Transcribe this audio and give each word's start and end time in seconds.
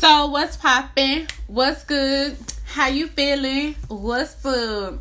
So 0.00 0.28
what's 0.28 0.56
popping? 0.56 1.26
What's 1.46 1.84
good? 1.84 2.34
How 2.64 2.86
you 2.86 3.08
feeling? 3.08 3.74
What's 3.86 4.42
up? 4.46 4.94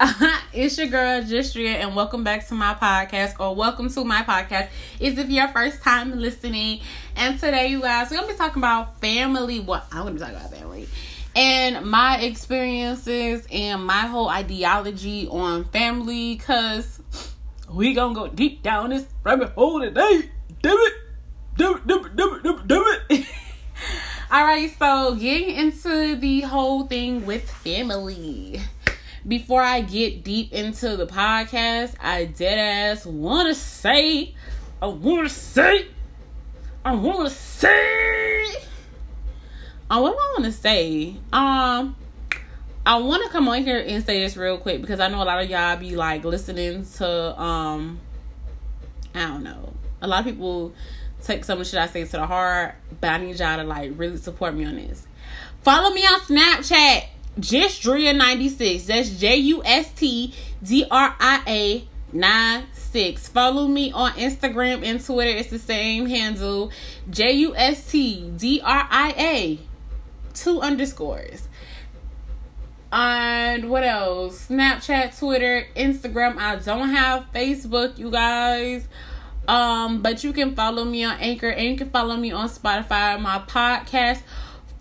it's 0.54 0.78
your 0.78 0.86
girl 0.86 1.20
Justdria, 1.20 1.74
and 1.74 1.94
welcome 1.94 2.24
back 2.24 2.48
to 2.48 2.54
my 2.54 2.72
podcast, 2.72 3.38
or 3.38 3.54
welcome 3.54 3.90
to 3.90 4.04
my 4.04 4.22
podcast. 4.22 4.68
Is 5.00 5.18
if 5.18 5.28
your 5.28 5.48
first 5.48 5.82
time 5.82 6.18
listening, 6.18 6.80
and 7.14 7.38
today, 7.38 7.66
you 7.66 7.82
guys, 7.82 8.10
we're 8.10 8.16
gonna 8.16 8.32
be 8.32 8.38
talking 8.38 8.60
about 8.60 8.98
family. 9.02 9.60
What 9.60 9.86
I'm 9.92 10.04
gonna 10.04 10.12
be 10.12 10.18
talking 10.18 10.36
about 10.36 10.50
family 10.50 10.88
and 11.34 11.84
my 11.84 12.16
experiences 12.16 13.46
and 13.52 13.84
my 13.84 14.06
whole 14.06 14.30
ideology 14.30 15.28
on 15.28 15.64
family, 15.64 16.36
cause 16.36 17.02
we 17.70 17.92
gonna 17.92 18.14
go 18.14 18.28
deep 18.28 18.62
down 18.62 18.88
this 18.88 19.04
rabbit 19.22 19.50
hole 19.50 19.78
today. 19.78 20.30
Damn 20.62 20.78
it, 20.78 20.92
damn 21.58 21.76
it, 21.76 21.86
damn 21.86 22.06
it, 22.06 22.16
damn 22.16 22.34
it, 22.34 22.42
damn 22.42 22.54
it. 22.54 22.66
Damn 22.66 22.82
it. 23.10 23.25
All 24.28 24.44
right, 24.44 24.76
so 24.76 25.14
getting 25.14 25.54
into 25.54 26.16
the 26.16 26.40
whole 26.40 26.88
thing 26.88 27.26
with 27.26 27.48
family. 27.48 28.60
Before 29.24 29.62
I 29.62 29.82
get 29.82 30.24
deep 30.24 30.52
into 30.52 30.96
the 30.96 31.06
podcast, 31.06 31.94
I 32.00 32.24
dead 32.24 32.58
ass 32.58 33.06
want 33.06 33.50
to 33.50 33.54
say, 33.54 34.34
I 34.82 34.86
want 34.86 35.28
to 35.28 35.32
say, 35.32 35.86
I 36.84 36.96
want 36.96 37.28
to 37.28 37.32
say, 37.32 38.56
uh, 39.88 40.00
what 40.00 40.10
do 40.10 40.18
I 40.18 40.34
want 40.36 40.44
to 40.46 40.52
say? 40.52 41.14
Um, 41.32 41.94
I 42.84 42.96
want 42.96 43.22
to 43.22 43.30
come 43.30 43.46
on 43.48 43.62
here 43.62 43.78
and 43.78 44.04
say 44.04 44.20
this 44.20 44.36
real 44.36 44.58
quick 44.58 44.80
because 44.80 44.98
I 44.98 45.06
know 45.06 45.22
a 45.22 45.24
lot 45.24 45.40
of 45.40 45.48
y'all 45.48 45.76
be 45.76 45.94
like 45.94 46.24
listening 46.24 46.84
to, 46.96 47.40
um, 47.40 48.00
I 49.14 49.20
don't 49.28 49.44
know, 49.44 49.72
a 50.02 50.08
lot 50.08 50.18
of 50.18 50.24
people 50.26 50.74
take 51.26 51.44
some 51.44 51.62
shit 51.64 51.78
I 51.78 51.88
say 51.88 52.04
to 52.04 52.12
the 52.12 52.26
heart, 52.26 52.76
but 53.00 53.10
I 53.10 53.18
need 53.18 53.38
y'all 53.38 53.56
to 53.56 53.64
like 53.64 53.92
really 53.96 54.16
support 54.16 54.54
me 54.54 54.64
on 54.64 54.76
this. 54.76 55.06
Follow 55.62 55.92
me 55.92 56.02
on 56.02 56.20
Snapchat, 56.20 57.06
Justdria96. 57.40 58.86
That's 58.86 59.10
J 59.10 59.36
U 59.36 59.62
S 59.64 59.92
T 59.92 60.32
D 60.62 60.86
R 60.90 61.16
I 61.18 61.42
A 61.46 61.88
96. 62.12 63.28
Follow 63.28 63.66
me 63.66 63.90
on 63.92 64.12
Instagram 64.12 64.84
and 64.84 65.04
Twitter. 65.04 65.30
It's 65.30 65.50
the 65.50 65.58
same 65.58 66.06
handle, 66.06 66.70
J 67.10 67.32
U 67.32 67.56
S 67.56 67.90
T 67.90 68.30
D 68.36 68.60
R 68.64 68.88
I 68.90 69.14
A, 69.18 69.58
two 70.34 70.60
underscores. 70.60 71.48
And 72.92 73.68
what 73.68 73.82
else? 73.82 74.46
Snapchat, 74.48 75.18
Twitter, 75.18 75.66
Instagram. 75.76 76.38
I 76.38 76.56
don't 76.56 76.90
have 76.90 77.26
Facebook, 77.34 77.98
you 77.98 78.10
guys. 78.12 78.86
Um, 79.48 80.02
but 80.02 80.24
you 80.24 80.32
can 80.32 80.54
follow 80.54 80.84
me 80.84 81.04
on 81.04 81.18
Anchor 81.18 81.48
and 81.48 81.66
you 81.66 81.76
can 81.76 81.90
follow 81.90 82.16
me 82.16 82.32
on 82.32 82.48
Spotify. 82.48 83.20
My 83.20 83.38
podcast 83.38 84.20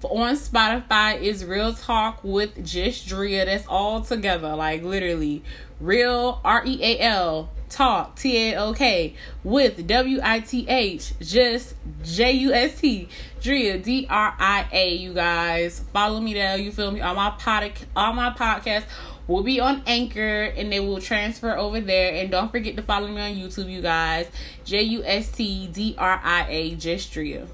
on 0.03 0.35
Spotify 0.35 1.21
is 1.21 1.45
Real 1.45 1.73
Talk 1.73 2.23
with 2.23 2.65
Just 2.65 3.07
Drea. 3.07 3.45
That's 3.45 3.65
all 3.67 4.01
together, 4.01 4.55
like 4.55 4.83
literally. 4.83 5.43
Real 5.79 6.39
R 6.45 6.63
E 6.65 6.79
A 6.81 6.99
L 6.99 7.49
Talk 7.67 8.15
T 8.15 8.51
A 8.51 8.55
O 8.57 8.73
K 8.73 9.15
with 9.43 9.85
W 9.85 10.19
I 10.23 10.39
T 10.39 10.65
H 10.69 11.13
just 11.19 11.75
J 12.03 12.31
U 12.31 12.53
S 12.53 12.79
T 12.79 13.09
Drea 13.41 13.77
D 13.77 14.07
R 14.09 14.35
I 14.39 14.67
A. 14.71 14.95
You 14.95 15.13
guys 15.13 15.81
follow 15.91 16.21
me 16.21 16.33
there. 16.33 16.57
You 16.57 16.71
feel 16.71 16.91
me? 16.91 17.01
on 17.01 17.15
my 17.15 17.31
pod, 17.31 17.73
all 17.95 18.13
my 18.13 18.29
podcasts 18.29 18.85
will 19.27 19.43
be 19.43 19.59
on 19.59 19.81
Anchor 19.85 20.53
and 20.55 20.71
they 20.71 20.79
will 20.79 21.01
transfer 21.01 21.55
over 21.55 21.79
there. 21.79 22.13
And 22.15 22.31
don't 22.31 22.51
forget 22.51 22.75
to 22.75 22.83
follow 22.83 23.07
me 23.07 23.21
on 23.21 23.35
YouTube, 23.35 23.69
you 23.69 23.81
guys. 23.81 24.27
J 24.63 24.83
U 24.83 25.03
S 25.03 25.31
T 25.31 25.67
D 25.67 25.95
R 25.97 26.19
I 26.23 26.45
A 26.49 26.75
Justdria. 26.75 27.47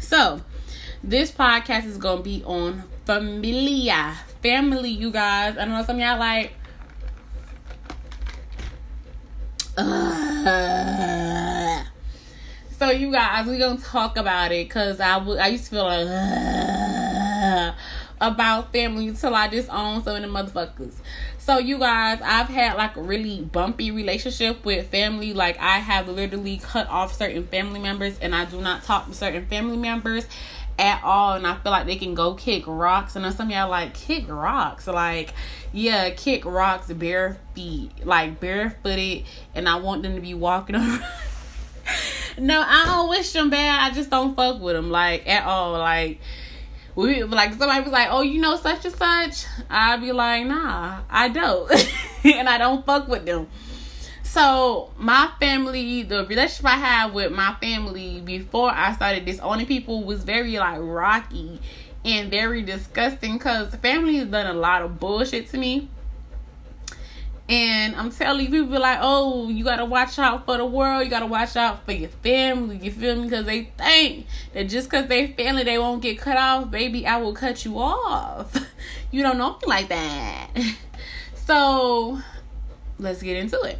So, 0.00 0.40
this 1.02 1.30
podcast 1.30 1.86
is 1.86 1.98
gonna 1.98 2.22
be 2.22 2.42
on 2.44 2.82
familia, 3.04 4.14
family, 4.42 4.90
you 4.90 5.10
guys. 5.10 5.56
I 5.56 5.64
don't 5.64 5.74
know 5.74 5.84
some 5.84 5.98
y'all 5.98 6.18
like. 6.18 6.52
Uh, 9.76 11.82
so 12.78 12.90
you 12.90 13.10
guys, 13.10 13.46
we 13.46 13.58
gonna 13.58 13.80
talk 13.80 14.18
about 14.18 14.52
it 14.52 14.68
because 14.68 15.00
I, 15.00 15.18
w- 15.18 15.38
I 15.38 15.48
used 15.48 15.64
to 15.64 15.70
feel 15.70 15.84
like 15.84 16.06
uh, 16.06 17.72
about 18.22 18.72
family 18.72 19.08
until 19.08 19.34
I 19.34 19.48
disown 19.48 20.02
some 20.04 20.14
of 20.16 20.22
the 20.22 20.28
motherfuckers. 20.28 20.94
So 21.38 21.58
you 21.58 21.78
guys, 21.78 22.20
I've 22.22 22.48
had 22.48 22.76
like 22.76 22.96
a 22.96 23.02
really 23.02 23.40
bumpy 23.40 23.90
relationship 23.90 24.64
with 24.64 24.86
family. 24.86 25.34
Like 25.34 25.58
I 25.58 25.78
have 25.78 26.08
literally 26.08 26.58
cut 26.58 26.88
off 26.88 27.12
certain 27.12 27.48
family 27.48 27.80
members 27.80 28.16
and 28.20 28.32
I 28.32 28.44
do 28.44 28.60
not 28.60 28.84
talk 28.84 29.08
to 29.08 29.14
certain 29.14 29.46
family 29.46 29.76
members 29.76 30.24
at 30.78 31.02
all 31.04 31.34
and 31.34 31.46
I 31.46 31.56
feel 31.56 31.72
like 31.72 31.86
they 31.86 31.96
can 31.96 32.14
go 32.14 32.34
kick 32.34 32.62
rocks. 32.68 33.16
And 33.16 33.24
then 33.24 33.32
some 33.32 33.50
y'all 33.50 33.68
like 33.68 33.92
kick 33.92 34.28
rocks. 34.28 34.86
Like 34.86 35.34
yeah 35.72 36.10
kick 36.10 36.44
rocks 36.44 36.92
bare 36.92 37.38
feet 37.54 38.06
like 38.06 38.38
barefooted 38.38 39.24
and 39.54 39.68
I 39.68 39.76
want 39.76 40.02
them 40.02 40.14
to 40.14 40.20
be 40.20 40.34
walking 40.34 40.76
around. 40.76 41.04
No 42.38 42.62
I 42.64 42.84
don't 42.84 43.08
wish 43.08 43.32
them 43.32 43.50
bad. 43.50 43.90
I 43.90 43.92
just 43.92 44.10
don't 44.10 44.36
fuck 44.36 44.60
with 44.60 44.76
them 44.76 44.92
like 44.92 45.28
at 45.28 45.44
all. 45.44 45.72
Like 45.72 46.20
we 46.94 47.22
like 47.24 47.50
somebody 47.54 47.82
was 47.82 47.92
like 47.92 48.08
oh 48.10 48.22
you 48.22 48.40
know 48.40 48.56
such 48.56 48.84
and 48.84 48.94
such? 48.94 49.46
I'd 49.70 50.00
be 50.00 50.12
like 50.12 50.46
nah 50.46 51.00
I 51.08 51.28
don't. 51.28 51.70
And 52.24 52.48
I 52.48 52.56
don't 52.56 52.86
fuck 52.86 53.08
with 53.08 53.26
them. 53.26 53.48
So 54.22 54.92
my 54.96 55.30
family, 55.40 56.04
the 56.04 56.24
relationship 56.24 56.64
I 56.64 56.76
have 56.76 57.12
with 57.12 57.32
my 57.32 57.54
family 57.60 58.20
before 58.20 58.70
I 58.70 58.94
started 58.94 59.24
disowning 59.24 59.66
people 59.66 60.04
was 60.04 60.24
very 60.24 60.56
like 60.58 60.78
rocky 60.80 61.60
and 62.04 62.30
very 62.30 62.62
disgusting 62.62 63.34
because 63.34 63.70
the 63.70 63.76
family 63.76 64.16
has 64.16 64.28
done 64.28 64.46
a 64.46 64.58
lot 64.58 64.82
of 64.82 64.98
bullshit 64.98 65.48
to 65.48 65.58
me. 65.58 65.90
And 67.52 67.94
I'm 67.96 68.10
telling 68.10 68.46
you, 68.46 68.50
people 68.50 68.68
be 68.68 68.78
like, 68.78 68.98
oh, 69.02 69.48
you 69.48 69.62
gotta 69.62 69.84
watch 69.84 70.18
out 70.18 70.46
for 70.46 70.56
the 70.56 70.64
world, 70.64 71.04
you 71.04 71.10
gotta 71.10 71.26
watch 71.26 71.54
out 71.56 71.84
for 71.84 71.92
your 71.92 72.08
family, 72.08 72.78
you 72.78 72.90
feel 72.90 73.16
me? 73.16 73.24
Because 73.24 73.44
they 73.44 73.64
think 73.76 74.26
that 74.54 74.68
just 74.68 74.88
because 74.88 75.06
they 75.08 75.28
family, 75.32 75.62
they 75.62 75.78
won't 75.78 76.02
get 76.02 76.18
cut 76.18 76.36
off, 76.36 76.70
baby, 76.70 77.06
I 77.06 77.18
will 77.18 77.34
cut 77.34 77.64
you 77.64 77.78
off. 77.78 78.56
you 79.10 79.22
don't 79.22 79.38
know 79.38 79.52
me 79.52 79.66
like 79.66 79.88
that. 79.88 80.48
So 81.44 82.20
let's 83.00 83.20
get 83.20 83.36
into 83.36 83.60
it 83.62 83.76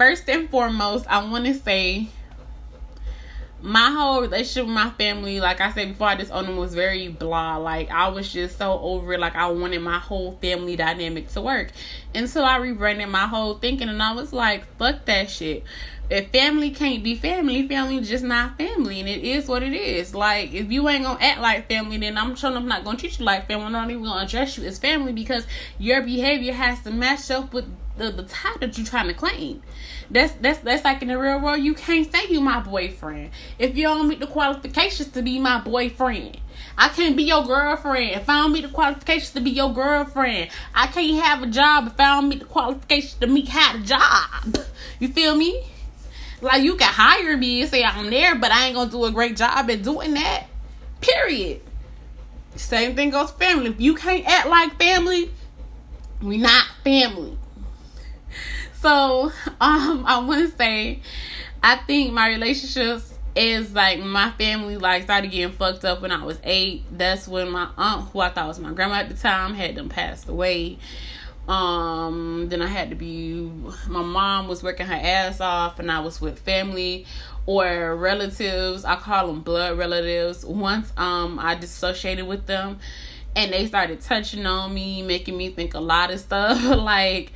first 0.00 0.30
and 0.30 0.48
foremost, 0.48 1.06
I 1.08 1.22
want 1.30 1.44
to 1.44 1.52
say 1.52 2.08
my 3.62 3.90
whole 3.90 4.22
relationship 4.22 4.66
with 4.66 4.74
my 4.74 4.90
family, 4.90 5.40
like 5.40 5.60
I 5.60 5.70
said 5.72 5.88
before, 5.88 6.08
I 6.08 6.14
disowned 6.14 6.48
them 6.48 6.56
was 6.56 6.74
very 6.74 7.08
blah. 7.08 7.56
Like 7.56 7.90
I 7.90 8.08
was 8.08 8.32
just 8.32 8.58
so 8.58 8.78
over 8.80 9.12
it. 9.12 9.20
Like 9.20 9.36
I 9.36 9.48
wanted 9.48 9.80
my 9.82 9.98
whole 9.98 10.32
family 10.40 10.76
dynamic 10.76 11.28
to 11.32 11.40
work 11.40 11.72
until 12.14 12.28
so 12.28 12.44
I 12.44 12.56
rebranded 12.56 13.08
my 13.08 13.26
whole 13.26 13.54
thinking, 13.54 13.88
and 13.88 14.02
I 14.02 14.12
was 14.12 14.32
like, 14.32 14.64
"Fuck 14.78 15.04
that 15.06 15.30
shit." 15.30 15.64
If 16.08 16.30
family 16.30 16.70
can't 16.70 17.04
be 17.04 17.14
family, 17.14 17.68
family 17.68 18.00
just 18.00 18.24
not 18.24 18.58
family, 18.58 18.98
and 18.98 19.08
it 19.08 19.22
is 19.22 19.46
what 19.46 19.62
it 19.62 19.74
is. 19.74 20.14
Like 20.14 20.52
if 20.52 20.72
you 20.72 20.88
ain't 20.88 21.04
gonna 21.04 21.20
act 21.20 21.40
like 21.40 21.68
family, 21.68 21.98
then 21.98 22.16
I'm 22.16 22.34
sure 22.34 22.50
I'm 22.50 22.66
not 22.66 22.84
gonna 22.84 22.98
treat 22.98 23.18
you 23.18 23.24
like 23.24 23.46
family. 23.46 23.66
I'm 23.66 23.72
not 23.72 23.90
even 23.90 24.04
gonna 24.04 24.24
address 24.24 24.56
you 24.58 24.64
as 24.64 24.78
family 24.78 25.12
because 25.12 25.46
your 25.78 26.02
behavior 26.02 26.52
has 26.52 26.80
to 26.82 26.90
match 26.90 27.30
up 27.30 27.52
with 27.52 27.66
the 28.00 28.10
the 28.10 28.22
tie 28.24 28.56
that 28.60 28.76
you're 28.76 28.86
trying 28.86 29.08
to 29.08 29.14
claim. 29.14 29.62
That's 30.10 30.32
that's 30.40 30.58
that's 30.60 30.84
like 30.84 31.02
in 31.02 31.08
the 31.08 31.18
real 31.18 31.40
world. 31.40 31.60
You 31.60 31.74
can't 31.74 32.10
say 32.10 32.26
you 32.28 32.40
my 32.40 32.60
boyfriend 32.60 33.30
if 33.58 33.76
you 33.76 33.84
don't 33.84 34.08
meet 34.08 34.20
the 34.20 34.26
qualifications 34.26 35.10
to 35.10 35.22
be 35.22 35.38
my 35.38 35.60
boyfriend. 35.60 36.38
I 36.76 36.88
can't 36.88 37.16
be 37.16 37.24
your 37.24 37.44
girlfriend 37.44 38.12
if 38.12 38.28
I 38.28 38.42
don't 38.42 38.52
meet 38.52 38.62
the 38.62 38.68
qualifications 38.68 39.32
to 39.32 39.40
be 39.40 39.50
your 39.50 39.72
girlfriend. 39.72 40.50
I 40.74 40.86
can't 40.88 41.22
have 41.22 41.42
a 41.42 41.46
job 41.46 41.86
if 41.86 42.00
I 42.00 42.16
don't 42.16 42.28
meet 42.28 42.40
the 42.40 42.46
qualifications 42.46 43.14
to 43.14 43.26
meet 43.26 43.48
have 43.48 43.82
a 43.82 43.84
job. 43.84 44.56
You 44.98 45.08
feel 45.08 45.34
me? 45.34 45.64
Like 46.40 46.62
you 46.62 46.76
can 46.76 46.92
hire 46.92 47.36
me 47.36 47.60
and 47.60 47.70
say 47.70 47.84
I'm 47.84 48.08
there, 48.10 48.34
but 48.34 48.50
I 48.50 48.66
ain't 48.66 48.74
gonna 48.74 48.90
do 48.90 49.04
a 49.04 49.10
great 49.10 49.36
job 49.36 49.70
at 49.70 49.82
doing 49.82 50.14
that. 50.14 50.46
Period. 51.00 51.60
Same 52.56 52.96
thing 52.96 53.10
goes 53.10 53.30
family. 53.30 53.70
If 53.70 53.80
you 53.80 53.94
can't 53.94 54.26
act 54.26 54.48
like 54.48 54.78
family, 54.78 55.30
we 56.22 56.38
not 56.38 56.66
family. 56.82 57.38
So, 58.80 59.30
um, 59.60 60.04
I 60.06 60.24
want 60.26 60.50
to 60.50 60.56
say, 60.56 61.00
I 61.62 61.76
think 61.76 62.12
my 62.12 62.28
relationships 62.28 63.14
is 63.36 63.72
like 63.74 64.00
my 64.00 64.30
family 64.32 64.76
like 64.76 65.04
started 65.04 65.30
getting 65.30 65.54
fucked 65.54 65.84
up 65.84 66.02
when 66.02 66.10
I 66.10 66.24
was 66.24 66.38
eight. 66.42 66.84
That's 66.90 67.28
when 67.28 67.50
my 67.50 67.68
aunt, 67.76 68.08
who 68.08 68.20
I 68.20 68.30
thought 68.30 68.48
was 68.48 68.58
my 68.58 68.72
grandma 68.72 68.96
at 68.96 69.08
the 69.08 69.14
time, 69.14 69.54
had 69.54 69.74
them 69.74 69.88
passed 69.88 70.28
away. 70.28 70.78
Um, 71.46 72.46
then 72.48 72.62
I 72.62 72.66
had 72.66 72.90
to 72.90 72.96
be. 72.96 73.50
My 73.86 74.02
mom 74.02 74.48
was 74.48 74.62
working 74.62 74.86
her 74.86 74.94
ass 74.94 75.40
off, 75.40 75.78
and 75.78 75.90
I 75.90 76.00
was 76.00 76.20
with 76.20 76.38
family 76.38 77.06
or 77.46 77.96
relatives. 77.96 78.84
I 78.84 78.96
call 78.96 79.26
them 79.26 79.40
blood 79.40 79.76
relatives. 79.76 80.44
Once 80.44 80.92
um 80.96 81.38
I 81.38 81.54
dissociated 81.54 82.26
with 82.26 82.46
them, 82.46 82.78
and 83.36 83.52
they 83.52 83.66
started 83.66 84.00
touching 84.00 84.46
on 84.46 84.72
me, 84.72 85.02
making 85.02 85.36
me 85.36 85.50
think 85.50 85.74
a 85.74 85.80
lot 85.80 86.10
of 86.10 86.20
stuff 86.20 86.64
like 86.78 87.32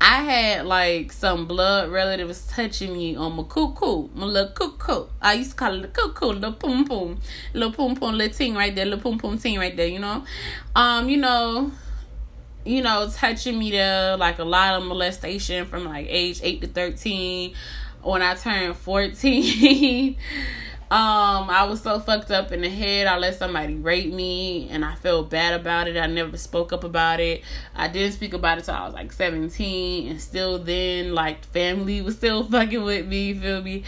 I 0.00 0.22
had 0.22 0.66
like 0.66 1.12
some 1.12 1.46
blood 1.46 1.90
relatives 1.90 2.46
touching 2.46 2.94
me 2.94 3.16
on 3.16 3.36
my 3.36 3.42
cuckoo, 3.42 4.08
my 4.14 4.24
little 4.24 4.52
cuckoo. 4.52 5.06
I 5.20 5.34
used 5.34 5.50
to 5.50 5.56
call 5.56 5.74
it 5.74 5.82
the 5.82 5.88
cuckoo, 5.88 6.26
little 6.32 6.54
poom 6.54 6.86
poom, 6.86 7.20
little 7.52 7.72
poom 7.72 7.94
poom, 7.96 8.16
little 8.16 8.34
ting 8.34 8.54
right 8.54 8.74
there, 8.74 8.86
little 8.86 9.00
poom 9.00 9.18
poom 9.18 9.38
ting 9.38 9.58
right 9.58 9.76
there. 9.76 9.86
You 9.86 9.98
know, 9.98 10.24
um, 10.74 11.10
you 11.10 11.18
know, 11.18 11.70
you 12.64 12.82
know, 12.82 13.10
touching 13.14 13.58
me 13.58 13.72
there 13.72 14.16
like 14.16 14.38
a 14.38 14.44
lot 14.44 14.80
of 14.80 14.86
molestation 14.86 15.66
from 15.66 15.84
like 15.84 16.06
age 16.08 16.40
eight 16.42 16.62
to 16.62 16.66
thirteen. 16.66 17.54
When 18.02 18.22
I 18.22 18.34
turned 18.36 18.76
fourteen. 18.78 20.16
Um, 20.92 21.48
I 21.48 21.66
was 21.68 21.80
so 21.82 22.00
fucked 22.00 22.32
up 22.32 22.50
in 22.50 22.62
the 22.62 22.68
head. 22.68 23.06
I 23.06 23.16
let 23.16 23.36
somebody 23.36 23.76
rape 23.76 24.12
me, 24.12 24.68
and 24.70 24.84
I 24.84 24.96
felt 24.96 25.30
bad 25.30 25.60
about 25.60 25.86
it. 25.86 25.96
I 25.96 26.06
never 26.06 26.36
spoke 26.36 26.72
up 26.72 26.82
about 26.82 27.20
it. 27.20 27.42
I 27.76 27.86
didn't 27.86 28.14
speak 28.14 28.32
about 28.32 28.58
it 28.58 28.64
till 28.64 28.74
I 28.74 28.86
was 28.86 28.94
like 28.94 29.12
seventeen, 29.12 30.08
and 30.08 30.20
still 30.20 30.58
then, 30.58 31.14
like 31.14 31.44
family 31.44 32.02
was 32.02 32.16
still 32.16 32.42
fucking 32.50 32.82
with 32.82 33.06
me. 33.06 33.34
Feel 33.34 33.62
me? 33.62 33.84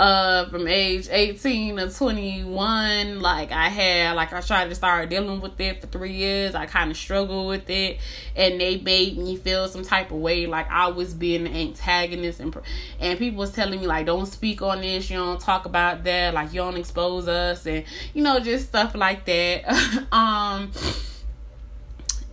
Uh 0.00 0.46
from 0.46 0.66
age 0.66 1.08
18 1.08 1.76
to 1.76 1.88
21 1.88 3.20
like 3.20 3.52
i 3.52 3.68
had 3.68 4.16
like 4.16 4.32
i 4.32 4.40
tried 4.40 4.68
to 4.68 4.74
start 4.74 5.08
dealing 5.08 5.40
with 5.40 5.60
it 5.60 5.80
for 5.80 5.86
three 5.86 6.12
years. 6.12 6.54
I 6.56 6.66
kind 6.66 6.90
of 6.90 6.96
struggled 6.96 7.46
with 7.46 7.70
it. 7.70 7.98
And 8.34 8.60
they 8.60 8.78
made 8.78 9.16
me 9.16 9.36
feel 9.36 9.68
some 9.68 9.84
type 9.84 10.10
of 10.10 10.18
way 10.18 10.46
like 10.46 10.68
i 10.70 10.88
was 10.88 11.14
being 11.14 11.46
an 11.46 11.54
antagonist. 11.54 12.40
And 12.40 12.56
and 12.98 13.18
people 13.18 13.38
was 13.38 13.52
telling 13.52 13.80
me 13.80 13.86
like 13.86 14.06
don't 14.06 14.26
speak 14.26 14.62
on 14.62 14.80
this. 14.80 15.08
You 15.10 15.18
don't 15.18 15.40
talk 15.40 15.64
about 15.64 16.02
that. 16.04 16.34
Like 16.34 16.52
you 16.52 16.60
don't 16.60 16.76
expose 16.76 17.28
us. 17.28 17.64
And 17.66 17.84
you 18.14 18.22
know 18.22 18.40
just 18.40 18.68
stuff 18.68 18.94
like 18.94 19.24
that. 19.26 20.06
Um 20.12 20.72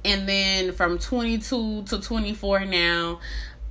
and 0.03 0.27
then 0.27 0.71
from 0.73 0.97
22 0.97 1.83
to 1.83 2.01
24 2.01 2.65
now 2.65 3.19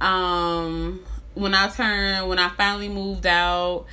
um 0.00 1.00
when 1.34 1.54
I 1.54 1.68
turned, 1.68 2.28
when 2.28 2.38
I 2.38 2.48
finally 2.50 2.88
moved 2.88 3.26
out, 3.26 3.86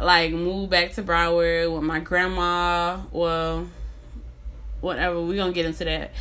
like 0.00 0.32
moved 0.32 0.70
back 0.70 0.92
to 0.92 1.02
Broward 1.02 1.72
with 1.72 1.82
my 1.82 2.00
grandma, 2.00 3.00
well, 3.12 3.68
whatever, 4.80 5.20
we're 5.20 5.36
gonna 5.36 5.52
get 5.52 5.66
into 5.66 5.84
that. 5.84 6.12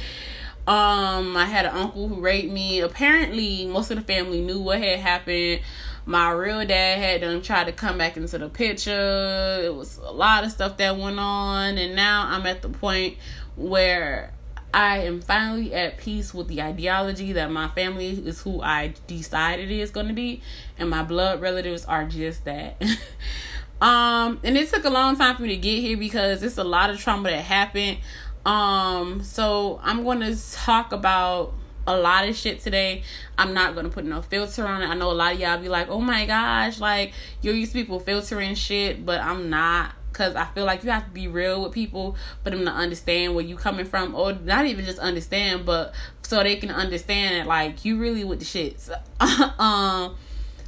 Um, 0.66 1.36
I 1.36 1.46
had 1.46 1.66
an 1.66 1.75
uncle 1.75 2.08
who 2.08 2.22
raped 2.22 2.52
me. 2.52 2.80
Apparently, 2.80 3.66
most 3.66 3.92
of 3.92 3.98
the 3.98 4.04
family 4.04 4.42
knew 4.42 4.62
what 4.62 4.80
had 4.80 5.00
happened. 5.00 5.62
My 6.06 6.31
real 6.31 6.66
dad 6.66 7.00
had 7.00 7.22
done 7.22 7.42
tried 7.42 7.66
to 7.66 7.74
come 7.74 7.98
back 7.98 8.16
into 8.16 8.38
the 8.38 8.50
picture. 8.50 9.62
It 9.64 9.76
was 9.76 9.98
a 9.98 10.12
lot 10.12 10.44
of 10.44 10.52
stuff 10.52 10.78
that 10.78 10.98
went 10.98 11.19
on, 11.19 11.78
and 11.78 11.96
now 11.96 12.28
I'm 12.30 12.46
at 12.46 12.62
the 12.62 12.69
point 12.69 13.18
where 13.56 14.34
I 14.74 15.00
am 15.00 15.22
finally 15.22 15.74
at 15.74 15.98
peace 15.98 16.34
with 16.34 16.48
the 16.48 16.62
ideology 16.62 17.34
that 17.34 17.52
my 17.52 17.68
family 17.70 18.10
is 18.10 18.42
who 18.42 18.62
I 18.62 18.96
decided 19.06 19.70
it 19.70 19.80
is 19.80 19.92
going 19.92 20.08
to 20.08 20.14
be, 20.14 20.42
and 20.80 20.90
my 20.90 21.04
blood 21.04 21.42
relatives 21.42 21.86
are 21.86 22.06
just 22.06 22.46
that. 22.46 22.81
um, 23.81 24.40
and 24.44 24.58
it 24.58 24.70
took 24.70 24.84
a 24.86 24.90
long 24.90 25.16
time 25.16 25.36
for 25.36 25.44
me 25.44 25.50
to 25.50 25.58
get 25.58 25.80
here 25.80 25.98
because 25.98 26.42
it's 26.42 26.58
a 26.58 26.64
lot 26.64 26.90
of 26.90 27.00
trauma 27.00 27.30
that 27.30 27.44
happened. 27.44 28.00
Um, 28.46 29.24
so 29.24 29.80
I'm 29.84 30.04
going 30.04 30.22
to 30.22 30.54
talk 30.54 30.92
about 30.92 31.54
a 31.86 31.96
lot 31.96 32.28
of 32.28 32.36
shit 32.36 32.62
today. 32.62 33.04
I'm 33.38 33.54
not 33.54 33.76
gonna 33.76 33.90
put 33.90 34.06
no 34.06 34.22
filter 34.22 34.66
on 34.66 34.81
it. 34.81 34.88
I 34.88 34.94
know 34.94 35.12
a 35.12 35.14
lot 35.14 35.34
of 35.34 35.40
y'all 35.40 35.58
be 35.58 35.69
like, 35.69 35.90
oh 35.90 36.00
my 36.00 36.26
gosh, 36.26 36.80
like 36.80 37.14
you're 37.42 37.54
used 37.54 37.74
to 37.74 37.80
people 37.80 38.00
filtering 38.00 38.56
shit, 38.56 39.06
but 39.06 39.19
I'm 39.19 39.50
not 39.50 39.94
because 40.13 40.36
I 40.36 40.45
feel 40.45 40.65
like 40.65 40.83
you 40.83 40.92
have 40.92 41.06
to 41.06 41.12
be 41.12 41.27
real 41.27 41.63
with 41.63 41.74
people 41.74 42.15
for 42.44 42.51
them 42.51 42.63
to 42.65 42.71
understand 42.71 43.33
where 43.33 43.44
you 43.44 43.56
coming 43.56 43.86
from, 43.86 44.13
or 44.13 44.33
not 44.33 44.65
even 44.68 44.86
just 44.86 45.00
understand, 45.00 45.65
but 45.65 45.94
so 46.21 46.42
they 46.44 46.56
can 46.56 46.69
understand 46.69 47.36
that 47.36 47.48
like 47.48 47.83
you 47.83 47.98
really 47.98 48.24
with 48.24 48.39
the 48.39 48.45
shits. 48.45 48.89
um, 49.60 50.15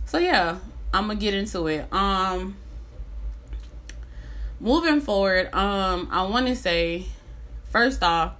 so 0.05 0.17
yeah, 0.17 0.57
I'm 0.93 1.07
gonna 1.07 1.19
get 1.19 1.35
into 1.35 1.67
it. 1.67 1.91
Um, 1.93 2.57
moving 4.59 4.99
forward, 4.99 5.53
um, 5.53 6.09
I 6.11 6.23
want 6.23 6.47
to 6.47 6.55
say, 6.55 7.05
first 7.69 8.01
off, 8.01 8.33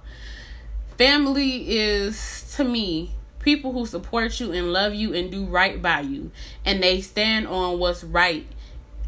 family 0.98 1.76
is 1.78 2.52
to 2.56 2.64
me 2.64 3.12
people 3.38 3.72
who 3.72 3.86
support 3.86 4.40
you 4.40 4.50
and 4.50 4.72
love 4.72 4.92
you 4.92 5.14
and 5.14 5.30
do 5.30 5.44
right 5.44 5.80
by 5.80 6.00
you, 6.00 6.32
and 6.64 6.82
they 6.82 7.00
stand 7.00 7.46
on 7.46 7.78
what's 7.78 8.02
right 8.02 8.44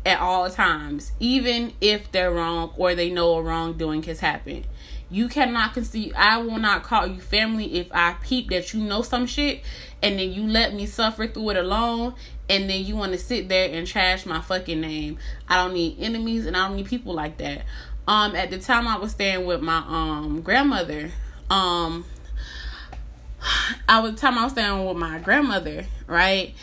at 0.04 0.20
all 0.20 0.48
times, 0.50 1.12
even 1.20 1.72
if 1.80 2.10
they're 2.12 2.30
wrong 2.30 2.72
or 2.76 2.94
they 2.94 3.10
know 3.10 3.34
a 3.34 3.42
wrongdoing 3.42 4.02
has 4.04 4.20
happened. 4.20 4.66
You 5.10 5.28
cannot 5.28 5.74
conceive. 5.74 6.12
I 6.16 6.38
will 6.38 6.58
not 6.58 6.82
call 6.82 7.06
you 7.06 7.20
family 7.20 7.76
if 7.76 7.88
I 7.92 8.14
peep 8.22 8.50
that 8.50 8.74
you 8.74 8.80
know 8.80 9.02
some 9.02 9.26
shit 9.26 9.62
and 10.02 10.18
then 10.18 10.32
you 10.32 10.46
let 10.46 10.74
me 10.74 10.86
suffer 10.86 11.26
through 11.26 11.50
it 11.50 11.56
alone 11.56 12.14
and 12.50 12.68
then 12.68 12.84
you 12.84 12.96
want 12.96 13.12
to 13.12 13.18
sit 13.18 13.48
there 13.48 13.70
and 13.72 13.86
trash 13.86 14.26
my 14.26 14.40
fucking 14.40 14.80
name. 14.80 15.18
I 15.48 15.62
don't 15.62 15.74
need 15.74 15.98
enemies 15.98 16.46
and 16.46 16.56
I 16.56 16.68
don't 16.68 16.76
need 16.76 16.86
people 16.86 17.14
like 17.14 17.38
that. 17.38 17.64
Um, 18.06 18.34
at 18.34 18.50
the 18.50 18.58
time 18.58 18.88
I 18.88 18.96
was 18.98 19.12
staying 19.12 19.46
with 19.46 19.60
my 19.60 19.78
um 19.86 20.40
grandmother. 20.42 21.10
Um, 21.50 22.04
I 23.88 24.00
was 24.00 24.18
time 24.20 24.38
I 24.38 24.44
was 24.44 24.52
staying 24.52 24.84
with 24.86 24.96
my 24.96 25.18
grandmother, 25.18 25.86
right? 26.06 26.54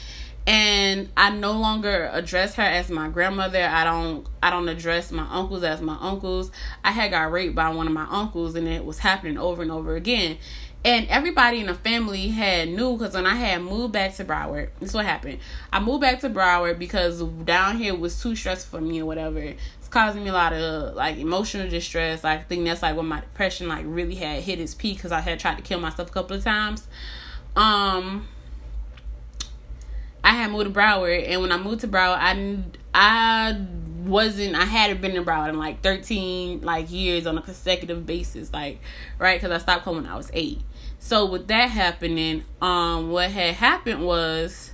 And 0.47 1.09
I 1.18 1.31
no 1.31 1.53
longer 1.53 2.09
address 2.13 2.56
her 2.56 2.63
as 2.63 2.89
my 2.89 3.09
grandmother. 3.09 3.63
I 3.63 3.83
don't 3.83 4.27
I 4.44 4.51
don't 4.51 4.69
address 4.69 5.12
my 5.12 5.27
uncles 5.30 5.63
as 5.63 5.81
my 5.81 5.97
uncles. 6.00 6.51
I 6.83 6.92
had 6.92 7.12
got 7.12 7.31
raped 7.31 7.56
by 7.56 7.69
one 7.69 7.88
of 7.88 7.94
my 7.94 8.07
uncles 8.09 8.56
and 8.56 8.68
it 8.68 8.86
was 8.86 9.00
happening 9.00 9.38
over 9.38 9.62
and 9.62 9.71
over 9.71 9.95
again. 9.95 10.38
And 10.83 11.07
everybody 11.07 11.62
in 11.62 11.65
the 11.65 11.74
family 11.74 12.27
had 12.27 12.69
knew 12.69 12.95
because 12.95 13.15
when 13.15 13.25
I 13.25 13.33
had 13.33 13.63
moved 13.63 13.94
back 13.94 14.13
to 14.18 14.24
Broward, 14.24 14.69
this 14.80 14.94
what 14.94 15.03
happened. 15.03 15.39
I 15.74 15.80
moved 15.80 16.01
back 16.01 16.19
to 16.19 16.30
Broward 16.30 16.77
because 16.77 17.24
down 17.24 17.80
here 17.80 17.95
was 17.95 18.21
too 18.21 18.36
stressful 18.36 18.80
for 18.80 18.86
me 18.86 19.01
or 19.01 19.06
whatever. 19.07 19.39
It's 19.39 19.88
causing 19.89 20.24
me 20.24 20.30
a 20.30 20.33
lot 20.33 20.53
of 20.53 20.94
like 20.94 21.18
emotional 21.18 21.68
distress. 21.68 22.24
I 22.24 22.38
think 22.38 22.65
that's 22.65 22.83
like 22.83 22.95
when 22.95 23.07
my 23.07 23.21
depression 23.21 23.68
like 23.68 23.83
really 23.88 24.13
had 24.13 24.44
hit 24.44 24.59
its 24.59 24.75
peak 24.75 24.98
because 24.98 25.12
I 25.12 25.21
had 25.21 25.39
tried 25.39 25.56
to 25.56 25.63
kill 25.63 25.80
myself 25.80 26.09
a 26.09 26.13
couple 26.13 26.38
of 26.38 26.44
times. 26.44 26.88
Um 27.56 28.27
I 30.25 30.31
had 30.31 30.51
moved 30.51 30.66
to 30.66 30.72
Broward, 30.72 31.30
and 31.30 31.39
when 31.39 31.51
I 31.51 31.57
moved 31.57 31.81
to 31.81 31.88
Broward, 31.88 32.18
I 32.19 32.57
I 32.95 33.62
wasn't 34.06 34.56
I 34.56 34.66
hadn't 34.66 35.00
been 35.00 35.16
in 35.16 35.24
Broward 35.24 35.50
in 35.50 35.60
like 35.60 35.81
13 35.81 36.62
like 36.62 36.92
years 36.92 37.27
on 37.27 37.38
a 37.38 37.44
consecutive 37.44 38.07
basis, 38.07 38.51
like 38.51 38.80
right 39.19 39.39
because 39.39 39.56
I 39.56 39.60
stopped 39.60 39.83
coming 39.83 40.01
when 40.01 40.12
I 40.12 40.18
was 40.18 40.31
eight. 40.33 40.62
So 40.98 41.27
with 41.27 41.48
that 41.50 41.69
happening, 41.69 42.44
um, 42.60 43.12
what 43.12 43.30
had 43.30 43.54
happened 43.54 44.04
was, 44.04 44.72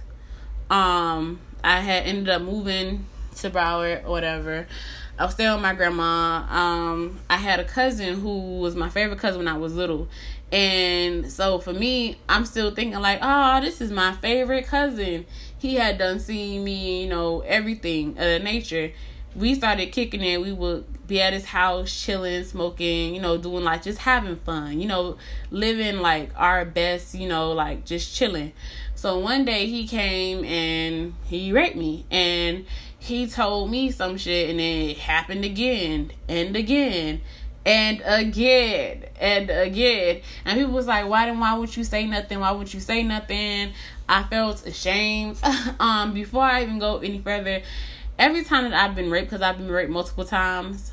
um, 0.69 1.41
I 1.61 1.81
had 1.81 2.05
ended 2.05 2.29
up 2.29 2.41
moving 2.41 3.05
to 3.35 3.49
Broward 3.49 4.05
or 4.05 4.09
whatever. 4.09 4.67
I 5.21 5.25
was 5.25 5.35
staying 5.35 5.53
with 5.53 5.61
my 5.61 5.75
grandma. 5.75 6.47
Um, 6.49 7.19
I 7.29 7.37
had 7.37 7.59
a 7.59 7.63
cousin 7.63 8.19
who 8.19 8.57
was 8.57 8.75
my 8.75 8.89
favorite 8.89 9.19
cousin 9.19 9.37
when 9.37 9.47
I 9.47 9.55
was 9.55 9.75
little, 9.75 10.07
and 10.51 11.31
so 11.31 11.59
for 11.59 11.73
me, 11.73 12.17
I'm 12.27 12.43
still 12.43 12.73
thinking 12.73 12.99
like, 12.99 13.19
oh, 13.21 13.61
this 13.61 13.81
is 13.81 13.91
my 13.91 14.13
favorite 14.13 14.65
cousin. 14.65 15.27
He 15.59 15.75
had 15.75 15.99
done 15.99 16.19
seen 16.19 16.63
me, 16.63 17.03
you 17.03 17.09
know, 17.09 17.41
everything 17.41 18.17
of 18.17 18.41
nature. 18.41 18.93
We 19.35 19.53
started 19.53 19.91
kicking 19.91 20.21
it. 20.23 20.41
We 20.41 20.53
would 20.53 21.07
be 21.07 21.21
at 21.21 21.33
his 21.33 21.45
house, 21.45 21.93
chilling, 21.93 22.43
smoking, 22.43 23.13
you 23.13 23.21
know, 23.21 23.37
doing 23.37 23.63
like 23.63 23.83
just 23.83 23.99
having 23.99 24.37
fun, 24.37 24.81
you 24.81 24.87
know, 24.87 25.17
living 25.51 25.99
like 25.99 26.31
our 26.35 26.65
best, 26.65 27.13
you 27.13 27.29
know, 27.29 27.51
like 27.51 27.85
just 27.85 28.15
chilling. 28.15 28.53
So 28.95 29.19
one 29.19 29.45
day 29.45 29.67
he 29.67 29.87
came 29.87 30.43
and 30.45 31.13
he 31.25 31.51
raped 31.51 31.75
me 31.75 32.05
and 32.09 32.65
he 33.01 33.25
told 33.25 33.71
me 33.71 33.89
some 33.89 34.15
shit 34.15 34.51
and 34.51 34.59
then 34.59 34.89
it 34.89 34.97
happened 34.99 35.43
again 35.43 36.11
and 36.29 36.55
again 36.55 37.19
and 37.65 37.99
again 38.05 39.05
and 39.19 39.49
again. 39.49 40.21
And 40.45 40.59
people 40.59 40.73
was 40.73 40.85
like, 40.85 41.09
why 41.09 41.25
then 41.25 41.39
why 41.39 41.57
would 41.57 41.75
you 41.75 41.83
say 41.83 42.05
nothing? 42.05 42.39
Why 42.39 42.51
would 42.51 42.71
you 42.71 42.79
say 42.79 43.01
nothing? 43.01 43.73
I 44.07 44.21
felt 44.23 44.67
ashamed. 44.67 45.39
um, 45.79 46.13
before 46.13 46.43
I 46.43 46.61
even 46.61 46.77
go 46.77 46.99
any 46.99 47.17
further, 47.17 47.63
every 48.19 48.43
time 48.43 48.69
that 48.69 48.73
I've 48.73 48.95
been 48.95 49.09
raped, 49.09 49.31
because 49.31 49.41
I've 49.41 49.57
been 49.57 49.71
raped 49.71 49.89
multiple 49.89 50.25
times, 50.25 50.90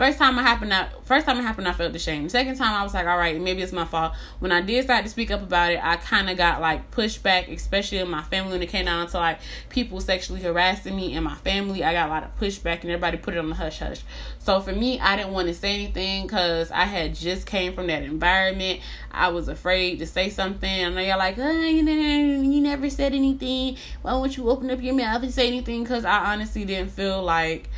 First 0.00 0.16
time 0.16 0.38
it 0.38 0.42
happened, 0.44 0.72
I, 0.72 0.88
first 1.04 1.26
time 1.26 1.36
it 1.40 1.42
happened, 1.42 1.68
I 1.68 1.74
felt 1.74 1.94
ashamed. 1.94 2.30
Second 2.30 2.56
time, 2.56 2.72
I 2.72 2.82
was 2.82 2.94
like, 2.94 3.06
all 3.06 3.18
right, 3.18 3.38
maybe 3.38 3.60
it's 3.60 3.70
my 3.70 3.84
fault. 3.84 4.14
When 4.38 4.50
I 4.50 4.62
did 4.62 4.82
start 4.84 5.04
to 5.04 5.10
speak 5.10 5.30
up 5.30 5.42
about 5.42 5.72
it, 5.72 5.80
I 5.82 5.96
kind 5.96 6.30
of 6.30 6.38
got 6.38 6.62
like 6.62 6.90
pushback, 6.90 7.54
especially 7.54 7.98
in 7.98 8.08
my 8.08 8.22
family 8.22 8.52
when 8.52 8.62
it 8.62 8.70
came 8.70 8.86
down 8.86 9.08
to 9.08 9.18
like 9.18 9.40
people 9.68 10.00
sexually 10.00 10.40
harassing 10.40 10.96
me 10.96 11.12
in 11.12 11.22
my 11.22 11.34
family. 11.34 11.84
I 11.84 11.92
got 11.92 12.08
a 12.08 12.12
lot 12.12 12.24
of 12.24 12.34
pushback, 12.40 12.80
and 12.80 12.84
everybody 12.84 13.18
put 13.18 13.34
it 13.34 13.40
on 13.40 13.50
the 13.50 13.54
hush 13.54 13.80
hush. 13.80 14.00
So 14.38 14.62
for 14.62 14.72
me, 14.72 14.98
I 14.98 15.16
didn't 15.16 15.32
want 15.32 15.48
to 15.48 15.54
say 15.54 15.74
anything 15.74 16.22
because 16.22 16.70
I 16.70 16.86
had 16.86 17.14
just 17.14 17.46
came 17.46 17.74
from 17.74 17.88
that 17.88 18.02
environment. 18.02 18.80
I 19.10 19.28
was 19.28 19.48
afraid 19.48 19.98
to 19.98 20.06
say 20.06 20.30
something. 20.30 20.66
And 20.66 20.96
they're 20.96 21.18
like, 21.18 21.36
oh, 21.36 21.60
you, 21.60 21.82
know, 21.82 21.92
you 21.92 22.62
never 22.62 22.88
said 22.88 23.12
anything. 23.12 23.76
Why 24.00 24.14
won't 24.14 24.34
you 24.38 24.48
open 24.48 24.70
up 24.70 24.80
your 24.80 24.94
mouth 24.94 25.22
and 25.22 25.34
say 25.34 25.46
anything? 25.46 25.82
Because 25.82 26.06
I 26.06 26.32
honestly 26.32 26.64
didn't 26.64 26.92
feel 26.92 27.22
like 27.22 27.68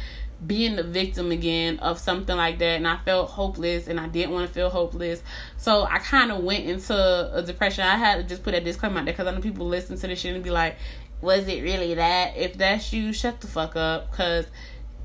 being 0.46 0.76
the 0.76 0.82
victim 0.82 1.30
again 1.30 1.78
of 1.78 1.98
something 1.98 2.36
like 2.36 2.58
that 2.58 2.76
and 2.76 2.88
I 2.88 2.96
felt 2.98 3.30
hopeless 3.30 3.86
and 3.86 4.00
I 4.00 4.08
didn't 4.08 4.32
want 4.32 4.46
to 4.48 4.52
feel 4.52 4.70
hopeless. 4.70 5.22
So 5.56 5.84
I 5.84 5.98
kind 5.98 6.32
of 6.32 6.42
went 6.42 6.64
into 6.64 6.94
a 6.94 7.42
depression. 7.42 7.84
I 7.84 7.96
had 7.96 8.16
to 8.16 8.22
just 8.24 8.42
put 8.42 8.54
a 8.54 8.60
disclaimer 8.60 9.00
out 9.00 9.04
there 9.04 9.14
because 9.14 9.26
I 9.26 9.32
know 9.32 9.40
people 9.40 9.66
listen 9.66 9.96
to 9.98 10.06
this 10.06 10.20
shit 10.20 10.34
and 10.34 10.42
be 10.42 10.50
like, 10.50 10.76
was 11.20 11.46
it 11.46 11.62
really 11.62 11.94
that? 11.94 12.36
If 12.36 12.58
that's 12.58 12.92
you, 12.92 13.12
shut 13.12 13.40
the 13.40 13.46
fuck 13.46 13.76
up 13.76 14.10
because 14.10 14.46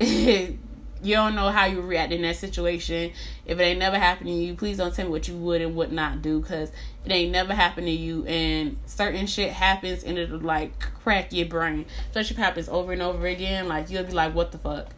you 0.00 1.14
don't 1.14 1.36
know 1.36 1.50
how 1.50 1.66
you 1.66 1.80
react 1.80 2.12
in 2.12 2.22
that 2.22 2.36
situation. 2.36 3.12
If 3.46 3.58
it 3.58 3.62
ain't 3.62 3.78
never 3.78 3.98
happened 3.98 4.28
to 4.28 4.34
you, 4.34 4.54
please 4.54 4.78
don't 4.78 4.92
tell 4.92 5.04
me 5.04 5.12
what 5.12 5.28
you 5.28 5.36
would 5.36 5.62
and 5.62 5.76
would 5.76 5.92
not 5.92 6.22
do 6.22 6.40
because 6.40 6.70
it 7.04 7.12
ain't 7.12 7.30
never 7.30 7.54
happened 7.54 7.86
to 7.86 7.92
you. 7.92 8.24
And 8.26 8.76
certain 8.86 9.26
shit 9.26 9.52
happens 9.52 10.02
and 10.02 10.18
it'll 10.18 10.40
like 10.40 10.78
crack 11.02 11.32
your 11.32 11.46
brain. 11.46 11.86
Especially 12.08 12.34
if 12.34 12.38
it 12.38 12.42
happens 12.42 12.68
over 12.68 12.92
and 12.92 13.02
over 13.02 13.26
again. 13.26 13.68
Like 13.68 13.90
you'll 13.90 14.04
be 14.04 14.12
like, 14.12 14.34
what 14.34 14.50
the 14.50 14.58
fuck? 14.58 14.88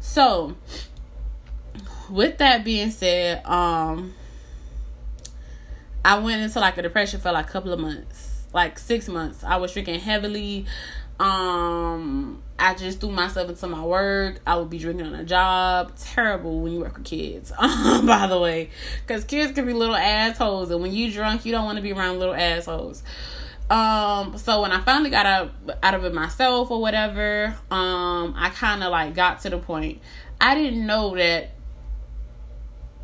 So, 0.00 0.56
with 2.08 2.38
that 2.38 2.64
being 2.64 2.90
said, 2.90 3.44
um, 3.46 4.14
I 6.04 6.18
went 6.18 6.42
into 6.42 6.58
like 6.58 6.78
a 6.78 6.82
depression 6.82 7.20
for 7.20 7.30
like 7.30 7.48
a 7.48 7.52
couple 7.52 7.72
of 7.72 7.78
months, 7.78 8.44
like 8.52 8.78
six 8.78 9.08
months. 9.08 9.44
I 9.44 9.56
was 9.56 9.72
drinking 9.72 10.00
heavily. 10.00 10.66
Um, 11.20 12.42
I 12.58 12.74
just 12.74 13.00
threw 13.00 13.10
myself 13.10 13.50
into 13.50 13.66
my 13.66 13.84
work. 13.84 14.40
I 14.46 14.56
would 14.56 14.70
be 14.70 14.78
drinking 14.78 15.06
on 15.06 15.14
a 15.14 15.24
job. 15.24 15.92
Terrible 15.96 16.60
when 16.60 16.72
you 16.72 16.80
work 16.80 16.96
with 16.96 17.04
kids, 17.04 17.52
by 17.60 18.26
the 18.26 18.40
way, 18.40 18.70
because 19.06 19.24
kids 19.24 19.52
can 19.52 19.66
be 19.66 19.74
little 19.74 19.94
assholes, 19.96 20.70
and 20.70 20.80
when 20.80 20.92
you 20.92 21.12
drunk, 21.12 21.44
you 21.44 21.52
don't 21.52 21.66
want 21.66 21.76
to 21.76 21.82
be 21.82 21.92
around 21.92 22.18
little 22.18 22.34
assholes. 22.34 23.02
Um, 23.70 24.36
so 24.36 24.62
when 24.62 24.72
I 24.72 24.80
finally 24.80 25.10
got 25.10 25.26
out 25.26 25.52
out 25.80 25.94
of 25.94 26.04
it 26.04 26.12
myself 26.12 26.72
or 26.72 26.80
whatever, 26.80 27.56
um, 27.70 28.34
I 28.36 28.50
kind 28.52 28.82
of 28.82 28.90
like 28.90 29.14
got 29.14 29.40
to 29.42 29.50
the 29.50 29.58
point. 29.58 30.00
I 30.40 30.56
didn't 30.56 30.84
know 30.84 31.14
that 31.14 31.52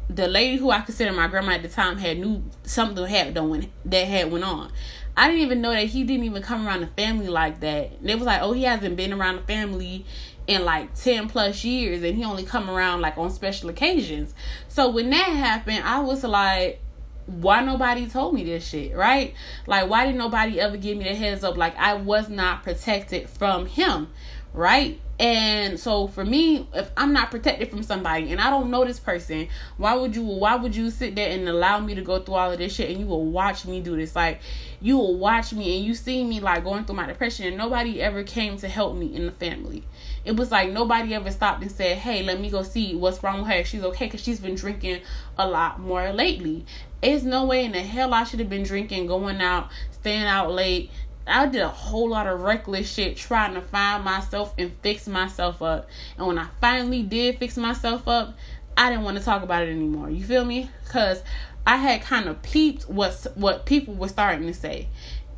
the 0.09 0.27
lady 0.27 0.57
who 0.57 0.71
I 0.71 0.81
considered 0.81 1.15
my 1.15 1.29
grandma 1.29 1.53
at 1.53 1.63
the 1.63 1.69
time 1.69 1.99
had 1.99 2.19
knew 2.19 2.43
something 2.65 3.07
had 3.07 3.35
done 3.35 3.71
that 3.85 4.07
had 4.07 4.31
went 4.33 4.45
on. 4.45 4.73
I 5.17 5.29
didn't 5.29 5.43
even 5.43 5.61
know 5.61 5.71
that 5.71 5.87
he 5.87 6.05
didn't 6.05 6.25
even 6.25 6.43
come 6.43 6.67
around 6.67 6.81
the 6.81 6.89
family 6.89 7.29
like 7.29 7.61
that. 7.61 7.93
And 8.01 8.11
it 8.11 8.17
was 8.17 8.27
like, 8.27 8.43
oh, 8.43 8.53
he 8.53 8.65
hasn't 8.65 8.97
been 8.97 9.13
around 9.13 9.37
the 9.37 9.43
family 9.43 10.05
in 10.47 10.65
like 10.65 10.95
10 10.95 11.29
plus 11.29 11.65
years 11.65 12.03
and 12.03 12.17
he 12.17 12.25
only 12.25 12.45
come 12.45 12.69
around 12.69 13.01
like 13.01 13.17
on 13.17 13.31
special 13.31 13.71
occasions. 13.71 14.35
So 14.69 14.91
when 14.91 15.11
that 15.11 15.29
happened, 15.29 15.83
I 15.85 16.01
was 16.01 16.23
like, 16.23 16.81
why 17.27 17.63
nobody 17.63 18.07
told 18.07 18.35
me 18.35 18.45
this 18.45 18.67
shit, 18.67 18.97
right? 18.97 19.35
Like, 19.67 19.91
why 19.91 20.07
did 20.07 20.17
nobody 20.17 20.61
ever 20.61 20.77
give 20.77 20.97
me 20.97 21.05
the 21.05 21.15
heads 21.15 21.45
up? 21.45 21.57
Like, 21.57 21.77
I 21.77 21.95
was 21.95 22.29
not 22.29 22.63
protected 22.63 23.29
from 23.29 23.67
him, 23.67 24.09
right? 24.53 25.01
And 25.19 25.81
so 25.81 26.09
for 26.09 26.27
me, 26.27 26.69
if 26.75 26.91
I'm 26.95 27.15
not 27.15 27.31
protected 27.31 27.71
from 27.71 27.83
somebody 27.83 28.33
and 28.33 28.41
I 28.41 28.51
don't 28.51 28.71
know 28.71 28.85
this 28.85 29.01
person, 29.01 29.49
why 29.79 29.95
would 29.95 30.15
you 30.15 30.23
why 30.23 30.57
would 30.57 30.77
you 30.77 30.91
sit 30.91 31.15
there 31.15 31.31
and 31.31 31.49
allow 31.49 31.81
me 31.81 31.95
to 31.95 32.03
go 32.03 32.21
through 32.21 32.35
all 32.35 32.53
of 32.53 32.59
this 32.59 32.75
shit 32.75 32.91
and 32.91 33.01
you 33.01 33.07
will 33.07 33.25
watch 33.25 33.65
me 33.65 33.81
do 33.81 33.97
this? 33.97 34.15
Like 34.15 34.41
you 34.79 34.99
will 34.99 35.17
watch 35.17 35.55
me 35.55 35.79
and 35.79 35.87
you 35.87 35.95
see 35.95 36.23
me 36.23 36.41
like 36.41 36.65
going 36.65 36.85
through 36.85 36.97
my 36.97 37.07
depression 37.07 37.47
and 37.47 37.57
nobody 37.57 38.03
ever 38.03 38.25
came 38.25 38.59
to 38.59 38.69
help 38.69 38.95
me 38.95 39.15
in 39.15 39.25
the 39.25 39.33
family. 39.33 39.85
It 40.27 40.37
was 40.37 40.51
like 40.51 40.71
nobody 40.71 41.15
ever 41.15 41.31
stopped 41.31 41.63
and 41.63 41.73
said, 41.73 41.97
"Hey, 41.97 42.23
let 42.23 42.39
me 42.39 42.51
go 42.51 42.63
see 42.63 42.95
what's 42.95 43.23
wrong 43.23 43.39
with 43.39 43.51
her. 43.51 43.65
She's 43.65 43.85
okay 43.85 44.11
cuz 44.11 44.23
she's 44.23 44.41
been 44.41 44.55
drinking 44.55 45.01
a 45.39 45.49
lot 45.49 45.81
more 45.81 46.13
lately." 46.13 46.67
It's 47.07 47.23
no 47.23 47.45
way 47.45 47.65
in 47.65 47.73
the 47.73 47.83
hell 47.83 48.13
I 48.13 48.25
should 48.25 48.41
have 48.41 48.51
been 48.51 48.65
drinking, 48.65 49.07
going 49.07 49.41
out, 49.41 49.71
staying 49.93 50.25
out 50.25 50.51
late, 50.51 50.91
I 51.27 51.47
did 51.47 51.61
a 51.61 51.69
whole 51.69 52.11
lot 52.11 52.27
of 52.27 52.41
reckless 52.41 52.93
shit 52.93 53.17
trying 53.17 53.55
to 53.55 53.61
find 53.61 54.05
myself 54.05 54.55
and 54.59 54.73
fix 54.83 55.09
myself 55.09 55.61
up. 55.61 55.89
And 56.17 56.27
when 56.27 56.39
I 56.39 56.49
finally 56.61 57.03
did 57.03 57.39
fix 57.39 57.57
myself 57.57 58.07
up, 58.07 58.37
I 58.77 58.91
didn't 58.91 59.05
want 59.05 59.19
to 59.19 59.25
talk 59.25 59.43
about 59.43 59.65
it 59.65 59.71
anymore. 59.71 60.11
You 60.11 60.25
feel 60.25 60.45
me? 60.45 60.71
Cuz 60.89 61.23
I 61.67 61.77
had 61.77 62.03
kind 62.03 62.29
of 62.29 62.43
peeped 62.43 62.89
what 62.89 63.27
what 63.35 63.67
people 63.67 63.95
were 63.95 64.09
starting 64.09 64.47
to 64.47 64.55
say. 64.55 64.89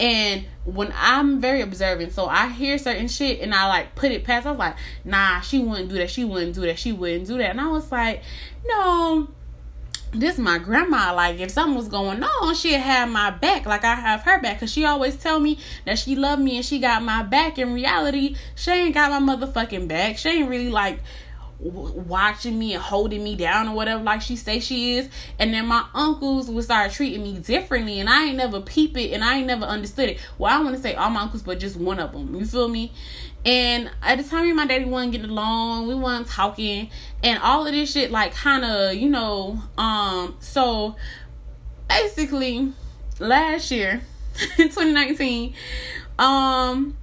And 0.00 0.44
when 0.64 0.92
I'm 0.94 1.40
very 1.40 1.60
observant, 1.60 2.12
so 2.12 2.26
I 2.26 2.48
hear 2.48 2.78
certain 2.78 3.08
shit 3.08 3.40
and 3.40 3.54
I 3.54 3.66
like 3.66 3.94
put 3.94 4.12
it 4.12 4.24
past. 4.24 4.46
I 4.46 4.50
was 4.50 4.58
like, 4.58 4.76
nah, 5.04 5.40
she 5.40 5.58
wouldn't 5.58 5.88
do 5.88 5.96
that. 5.96 6.10
She 6.10 6.24
wouldn't 6.24 6.54
do 6.54 6.60
that. 6.62 6.78
She 6.78 6.92
wouldn't 6.92 7.26
do 7.26 7.38
that. 7.38 7.50
And 7.50 7.60
I 7.60 7.68
was 7.68 7.90
like, 7.90 8.22
no, 8.66 9.28
this 10.12 10.38
my 10.38 10.58
grandma 10.58 11.12
like 11.14 11.38
if 11.38 11.50
something 11.50 11.76
was 11.76 11.88
going 11.88 12.22
on 12.22 12.54
she'd 12.54 12.72
have 12.72 13.08
my 13.08 13.30
back. 13.30 13.66
Like 13.66 13.84
i 13.84 13.94
have 13.94 14.22
her 14.22 14.40
back. 14.40 14.56
Because 14.56 14.72
she 14.72 14.84
always 14.84 15.16
tell 15.16 15.40
me 15.40 15.58
that 15.84 15.98
she 15.98 16.16
loved 16.16 16.42
me 16.42 16.56
and 16.56 16.64
she 16.64 16.78
got 16.78 17.02
my 17.02 17.22
back. 17.22 17.58
In 17.58 17.72
reality 17.72 18.36
she 18.54 18.70
ain't 18.70 18.94
got 18.94 19.20
my 19.20 19.34
motherfucking 19.34 19.88
back. 19.88 20.18
She 20.18 20.28
ain't 20.28 20.48
really 20.48 20.70
like 20.70 21.00
watching 21.60 22.58
me 22.58 22.74
and 22.74 22.82
holding 22.82 23.22
me 23.22 23.34
down 23.34 23.68
or 23.68 23.74
whatever 23.74 24.02
like 24.02 24.22
she 24.22 24.36
say 24.36 24.60
she 24.60 24.96
is. 24.96 25.08
And 25.38 25.52
then 25.52 25.66
my 25.66 25.84
uncles 25.94 26.48
would 26.48 26.64
start 26.64 26.92
treating 26.92 27.22
me 27.22 27.38
differently 27.38 28.00
and 28.00 28.08
i 28.08 28.26
ain't 28.26 28.36
never 28.36 28.60
peep 28.60 28.96
it 28.96 29.12
and 29.12 29.24
i 29.24 29.38
ain't 29.38 29.46
never 29.46 29.64
understood 29.64 30.08
it. 30.08 30.18
Well 30.38 30.52
i 30.52 30.62
want 30.62 30.76
to 30.76 30.82
say 30.82 30.94
all 30.94 31.10
my 31.10 31.22
uncles 31.22 31.42
but 31.42 31.58
just 31.58 31.76
one 31.76 31.98
of 31.98 32.12
them 32.12 32.34
you 32.34 32.46
feel 32.46 32.68
me? 32.68 32.92
And 33.44 33.90
at 34.02 34.18
the 34.18 34.24
time 34.24 34.42
me 34.42 34.50
and 34.50 34.56
my 34.56 34.66
daddy 34.66 34.84
wasn't 34.84 35.12
getting 35.12 35.30
along 35.30 35.88
we 35.88 35.94
weren't 35.94 36.26
talking 36.26 36.90
and 37.22 37.42
all 37.42 37.66
of 37.66 37.72
this 37.72 37.92
shit 37.92 38.10
like 38.10 38.34
kind 38.34 38.64
of 38.64 38.94
you 38.94 39.08
know 39.08 39.62
um 39.76 40.36
so 40.40 40.96
basically 41.88 42.72
last 43.18 43.70
year 43.70 44.02
in 44.58 44.68
2019 44.68 45.54
um 46.18 46.96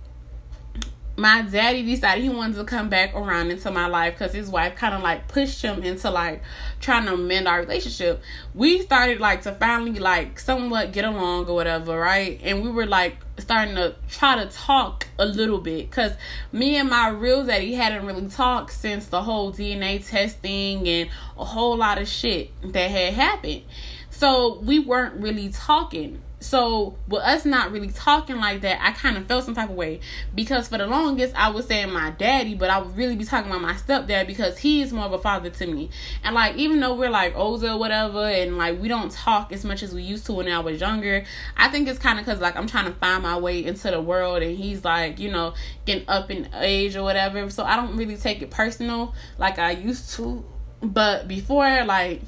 my 1.17 1.41
daddy 1.43 1.83
decided 1.83 2.23
he 2.23 2.29
wanted 2.29 2.57
to 2.57 2.65
come 2.65 2.89
back 2.89 3.15
around 3.15 3.49
into 3.49 3.71
my 3.71 3.87
life 3.87 4.15
because 4.17 4.33
his 4.33 4.49
wife 4.49 4.75
kind 4.75 4.93
of 4.93 5.01
like 5.01 5.27
pushed 5.29 5.61
him 5.61 5.81
into 5.81 6.09
like 6.09 6.41
trying 6.81 7.05
to 7.05 7.15
mend 7.15 7.47
our 7.47 7.61
relationship. 7.61 8.21
We 8.53 8.81
started 8.81 9.21
like 9.21 9.43
to 9.43 9.53
finally 9.53 9.97
like 9.99 10.39
somewhat 10.39 10.91
get 10.91 11.05
along 11.05 11.47
or 11.47 11.55
whatever, 11.55 11.97
right? 11.97 12.39
And 12.43 12.61
we 12.61 12.69
were 12.69 12.85
like 12.85 13.17
starting 13.37 13.75
to 13.75 13.95
try 14.09 14.43
to 14.43 14.49
talk 14.49 15.07
a 15.17 15.25
little 15.25 15.59
bit 15.59 15.89
because 15.89 16.11
me 16.51 16.75
and 16.75 16.89
my 16.89 17.07
real 17.07 17.45
daddy 17.45 17.73
hadn't 17.73 18.05
really 18.05 18.27
talked 18.27 18.73
since 18.73 19.05
the 19.07 19.23
whole 19.23 19.53
DNA 19.53 20.05
testing 20.05 20.85
and 20.87 21.09
a 21.37 21.45
whole 21.45 21.77
lot 21.77 21.97
of 21.97 22.09
shit 22.09 22.51
that 22.61 22.91
had 22.91 23.13
happened. 23.13 23.63
So 24.09 24.59
we 24.59 24.79
weren't 24.79 25.21
really 25.21 25.49
talking. 25.49 26.21
So 26.45 26.95
with 27.07 27.23
us 27.23 27.43
not 27.43 27.71
really 27.71 27.89
talking 27.89 28.35
like 28.37 28.61
that, 28.61 28.79
I 28.79 28.91
kind 28.91 29.17
of 29.17 29.25
felt 29.25 29.45
some 29.45 29.55
type 29.55 29.71
of 29.71 29.75
way 29.75 29.99
because 30.35 30.67
for 30.67 30.77
the 30.77 30.85
longest 30.85 31.33
I 31.35 31.49
was 31.49 31.65
saying 31.65 31.91
my 31.91 32.11
daddy, 32.11 32.53
but 32.53 32.69
I 32.69 32.77
would 32.77 32.95
really 32.95 33.15
be 33.15 33.25
talking 33.25 33.49
about 33.49 33.63
my 33.63 33.73
stepdad 33.73 34.27
because 34.27 34.59
he 34.59 34.83
is 34.83 34.93
more 34.93 35.05
of 35.05 35.13
a 35.13 35.17
father 35.17 35.49
to 35.49 35.65
me. 35.65 35.89
And 36.23 36.35
like 36.35 36.55
even 36.55 36.79
though 36.79 36.93
we're 36.93 37.09
like 37.09 37.35
older 37.35 37.69
or 37.69 37.79
whatever, 37.79 38.27
and 38.27 38.59
like 38.59 38.79
we 38.79 38.87
don't 38.87 39.11
talk 39.11 39.51
as 39.51 39.65
much 39.65 39.81
as 39.81 39.91
we 39.91 40.03
used 40.03 40.27
to 40.27 40.33
when 40.33 40.47
I 40.47 40.59
was 40.59 40.79
younger, 40.79 41.25
I 41.57 41.69
think 41.69 41.87
it's 41.87 41.97
kind 41.97 42.19
of 42.19 42.25
because 42.25 42.39
like 42.39 42.55
I'm 42.55 42.67
trying 42.67 42.85
to 42.85 42.93
find 42.93 43.23
my 43.23 43.39
way 43.39 43.65
into 43.65 43.89
the 43.89 43.99
world, 43.99 44.43
and 44.43 44.55
he's 44.55 44.85
like 44.85 45.19
you 45.19 45.31
know 45.31 45.55
getting 45.85 46.07
up 46.07 46.29
in 46.29 46.47
age 46.53 46.95
or 46.95 47.01
whatever. 47.01 47.49
So 47.49 47.63
I 47.63 47.75
don't 47.75 47.97
really 47.97 48.17
take 48.17 48.43
it 48.43 48.51
personal 48.51 49.15
like 49.39 49.57
I 49.57 49.71
used 49.71 50.11
to. 50.11 50.45
But 50.81 51.27
before 51.27 51.83
like 51.85 52.21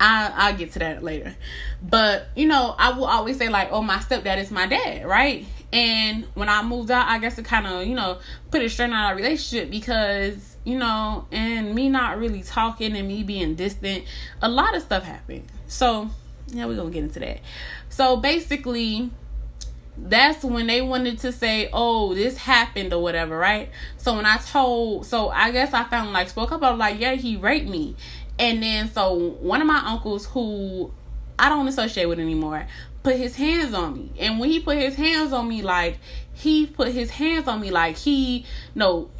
I 0.00 0.32
I'll 0.34 0.56
get 0.56 0.72
to 0.72 0.78
that 0.80 1.02
later. 1.02 1.34
But 1.82 2.28
you 2.36 2.46
know, 2.46 2.74
I 2.78 2.92
will 2.92 3.06
always 3.06 3.38
say 3.38 3.48
like, 3.48 3.68
oh, 3.70 3.82
my 3.82 3.98
stepdad 3.98 4.38
is 4.38 4.50
my 4.50 4.66
dad, 4.66 5.06
right? 5.06 5.46
And 5.72 6.26
when 6.34 6.48
I 6.48 6.62
moved 6.62 6.90
out, 6.90 7.08
I 7.08 7.18
guess 7.18 7.38
it 7.38 7.44
kind 7.44 7.66
of 7.66 7.86
you 7.86 7.94
know 7.94 8.18
put 8.50 8.62
a 8.62 8.68
strain 8.68 8.92
on 8.92 9.04
our 9.04 9.16
relationship 9.16 9.70
because 9.70 10.56
you 10.64 10.78
know, 10.78 11.26
and 11.32 11.74
me 11.74 11.88
not 11.88 12.18
really 12.18 12.42
talking 12.42 12.96
and 12.96 13.08
me 13.08 13.22
being 13.22 13.54
distant, 13.54 14.04
a 14.40 14.48
lot 14.48 14.76
of 14.76 14.82
stuff 14.82 15.02
happened. 15.02 15.44
So 15.66 16.10
yeah, 16.48 16.66
we're 16.66 16.76
gonna 16.76 16.90
get 16.90 17.04
into 17.04 17.20
that. 17.20 17.40
So 17.88 18.16
basically, 18.16 19.10
that's 19.96 20.44
when 20.44 20.66
they 20.66 20.80
wanted 20.80 21.18
to 21.20 21.32
say, 21.32 21.68
oh, 21.72 22.14
this 22.14 22.36
happened 22.36 22.92
or 22.92 23.02
whatever, 23.02 23.36
right? 23.36 23.70
So 23.98 24.16
when 24.16 24.26
I 24.26 24.38
told, 24.38 25.06
so 25.06 25.28
I 25.28 25.50
guess 25.50 25.72
I 25.72 25.84
found 25.84 26.12
like 26.12 26.28
spoke 26.28 26.52
up, 26.52 26.62
I 26.62 26.70
was 26.70 26.78
like, 26.78 26.98
yeah, 26.98 27.14
he 27.14 27.36
raped 27.36 27.68
me. 27.68 27.96
And 28.42 28.60
then 28.60 28.90
so 28.90 29.14
one 29.40 29.60
of 29.60 29.68
my 29.68 29.80
uncles 29.86 30.26
who 30.26 30.92
I 31.38 31.48
don't 31.48 31.68
associate 31.68 32.06
with 32.06 32.18
anymore 32.18 32.66
put 33.04 33.14
his 33.14 33.36
hands 33.36 33.72
on 33.72 33.94
me. 33.94 34.10
And 34.18 34.40
when 34.40 34.50
he 34.50 34.58
put 34.58 34.78
his 34.78 34.96
hands 34.96 35.32
on 35.32 35.46
me, 35.46 35.62
like 35.62 35.98
he 36.32 36.66
put 36.66 36.88
his 36.88 37.10
hands 37.10 37.46
on 37.46 37.60
me 37.60 37.70
like 37.70 37.96
he 37.96 38.44
no 38.74 39.10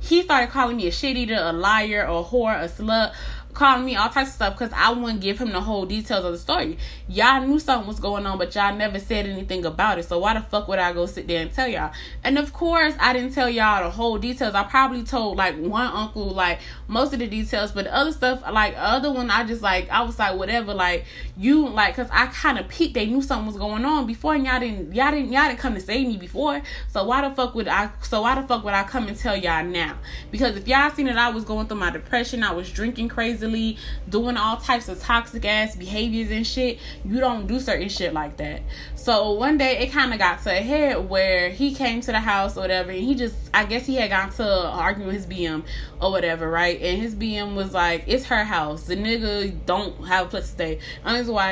he 0.00 0.22
started 0.22 0.50
calling 0.50 0.76
me 0.76 0.88
a 0.88 0.90
shit 0.90 1.16
eater, 1.16 1.38
a 1.38 1.52
liar, 1.52 2.02
a 2.02 2.22
whore, 2.22 2.60
a 2.60 2.68
slut, 2.68 3.14
calling 3.54 3.84
me 3.84 3.96
all 3.96 4.08
types 4.08 4.30
of 4.30 4.34
stuff 4.34 4.58
because 4.58 4.72
I 4.74 4.90
wouldn't 4.90 5.20
give 5.20 5.38
him 5.38 5.52
the 5.52 5.60
whole 5.60 5.86
details 5.86 6.24
of 6.24 6.32
the 6.32 6.38
story. 6.38 6.76
Y'all 7.08 7.46
knew 7.46 7.58
something 7.58 7.86
was 7.86 8.00
going 8.00 8.26
on, 8.26 8.36
but 8.36 8.54
y'all 8.54 8.74
never 8.74 8.98
said 8.98 9.26
anything 9.26 9.64
about 9.64 9.98
it. 9.98 10.04
So 10.04 10.18
why 10.18 10.34
the 10.34 10.40
fuck 10.40 10.68
would 10.68 10.78
I 10.78 10.92
go 10.92 11.06
sit 11.06 11.28
there 11.28 11.40
and 11.40 11.52
tell 11.52 11.68
y'all? 11.68 11.92
And 12.24 12.36
of 12.36 12.52
course, 12.52 12.94
I 12.98 13.12
didn't 13.12 13.32
tell 13.32 13.48
y'all 13.48 13.84
the 13.84 13.90
whole 13.90 14.18
details. 14.18 14.54
I 14.54 14.64
probably 14.64 15.04
told 15.04 15.36
like 15.36 15.56
one 15.56 15.86
uncle 15.86 16.30
like 16.30 16.60
most 16.88 17.12
of 17.12 17.20
the 17.20 17.26
details, 17.26 17.72
but 17.72 17.84
the 17.84 17.94
other 17.94 18.12
stuff, 18.12 18.42
like 18.50 18.74
other 18.76 19.12
one, 19.12 19.30
I 19.30 19.44
just 19.44 19.62
like 19.62 19.88
I 19.88 20.02
was 20.02 20.18
like 20.18 20.36
whatever. 20.36 20.74
Like 20.74 21.04
you 21.36 21.68
like, 21.68 21.94
cause 21.94 22.08
I 22.10 22.26
kind 22.26 22.58
of 22.58 22.68
peeped. 22.68 22.94
They 22.94 23.06
knew 23.06 23.22
something 23.22 23.46
was 23.46 23.56
going 23.56 23.84
on 23.84 24.06
before, 24.06 24.34
and 24.34 24.44
y'all 24.44 24.60
didn't 24.60 24.94
y'all 24.94 25.12
didn't 25.12 25.32
y'all 25.32 25.48
didn't 25.48 25.60
come 25.60 25.74
to 25.74 25.80
save 25.80 26.06
me 26.06 26.16
before. 26.16 26.60
So 26.88 27.04
why 27.04 27.26
the 27.26 27.34
fuck 27.34 27.54
would 27.54 27.68
I? 27.68 27.90
So 28.02 28.22
why 28.22 28.34
the 28.40 28.46
fuck 28.46 28.64
would 28.64 28.74
I 28.74 28.82
come 28.82 29.06
and 29.06 29.16
tell 29.16 29.36
y'all 29.36 29.64
now? 29.64 29.98
Because 30.30 30.56
if 30.56 30.66
y'all 30.66 30.90
seen 30.90 31.06
that 31.06 31.18
I 31.18 31.30
was 31.30 31.44
going 31.44 31.68
through 31.68 31.78
my 31.78 31.90
depression, 31.90 32.42
I 32.42 32.52
was 32.52 32.70
drinking 32.70 33.08
crazily, 33.44 33.76
doing 34.08 34.36
all 34.36 34.56
types 34.56 34.88
of 34.88 35.00
toxic 35.00 35.44
ass 35.44 35.76
behaviors 35.76 36.30
and 36.30 36.46
shit. 36.46 36.78
You 37.04 37.20
don't 37.20 37.46
do 37.46 37.60
certain 37.60 37.88
shit 37.88 38.12
like 38.12 38.36
that. 38.38 38.62
So 38.94 39.32
one 39.32 39.58
day 39.58 39.78
it 39.78 39.92
kind 39.92 40.12
of 40.12 40.18
got 40.18 40.42
to 40.44 40.50
a 40.50 40.62
head 40.62 41.08
where 41.08 41.50
he 41.50 41.74
came 41.74 42.00
to 42.02 42.12
the 42.12 42.20
house 42.20 42.56
or 42.56 42.60
whatever, 42.60 42.90
and 42.90 43.00
he 43.00 43.14
just 43.14 43.34
I 43.52 43.64
guess 43.64 43.86
he 43.86 43.96
had 43.96 44.10
gone 44.10 44.30
to 44.32 44.68
argue 44.68 45.06
with 45.06 45.14
his 45.14 45.26
BM 45.26 45.64
or 46.00 46.10
whatever, 46.10 46.48
right? 46.48 46.80
And 46.80 47.00
his 47.00 47.14
BM 47.14 47.54
was 47.54 47.72
like, 47.74 48.04
"It's 48.06 48.26
her 48.26 48.44
house. 48.44 48.84
The 48.84 48.96
nigga 48.96 49.54
don't 49.66 50.06
have 50.06 50.26
a 50.26 50.30
place 50.30 50.44
to 50.44 50.50
stay." 50.50 50.78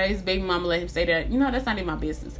His 0.09 0.23
baby 0.23 0.43
mama 0.43 0.67
let 0.67 0.81
him 0.81 0.89
say 0.89 1.05
that. 1.07 1.31
You 1.31 1.39
know, 1.39 1.51
that's 1.51 1.67
not 1.67 1.77
even 1.77 1.87
my 1.87 1.97
business. 1.97 2.39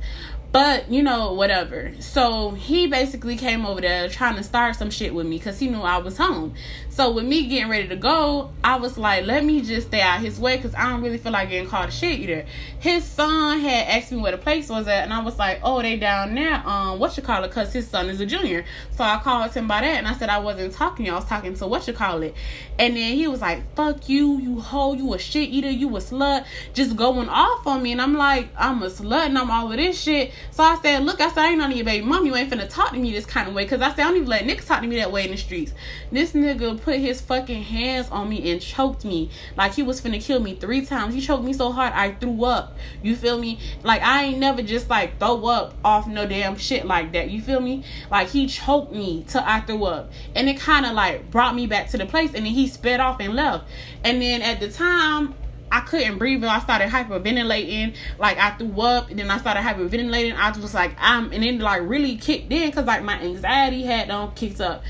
But, 0.53 0.91
you 0.91 1.03
know, 1.03 1.33
whatever. 1.33 1.93
So 2.01 2.51
he 2.51 2.87
basically 2.87 3.37
came 3.37 3.65
over 3.65 3.81
there 3.81 4.07
trying 4.11 4.37
to 4.37 4.43
start 4.43 4.77
some 4.77 4.91
shit 4.91 5.15
with 5.15 5.27
me 5.27 5.39
because 5.39 5.59
he 5.59 5.69
knew 5.69 5.81
I 5.81 5.97
was 5.97 6.19
home. 6.19 6.55
So 6.91 7.11
with 7.11 7.25
me 7.25 7.47
getting 7.47 7.71
ready 7.71 7.89
to 7.89 7.97
go, 7.97 8.51
I 8.63 8.77
was 8.77 8.99
like, 8.99 9.25
let 9.25 9.47
me 9.47 9.63
just 9.63 9.87
stay 9.87 10.03
out 10.03 10.21
his 10.21 10.39
way 10.39 10.57
because 10.59 10.75
I 10.75 10.91
don't 10.91 11.01
really 11.01 11.17
feel 11.17 11.33
like 11.33 11.49
getting 11.49 11.71
called 11.71 11.89
a 11.89 11.93
shit 11.93 12.21
either. 12.21 12.45
His 12.81 13.03
son 13.03 13.61
had 13.61 13.89
asked 13.89 14.13
me 14.13 14.19
where 14.19 14.33
the 14.33 14.37
place 14.37 14.69
was 14.69 14.87
at, 14.89 15.05
and 15.05 15.13
I 15.15 15.23
was 15.23 15.39
like, 15.39 15.61
oh, 15.63 15.81
they 15.81 15.97
down 15.97 16.35
there. 16.35 16.63
Um, 16.67 16.99
what 16.99 17.17
you 17.17 17.23
call 17.23 17.43
it? 17.45 17.49
Because 17.49 17.73
his 17.73 17.89
son 17.89 18.11
is 18.11 18.21
a 18.21 18.27
junior. 18.27 18.67
So 18.95 19.05
I 19.05 19.21
called 19.21 19.53
him 19.53 19.67
by 19.67 19.81
that, 19.81 19.97
and 19.97 20.07
I 20.07 20.13
said 20.13 20.29
I 20.29 20.39
wasn't 20.39 20.75
talking. 20.75 21.09
I 21.09 21.15
was 21.15 21.25
talking 21.25 21.55
to 21.55 21.67
what 21.67 21.87
you 21.87 21.95
call 21.95 22.23
it. 22.23 22.35
And 22.79 22.95
then 22.95 23.15
he 23.15 23.27
was 23.27 23.41
like, 23.41 23.75
fuck 23.75 24.11
you, 24.11 24.39
you 24.39 24.61
hoe, 24.61 24.93
you 24.93 25.15
a 25.15 25.19
shit 25.19 25.49
eater, 25.49 25.71
you 25.71 25.89
a 25.97 26.01
slut, 26.01 26.45
just 26.75 26.95
going 26.95 27.31
off 27.31 27.67
on 27.67 27.83
me. 27.83 27.93
And 27.93 28.03
I'm 28.03 28.17
like, 28.19 28.49
I'm 28.57 28.83
a 28.83 28.91
slut 28.91 29.27
and 29.27 29.39
I'm 29.39 29.51
all 29.51 29.71
of 29.71 29.79
this 29.79 29.99
shit. 29.99 30.33
So 30.51 30.63
I 30.63 30.79
said, 30.83 31.05
look, 31.05 31.21
I 31.21 31.29
said, 31.29 31.39
I 31.39 31.49
ain't 31.49 31.59
none 31.59 31.71
of 31.71 31.77
your 31.77 31.87
baby 31.87 32.05
mom. 32.05 32.27
You 32.27 32.37
ain't 32.37 32.51
finna 32.51 32.69
talk 32.69 32.91
to 32.91 32.99
me 32.99 33.13
this 33.13 33.25
kind 33.27 33.49
of 33.49 33.55
way. 33.55 33.65
Because 33.65 33.81
I 33.81 33.91
said, 33.91 34.01
I 34.01 34.05
don't 34.05 34.17
even 34.17 34.29
let 34.29 34.45
niggas 34.45 34.67
talk 34.67 34.83
to 34.83 34.87
me 34.87 34.97
that 34.97 35.13
way 35.13 35.25
in 35.25 35.31
the 35.31 35.37
streets. 35.37 35.73
This 36.11 36.33
nigga 36.33 36.81
put 36.81 36.97
his 36.97 37.21
fucking 37.21 37.63
hands 37.63 38.09
on 38.11 38.29
me 38.29 38.51
and 38.51 38.61
choked 38.61 39.05
me 39.05 39.31
like 39.57 39.75
he 39.75 39.83
was 39.83 40.01
finna 40.01 40.23
kill 40.23 40.41
me 40.41 40.55
three 40.55 40.85
times. 40.85 41.15
He 41.15 41.21
choked 41.21 41.45
me 41.45 41.53
so 41.53 41.73
hard 41.73 41.93
I 41.93 42.13
threw 42.13 42.45
up. 42.45 42.77
You 43.03 43.17
feel 43.17 43.39
me? 43.39 43.59
Like 43.83 44.03
I 44.03 44.25
ain't 44.25 44.39
never 44.39 44.63
just 44.63 44.91
like 44.91 45.19
throw 45.19 45.47
up 45.47 45.75
off 45.85 46.07
no 46.07 46.27
damn 46.27 46.57
shit 46.57 46.85
like 46.87 47.13
that. 47.13 47.31
You 47.31 47.41
feel 47.41 47.61
me? 47.61 47.85
Like 48.11 48.29
he 48.29 48.47
choked 48.47 48.93
me 48.93 49.25
till 49.27 49.43
I 49.45 49.61
threw 49.61 49.85
up. 49.85 50.13
And 50.35 50.49
it 50.49 50.59
kind 50.59 50.87
of 50.87 50.93
like 50.93 51.31
brought 51.31 51.55
me 51.55 51.67
back 51.67 51.89
to 51.91 51.99
the 51.99 52.07
place 52.07 52.35
and 52.35 52.45
then 52.47 52.53
he 52.53 52.69
sped 52.69 53.01
off 53.01 53.21
and 53.21 53.35
left. 53.35 53.69
And 54.05 54.21
then 54.21 54.43
at 54.43 54.61
the 54.61 54.71
time, 54.71 55.35
I 55.73 55.81
couldn't 55.81 56.19
breathe 56.19 56.43
and 56.43 56.53
I 56.53 56.61
started 56.61 56.89
hyperventilating. 56.89 57.97
Like 58.19 58.39
I 58.39 58.51
threw 58.51 58.81
up 58.83 59.11
and 59.11 59.19
then 59.19 59.31
I 59.31 59.39
started 59.39 59.61
hyperventilating. 59.61 60.37
I 60.37 60.51
was 60.51 60.75
like, 60.75 60.95
I'm 60.99 61.33
and 61.33 61.43
then 61.43 61.59
like 61.59 61.83
really 61.83 62.17
kicked 62.17 62.53
in 62.53 62.71
because 62.71 62.85
like 62.85 63.03
my 63.03 63.19
anxiety 63.21 63.83
had 63.83 64.11
um 64.11 64.33
kicked 64.35 64.61
up 64.61 64.85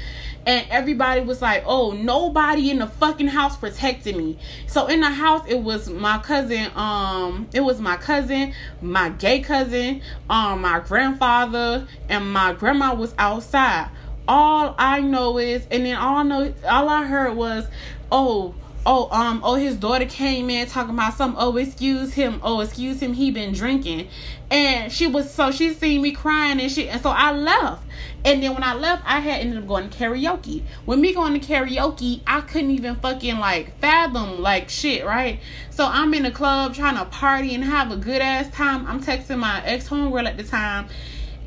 and 0.47 0.67
everybody 0.71 1.21
was 1.21 1.41
like, 1.41 1.63
"Oh, 1.67 1.93
nobody 1.93 2.71
in 2.71 2.79
the 2.79 2.87
fucking 2.87 3.29
house 3.29 3.57
protected 3.57 4.17
me." 4.17 4.39
So 4.67 4.87
in 4.87 5.01
the 5.01 5.11
house, 5.11 5.47
it 5.49 5.61
was 5.61 5.89
my 5.89 6.19
cousin. 6.19 6.71
Um, 6.75 7.49
it 7.53 7.61
was 7.61 7.81
my 7.81 7.97
cousin, 7.97 8.53
my 8.81 9.11
gay 9.11 9.41
cousin, 9.41 10.03
um, 10.29 10.63
my 10.63 10.81
grandfather, 10.81 11.87
and 12.09 12.33
my 12.33 12.53
grandma 12.53 12.95
was 12.95 13.15
outside. 13.19 13.89
All 14.27 14.75
I 14.79 15.01
know 15.01 15.39
is, 15.39 15.67
and 15.71 15.87
then 15.87 15.97
all 15.97 16.17
I 16.17 16.23
know, 16.23 16.55
all 16.69 16.89
I 16.89 17.05
heard 17.05 17.37
was, 17.37 17.67
"Oh, 18.11 18.55
oh 18.85 19.09
um 19.11 19.41
oh 19.45 19.55
his 19.55 19.77
daughter 19.77 20.07
came 20.07 20.51
in 20.51 20.67
talking 20.67 20.95
about 20.95 21.15
some 21.15 21.37
oh 21.39 21.57
excuse 21.57 22.15
him 22.15 22.41
oh 22.43 22.61
excuse 22.61 23.01
him 23.01 23.13
he 23.13 23.31
been 23.31 23.53
drinking. 23.53 24.09
And 24.51 24.93
she 24.93 25.07
was 25.07 25.33
so 25.33 25.51
she 25.51 25.73
seen 25.73 26.03
me 26.03 26.13
crying 26.13 26.61
and 26.61 26.71
shit 26.71 26.89
and 26.89 27.01
so 27.01 27.11
i 27.11 27.33
left. 27.33 27.85
And 28.25 28.43
then 28.43 28.55
when 28.55 28.63
i 28.63 28.75
left 28.75 29.03
i 29.07 29.21
had 29.21 29.41
ended 29.41 29.59
up 29.59 29.69
going 29.69 29.89
to 29.89 29.99
karaoke. 29.99 30.63
When 30.85 31.01
me 31.01 31.15
going 31.15 31.39
to 31.39 31.47
karaoke 31.47 32.21
i 32.27 32.41
couldn't 32.41 32.71
even 32.71 32.97
fucking 32.97 33.39
like 33.39 33.79
fathom 33.79 34.41
like 34.41 34.69
shit 34.69 35.05
right? 35.05 35.41
So 35.71 35.87
i'm 35.87 36.13
in 36.15 36.25
the 36.25 36.31
club 36.31 36.75
trying 36.75 36.97
to 36.97 37.05
party 37.05 37.55
and 37.55 37.65
have 37.65 37.93
a 37.93 37.97
good 37.97 38.21
ass 38.21 38.51
time. 38.51 38.87
I'm 38.87 39.03
texting 39.03 39.39
my 39.39 39.65
ex 39.65 39.89
homegirl 39.89 40.27
at 40.27 40.37
the 40.37 40.45
time. 40.45 40.89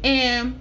And 0.03 0.59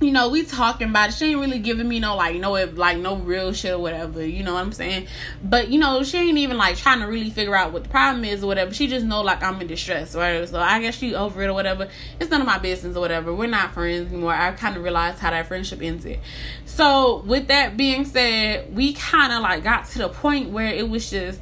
you 0.00 0.12
know, 0.12 0.28
we 0.28 0.44
talking 0.44 0.90
about 0.90 1.08
it. 1.08 1.14
She 1.14 1.26
ain't 1.26 1.40
really 1.40 1.58
giving 1.58 1.88
me 1.88 1.98
no 1.98 2.14
like 2.14 2.36
no 2.36 2.52
like 2.52 2.98
no 2.98 3.16
real 3.16 3.52
shit 3.52 3.72
or 3.72 3.78
whatever. 3.78 4.24
You 4.24 4.44
know 4.44 4.54
what 4.54 4.60
I'm 4.60 4.72
saying? 4.72 5.08
But 5.42 5.70
you 5.70 5.80
know, 5.80 6.04
she 6.04 6.18
ain't 6.18 6.38
even 6.38 6.56
like 6.56 6.76
trying 6.76 7.00
to 7.00 7.06
really 7.06 7.30
figure 7.30 7.56
out 7.56 7.72
what 7.72 7.82
the 7.82 7.88
problem 7.88 8.24
is 8.24 8.44
or 8.44 8.46
whatever. 8.46 8.72
She 8.72 8.86
just 8.86 9.04
know 9.04 9.22
like 9.22 9.42
I'm 9.42 9.60
in 9.60 9.66
distress, 9.66 10.14
right? 10.14 10.48
So 10.48 10.60
I 10.60 10.80
guess 10.80 10.96
she 10.96 11.14
over 11.14 11.42
it 11.42 11.48
or 11.48 11.54
whatever. 11.54 11.88
It's 12.20 12.30
none 12.30 12.40
of 12.40 12.46
my 12.46 12.58
business 12.58 12.96
or 12.96 13.00
whatever. 13.00 13.34
We're 13.34 13.48
not 13.48 13.74
friends 13.74 14.12
anymore. 14.12 14.34
I 14.34 14.52
kind 14.52 14.76
of 14.76 14.84
realized 14.84 15.18
how 15.18 15.30
that 15.30 15.48
friendship 15.48 15.82
ended. 15.82 16.20
So 16.64 17.22
with 17.26 17.48
that 17.48 17.76
being 17.76 18.04
said, 18.04 18.74
we 18.74 18.92
kind 18.92 19.32
of 19.32 19.42
like 19.42 19.64
got 19.64 19.86
to 19.86 19.98
the 19.98 20.08
point 20.08 20.50
where 20.50 20.72
it 20.72 20.88
was 20.88 21.10
just. 21.10 21.40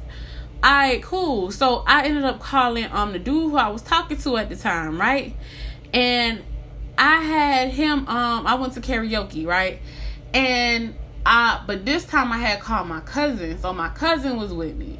Alright, 0.65 1.03
cool. 1.03 1.51
So 1.51 1.83
I 1.85 2.05
ended 2.05 2.23
up 2.23 2.39
calling 2.39 2.85
um 2.85 3.13
the 3.13 3.19
dude 3.19 3.51
who 3.51 3.57
I 3.57 3.67
was 3.67 3.83
talking 3.83 4.17
to 4.17 4.37
at 4.37 4.49
the 4.49 4.55
time, 4.55 4.99
right? 4.99 5.35
And 5.93 6.41
I 6.97 7.21
had 7.21 7.69
him 7.69 8.07
um 8.07 8.47
I 8.47 8.55
went 8.55 8.73
to 8.73 8.81
karaoke, 8.81 9.45
right? 9.45 9.79
And 10.33 10.95
I 11.25 11.63
but 11.65 11.85
this 11.85 12.05
time 12.05 12.31
I 12.31 12.37
had 12.37 12.59
called 12.59 12.87
my 12.87 13.01
cousin. 13.01 13.59
So 13.59 13.73
my 13.73 13.89
cousin 13.89 14.37
was 14.37 14.53
with 14.53 14.75
me. 14.75 14.99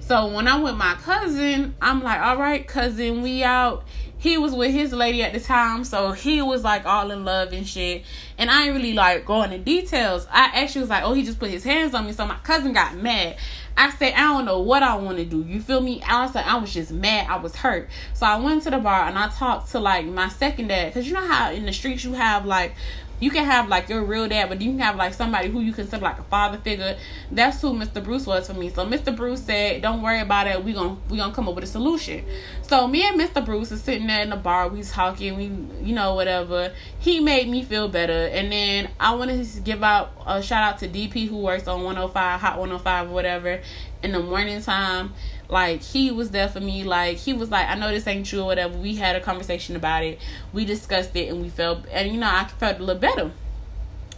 So 0.00 0.26
when 0.28 0.48
I'm 0.48 0.62
with 0.62 0.76
my 0.76 0.94
cousin, 0.94 1.74
I'm 1.82 2.02
like, 2.02 2.18
all 2.20 2.38
right, 2.38 2.66
cousin, 2.66 3.20
we 3.20 3.44
out. 3.44 3.84
He 4.16 4.38
was 4.38 4.54
with 4.54 4.72
his 4.72 4.92
lady 4.92 5.22
at 5.22 5.32
the 5.34 5.38
time, 5.38 5.84
so 5.84 6.12
he 6.12 6.40
was 6.40 6.64
like 6.64 6.86
all 6.86 7.10
in 7.10 7.26
love 7.26 7.52
and 7.52 7.68
shit. 7.68 8.04
And 8.38 8.50
I 8.50 8.64
ain't 8.64 8.74
really 8.74 8.94
like 8.94 9.26
going 9.26 9.52
into 9.52 9.64
details. 9.64 10.26
I 10.30 10.50
actually 10.54 10.80
was 10.80 10.90
like, 10.90 11.04
oh, 11.04 11.12
he 11.12 11.24
just 11.24 11.38
put 11.38 11.50
his 11.50 11.62
hands 11.62 11.94
on 11.94 12.06
me. 12.06 12.12
So 12.12 12.26
my 12.26 12.36
cousin 12.36 12.72
got 12.72 12.96
mad. 12.96 13.36
I 13.78 13.90
said, 13.90 14.14
I 14.14 14.22
don't 14.22 14.44
know 14.44 14.60
what 14.60 14.82
I 14.82 14.96
want 14.96 15.18
to 15.18 15.24
do. 15.24 15.44
You 15.46 15.60
feel 15.60 15.80
me? 15.80 16.02
I 16.02 16.26
was 16.26 16.34
I 16.34 16.56
was 16.56 16.74
just 16.74 16.90
mad. 16.90 17.28
I 17.30 17.36
was 17.36 17.54
hurt. 17.54 17.88
So 18.12 18.26
I 18.26 18.36
went 18.36 18.64
to 18.64 18.70
the 18.70 18.78
bar 18.78 19.06
and 19.06 19.16
I 19.16 19.28
talked 19.28 19.70
to 19.70 19.78
like 19.78 20.04
my 20.04 20.28
second 20.28 20.68
dad. 20.68 20.92
Cause 20.92 21.06
you 21.06 21.14
know 21.14 21.26
how 21.26 21.52
in 21.52 21.64
the 21.64 21.72
streets 21.72 22.02
you 22.02 22.14
have 22.14 22.44
like 22.44 22.74
you 23.20 23.30
can 23.30 23.44
have 23.44 23.68
like 23.68 23.88
your 23.88 24.04
real 24.04 24.28
dad, 24.28 24.48
but 24.48 24.60
you 24.60 24.70
can 24.70 24.78
have 24.80 24.96
like 24.96 25.14
somebody 25.14 25.48
who 25.48 25.60
you 25.60 25.72
consider 25.72 26.02
like 26.02 26.18
a 26.18 26.24
father 26.24 26.58
figure. 26.58 26.96
That's 27.30 27.60
who 27.60 27.72
Mr. 27.72 28.02
Bruce 28.02 28.26
was 28.26 28.46
for 28.46 28.54
me. 28.54 28.70
So 28.70 28.86
Mr. 28.86 29.14
Bruce 29.14 29.42
said, 29.42 29.82
"Don't 29.82 30.02
worry 30.02 30.20
about 30.20 30.46
it. 30.46 30.62
We 30.64 30.72
gonna 30.72 30.96
we 31.08 31.16
gonna 31.16 31.34
come 31.34 31.48
up 31.48 31.54
with 31.54 31.64
a 31.64 31.68
solution." 31.68 32.24
So 32.62 32.86
me 32.86 33.06
and 33.06 33.20
Mr. 33.20 33.44
Bruce 33.44 33.72
is 33.72 33.82
sitting 33.82 34.06
there 34.06 34.22
in 34.22 34.30
the 34.30 34.36
bar. 34.36 34.68
We 34.68 34.82
talking. 34.82 35.36
We 35.36 35.44
you 35.86 35.94
know 35.94 36.14
whatever. 36.14 36.72
He 36.98 37.20
made 37.20 37.48
me 37.48 37.62
feel 37.62 37.88
better, 37.88 38.26
and 38.26 38.52
then 38.52 38.90
I 39.00 39.14
wanted 39.14 39.44
to 39.44 39.60
give 39.60 39.82
out 39.82 40.12
a 40.26 40.42
shout 40.42 40.62
out 40.62 40.78
to 40.78 40.88
DP 40.88 41.28
who 41.28 41.38
works 41.38 41.66
on 41.66 41.82
105 41.82 42.40
Hot 42.40 42.58
105 42.58 43.10
whatever 43.10 43.60
in 44.02 44.12
the 44.12 44.20
morning 44.20 44.62
time 44.62 45.12
like 45.48 45.82
he 45.82 46.10
was 46.10 46.30
there 46.30 46.48
for 46.48 46.60
me. 46.60 46.84
Like 46.84 47.16
he 47.16 47.32
was 47.32 47.50
like, 47.50 47.68
I 47.68 47.74
know 47.74 47.90
this 47.90 48.06
ain't 48.06 48.26
true 48.26 48.40
or 48.40 48.46
whatever. 48.46 48.76
We 48.76 48.96
had 48.96 49.16
a 49.16 49.20
conversation 49.20 49.76
about 49.76 50.04
it. 50.04 50.18
We 50.52 50.64
discussed 50.64 51.16
it 51.16 51.28
and 51.28 51.40
we 51.40 51.48
felt 51.48 51.84
and 51.90 52.12
you 52.12 52.18
know, 52.18 52.28
I 52.28 52.44
felt 52.44 52.78
a 52.78 52.82
little 52.82 53.00
better. 53.00 53.30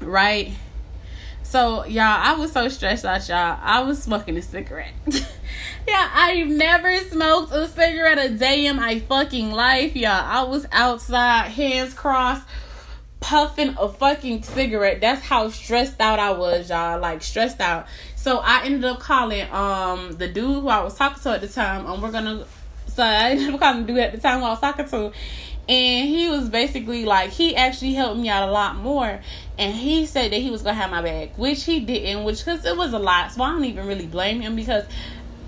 Right? 0.01 0.53
So 1.43 1.85
y'all, 1.85 2.05
I 2.05 2.35
was 2.35 2.53
so 2.53 2.69
stressed 2.69 3.05
out, 3.05 3.29
y'all. 3.29 3.59
I 3.61 3.81
was 3.81 4.03
smoking 4.03 4.37
a 4.37 4.43
cigarette. 4.43 4.95
yeah, 5.89 6.11
I've 6.15 6.49
never 6.49 6.97
smoked 6.99 7.53
a 7.53 7.67
cigarette 7.69 8.19
a 8.19 8.29
day 8.29 8.67
in 8.67 8.77
my 8.77 9.01
fucking 9.01 9.51
life, 9.51 9.97
y'all. 9.97 10.11
I 10.11 10.43
was 10.45 10.67
outside, 10.71 11.49
hands 11.49 11.93
crossed, 11.93 12.47
puffing 13.21 13.75
a 13.79 13.89
fucking 13.89 14.43
cigarette. 14.45 15.01
That's 15.01 15.23
how 15.23 15.49
stressed 15.49 16.01
out 16.01 16.19
I 16.19 16.31
was, 16.33 16.71
y'all. 16.71 17.01
Like 17.01 17.23
stressed 17.23 17.61
out. 17.61 17.87
So 18.21 18.37
I 18.37 18.65
ended 18.65 18.85
up 18.85 19.01
calling 19.01 19.51
um 19.51 20.13
the 20.13 20.29
dude 20.29 20.63
who 20.63 20.69
I 20.69 20.85
was 20.85 20.95
talking 20.95 21.23
to 21.23 21.31
at 21.31 21.41
the 21.41 21.49
time. 21.49 21.87
Um, 21.87 22.03
we're 22.03 22.13
gonna. 22.13 22.45
So 22.89 23.03
I 23.03 23.31
ended 23.31 23.55
up 23.55 23.61
calling 23.61 23.87
the 23.87 23.87
dude 23.87 23.99
at 23.99 24.13
the 24.13 24.19
time 24.19 24.41
who 24.41 24.45
I 24.45 24.51
was 24.51 24.61
talking 24.61 24.87
to, 24.91 25.11
and 25.67 26.07
he 26.07 26.29
was 26.29 26.51
basically 26.51 27.07
like 27.07 27.31
he 27.31 27.57
actually 27.57 27.95
helped 27.95 28.21
me 28.21 28.29
out 28.29 28.47
a 28.47 28.53
lot 28.53 28.77
more. 28.77 29.21
And 29.57 29.75
he 29.75 30.05
said 30.05 30.33
that 30.33 30.37
he 30.37 30.51
was 30.51 30.61
gonna 30.61 30.75
have 30.75 30.91
my 30.91 31.01
back, 31.01 31.39
which 31.39 31.65
he 31.65 31.81
didn't, 31.81 32.25
which 32.25 32.45
because 32.45 32.63
it 32.67 32.77
was 32.77 32.93
a 32.93 32.99
lot. 32.99 33.33
So 33.33 33.43
I 33.43 33.53
don't 33.53 33.65
even 33.65 33.87
really 33.87 34.07
blame 34.07 34.43
him 34.43 34.55
because 34.55 34.85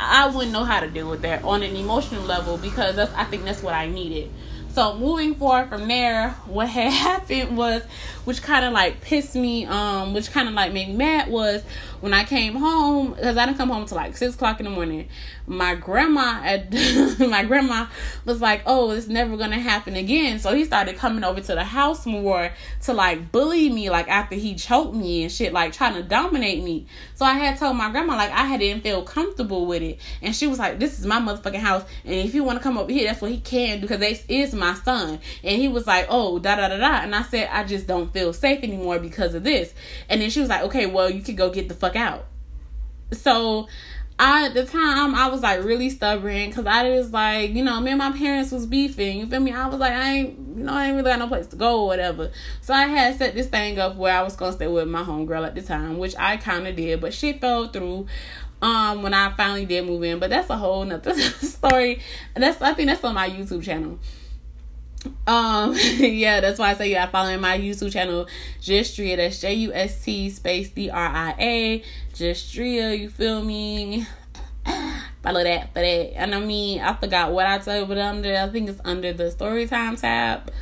I 0.00 0.28
wouldn't 0.28 0.52
know 0.54 0.64
how 0.64 0.80
to 0.80 0.88
deal 0.88 1.10
with 1.10 1.20
that 1.22 1.44
on 1.44 1.62
an 1.62 1.76
emotional 1.76 2.22
level 2.22 2.56
because 2.56 2.96
that's 2.96 3.12
I 3.12 3.24
think 3.24 3.44
that's 3.44 3.62
what 3.62 3.74
I 3.74 3.86
needed. 3.86 4.30
So 4.72 4.96
moving 4.96 5.34
forward 5.34 5.68
from 5.68 5.86
there, 5.86 6.30
what 6.46 6.70
had 6.70 6.90
happened 6.90 7.58
was, 7.58 7.82
which 8.24 8.42
kind 8.42 8.64
of 8.64 8.72
like 8.72 9.00
pissed 9.00 9.34
me, 9.34 9.66
um, 9.66 10.14
which 10.14 10.30
kind 10.30 10.48
of 10.48 10.54
like 10.54 10.72
made 10.72 10.88
me 10.88 10.96
mad 10.96 11.28
was 11.28 11.62
when 12.00 12.12
I 12.12 12.24
came 12.24 12.56
home, 12.56 13.14
because 13.14 13.36
I 13.36 13.46
didn't 13.46 13.58
come 13.58 13.68
home 13.68 13.86
till 13.86 13.96
like 13.96 14.16
six 14.16 14.34
o'clock 14.34 14.58
in 14.58 14.64
the 14.64 14.70
morning, 14.70 15.08
my 15.46 15.74
grandma 15.74 16.40
at 16.44 16.72
my 17.18 17.44
grandma 17.44 17.86
was 18.24 18.40
like, 18.40 18.62
"Oh, 18.66 18.90
it's 18.90 19.08
never 19.08 19.36
gonna 19.36 19.58
happen 19.58 19.96
again." 19.96 20.38
So 20.38 20.54
he 20.54 20.64
started 20.64 20.96
coming 20.96 21.24
over 21.24 21.40
to 21.40 21.54
the 21.54 21.64
house 21.64 22.06
more 22.06 22.50
to 22.82 22.92
like 22.92 23.32
bully 23.32 23.68
me, 23.68 23.90
like 23.90 24.08
after 24.08 24.34
he 24.34 24.54
choked 24.54 24.94
me 24.94 25.22
and 25.22 25.32
shit, 25.32 25.52
like 25.52 25.72
trying 25.72 25.94
to 25.94 26.02
dominate 26.02 26.62
me. 26.62 26.86
So 27.14 27.24
I 27.24 27.34
had 27.34 27.58
told 27.58 27.76
my 27.76 27.90
grandma 27.90 28.16
like 28.16 28.32
I 28.32 28.56
didn't 28.56 28.82
feel 28.82 29.02
comfortable 29.02 29.66
with 29.66 29.82
it, 29.82 29.98
and 30.20 30.34
she 30.34 30.46
was 30.46 30.58
like, 30.58 30.78
"This 30.78 30.98
is 30.98 31.06
my 31.06 31.20
motherfucking 31.20 31.56
house, 31.56 31.84
and 32.04 32.14
if 32.14 32.34
you 32.34 32.44
want 32.44 32.58
to 32.58 32.62
come 32.62 32.78
over 32.78 32.90
here, 32.92 33.06
that's 33.06 33.20
what 33.20 33.30
he 33.30 33.40
can 33.40 33.76
do 33.76 33.82
because 33.82 34.00
this 34.00 34.24
is 34.28 34.54
my 34.54 34.74
son." 34.74 35.20
And 35.42 35.60
he 35.60 35.68
was 35.68 35.86
like, 35.86 36.06
"Oh, 36.08 36.38
da 36.38 36.56
da 36.56 36.68
da 36.68 36.78
da," 36.78 37.02
and 37.02 37.14
I 37.14 37.22
said, 37.22 37.48
"I 37.52 37.64
just 37.64 37.86
feel 38.12 38.32
safe 38.32 38.62
anymore 38.62 38.98
because 38.98 39.34
of 39.34 39.44
this." 39.44 39.74
And 40.08 40.20
then 40.20 40.30
she 40.30 40.40
was 40.40 40.48
like, 40.48 40.62
"Okay, 40.62 40.86
well, 40.86 41.10
you 41.10 41.22
could 41.22 41.36
go 41.36 41.50
get 41.50 41.68
the 41.68 41.74
fuck 41.74 41.96
out." 41.96 42.26
So 43.12 43.68
I 44.18 44.46
at 44.46 44.54
the 44.54 44.64
time 44.64 45.14
I 45.14 45.28
was 45.28 45.42
like 45.42 45.64
really 45.64 45.90
stubborn 45.90 46.48
because 46.48 46.66
I 46.66 46.88
was 46.90 47.12
like, 47.12 47.50
you 47.50 47.64
know, 47.64 47.80
me 47.80 47.90
and 47.90 47.98
my 47.98 48.12
parents 48.12 48.52
was 48.52 48.66
beefing. 48.66 49.18
You 49.18 49.26
feel 49.26 49.40
me? 49.40 49.52
I 49.52 49.66
was 49.66 49.80
like, 49.80 49.92
I 49.92 50.12
ain't, 50.12 50.38
you 50.56 50.64
know, 50.64 50.72
I 50.72 50.86
ain't 50.86 50.96
really 50.96 51.10
got 51.10 51.18
no 51.18 51.28
place 51.28 51.46
to 51.48 51.56
go 51.56 51.82
or 51.82 51.86
whatever. 51.88 52.30
So 52.60 52.72
I 52.74 52.86
had 52.86 53.16
set 53.16 53.34
this 53.34 53.48
thing 53.48 53.78
up 53.78 53.96
where 53.96 54.16
I 54.16 54.22
was 54.22 54.36
gonna 54.36 54.52
stay 54.52 54.68
with 54.68 54.86
my 54.86 55.02
homegirl 55.02 55.46
at 55.46 55.54
the 55.54 55.62
time, 55.62 55.98
which 55.98 56.14
I 56.18 56.36
kind 56.36 56.68
of 56.68 56.76
did, 56.76 57.00
but 57.00 57.12
she 57.12 57.32
fell 57.32 57.68
through. 57.68 58.06
Um, 58.60 59.02
when 59.02 59.12
I 59.12 59.32
finally 59.32 59.64
did 59.64 59.84
move 59.86 60.04
in, 60.04 60.20
but 60.20 60.30
that's 60.30 60.48
a 60.48 60.56
whole 60.56 60.84
nother 60.84 61.14
story. 61.18 62.00
That's 62.36 62.62
I 62.62 62.74
think 62.74 62.90
that's 62.90 63.02
on 63.02 63.12
my 63.12 63.28
YouTube 63.28 63.64
channel. 63.64 63.98
Um, 65.26 65.74
yeah, 65.98 66.40
that's 66.40 66.58
why 66.58 66.70
I 66.70 66.74
say 66.74 66.88
you 66.88 66.94
gotta 66.94 67.10
follow 67.10 67.36
my 67.38 67.58
YouTube 67.58 67.92
channel, 67.92 68.26
Justdria. 68.60 69.16
That's 69.16 69.40
J 69.40 69.54
U 69.54 69.72
S 69.72 70.04
T 70.04 70.30
space 70.30 70.70
D 70.70 70.90
R 70.90 71.06
I 71.06 71.34
A. 71.38 71.82
Justdria, 72.14 72.98
you 72.98 73.08
feel 73.08 73.42
me? 73.42 74.06
Follow 75.22 75.42
that 75.42 75.72
for 75.72 75.80
that. 75.80 76.16
And 76.16 76.34
I 76.34 76.40
mean, 76.40 76.80
I 76.80 76.94
forgot 76.94 77.32
what 77.32 77.46
I 77.46 77.58
told 77.58 77.90
it 77.90 77.98
under. 77.98 78.36
I 78.36 78.48
think 78.48 78.68
it's 78.68 78.80
under 78.84 79.12
the 79.12 79.30
story 79.30 79.66
time 79.66 79.96
tab. 79.96 80.52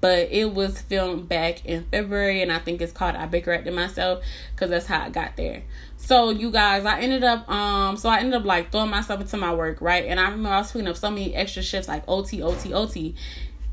But 0.00 0.28
it 0.30 0.54
was 0.54 0.80
filmed 0.80 1.28
back 1.28 1.66
in 1.66 1.84
February, 1.84 2.40
and 2.40 2.50
I 2.50 2.58
think 2.58 2.80
it's 2.80 2.92
called 2.92 3.16
I 3.16 3.26
Baker 3.26 3.52
Acted 3.52 3.74
Myself 3.74 4.24
because 4.54 4.70
that's 4.70 4.86
how 4.86 5.00
I 5.02 5.10
got 5.10 5.36
there. 5.36 5.62
So 5.98 6.30
you 6.30 6.50
guys, 6.50 6.86
I 6.86 7.00
ended 7.00 7.22
up 7.22 7.46
um 7.50 7.98
so 7.98 8.08
I 8.08 8.20
ended 8.20 8.34
up 8.34 8.46
like 8.46 8.72
throwing 8.72 8.88
myself 8.88 9.20
into 9.20 9.36
my 9.36 9.54
work, 9.54 9.82
right? 9.82 10.06
And 10.06 10.18
I 10.18 10.24
remember 10.24 10.48
I 10.48 10.58
was 10.58 10.72
picking 10.72 10.88
up 10.88 10.96
so 10.96 11.10
many 11.10 11.34
extra 11.34 11.62
shifts 11.62 11.86
like 11.86 12.04
OT, 12.08 12.42
OT, 12.42 12.72
OT 12.72 13.14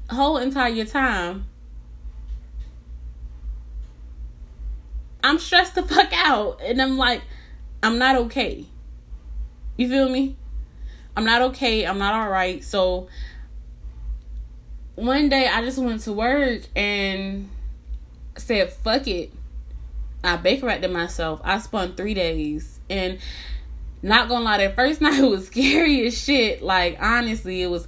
whole 0.10 0.38
entire 0.38 0.86
time, 0.86 1.46
I'm 5.24 5.40
stressed 5.40 5.76
the 5.76 5.84
fuck 5.84 6.12
out. 6.14 6.62
And 6.64 6.82
I'm 6.82 6.98
like, 6.98 7.22
I'm 7.84 7.98
not 7.98 8.16
okay. 8.16 8.66
You 9.76 9.90
feel 9.90 10.10
me? 10.10 10.36
I'm 11.16 11.26
not 11.26 11.42
okay. 11.44 11.86
I'm 11.86 11.98
not 11.98 12.14
all 12.14 12.30
right. 12.30 12.64
So 12.64 13.08
one 14.96 15.30
day 15.30 15.48
I 15.48 15.64
just 15.64 15.78
went 15.78 16.02
to 16.02 16.14
work 16.14 16.62
and 16.76 17.50
said, 18.38 18.72
fuck 18.72 19.08
it. 19.08 19.32
I 20.24 20.38
Baker 20.38 20.70
Acted 20.70 20.92
myself. 20.92 21.40
I 21.44 21.60
spun 21.60 21.96
three 21.96 22.14
days. 22.14 22.80
And 22.90 23.20
not 24.02 24.30
gonna 24.30 24.46
lie, 24.46 24.58
that 24.58 24.76
first 24.76 25.02
night 25.02 25.22
was 25.22 25.48
scary 25.48 26.06
as 26.08 26.18
shit. 26.18 26.62
Like, 26.62 26.98
honestly, 27.00 27.62
it 27.62 27.68
was 27.68 27.88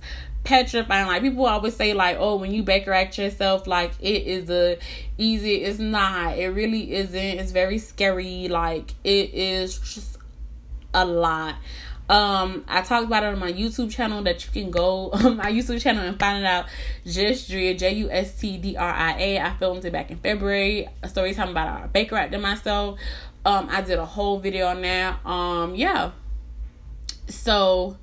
petrifying. 0.49 1.05
Like 1.05 1.21
people 1.21 1.45
always 1.45 1.75
say, 1.75 1.93
like, 1.93 2.17
oh, 2.19 2.37
when 2.37 2.51
you 2.51 2.63
Baker 2.63 2.91
act 2.91 3.17
yourself, 3.17 3.67
like 3.67 3.91
it 4.01 4.23
is 4.23 4.49
a 4.49 4.79
easy. 5.17 5.63
It's 5.63 5.79
not. 5.79 6.37
It 6.37 6.49
really 6.49 6.93
isn't. 6.93 7.15
It's 7.15 7.51
very 7.51 7.77
scary. 7.77 8.47
Like 8.47 8.95
it 9.03 9.33
is 9.33 9.77
just 9.77 10.17
a 10.93 11.05
lot. 11.05 11.55
Um, 12.09 12.65
I 12.67 12.81
talked 12.81 13.05
about 13.05 13.21
it 13.21 13.27
on 13.27 13.37
my 13.37 13.53
YouTube 13.53 13.91
channel 13.91 14.23
that 14.23 14.43
you 14.43 14.51
can 14.51 14.71
go 14.71 15.09
on 15.13 15.37
my 15.37 15.51
YouTube 15.51 15.79
channel 15.79 16.03
and 16.03 16.19
find 16.19 16.43
it 16.43 16.47
out. 16.47 16.65
Justdria, 17.05 17.77
J 17.77 17.93
U 17.93 18.09
S 18.09 18.39
T 18.39 18.57
D 18.57 18.75
R 18.75 18.91
I 18.91 19.15
A. 19.19 19.39
I 19.39 19.55
filmed 19.57 19.85
it 19.85 19.93
back 19.93 20.09
in 20.09 20.17
February. 20.17 20.87
A 21.03 21.07
story 21.07 21.35
talking 21.35 21.51
about 21.51 21.85
a 21.85 21.87
baker 21.87 22.15
acting 22.15 22.41
myself. 22.41 22.99
Um, 23.45 23.67
I 23.69 23.81
did 23.81 23.99
a 23.99 24.05
whole 24.05 24.39
video 24.39 24.67
on 24.67 24.81
that. 24.81 25.23
Um, 25.25 25.75
yeah. 25.75 26.11
So 27.27 27.97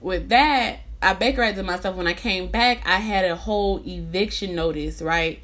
with 0.00 0.28
that, 0.28 0.78
I 1.00 1.14
bakerized 1.14 1.64
myself 1.64 1.96
when 1.96 2.06
I 2.06 2.14
came 2.14 2.48
back. 2.48 2.82
I 2.84 2.96
had 2.96 3.24
a 3.24 3.36
whole 3.36 3.80
eviction 3.86 4.54
notice, 4.54 5.00
right? 5.00 5.40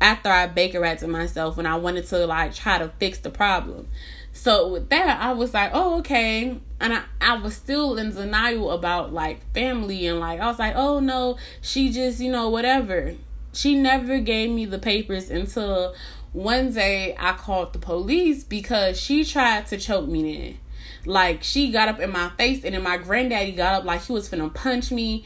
After 0.00 0.28
I 0.28 0.46
bakerized 0.48 1.06
myself 1.08 1.56
when 1.56 1.66
I 1.66 1.76
wanted 1.76 2.06
to 2.08 2.26
like 2.26 2.54
try 2.54 2.78
to 2.78 2.90
fix 2.98 3.18
the 3.18 3.30
problem. 3.30 3.88
So 4.32 4.68
with 4.68 4.90
that, 4.90 5.20
I 5.20 5.32
was 5.32 5.54
like, 5.54 5.70
oh, 5.74 5.98
okay. 5.98 6.58
And 6.80 6.94
I, 6.94 7.02
I 7.20 7.38
was 7.38 7.56
still 7.56 7.96
in 7.98 8.14
denial 8.14 8.70
about 8.70 9.12
like 9.12 9.40
family 9.52 10.06
and 10.06 10.20
like 10.20 10.40
I 10.40 10.46
was 10.46 10.58
like, 10.58 10.76
oh 10.76 11.00
no, 11.00 11.36
she 11.60 11.90
just, 11.90 12.20
you 12.20 12.30
know, 12.30 12.48
whatever. 12.48 13.14
She 13.52 13.74
never 13.74 14.20
gave 14.20 14.50
me 14.50 14.66
the 14.66 14.78
papers 14.78 15.30
until 15.30 15.94
one 16.32 16.72
day 16.72 17.16
I 17.18 17.32
called 17.32 17.72
the 17.72 17.78
police 17.78 18.44
because 18.44 19.00
she 19.00 19.24
tried 19.24 19.66
to 19.68 19.78
choke 19.78 20.08
me 20.08 20.36
in. 20.36 20.58
Like 21.06 21.42
she 21.42 21.70
got 21.70 21.88
up 21.88 22.00
in 22.00 22.10
my 22.10 22.30
face, 22.30 22.64
and 22.64 22.74
then 22.74 22.82
my 22.82 22.96
granddaddy 22.96 23.52
got 23.52 23.74
up 23.74 23.84
like 23.84 24.02
he 24.02 24.12
was 24.12 24.28
finna 24.28 24.52
punch 24.52 24.90
me, 24.90 25.24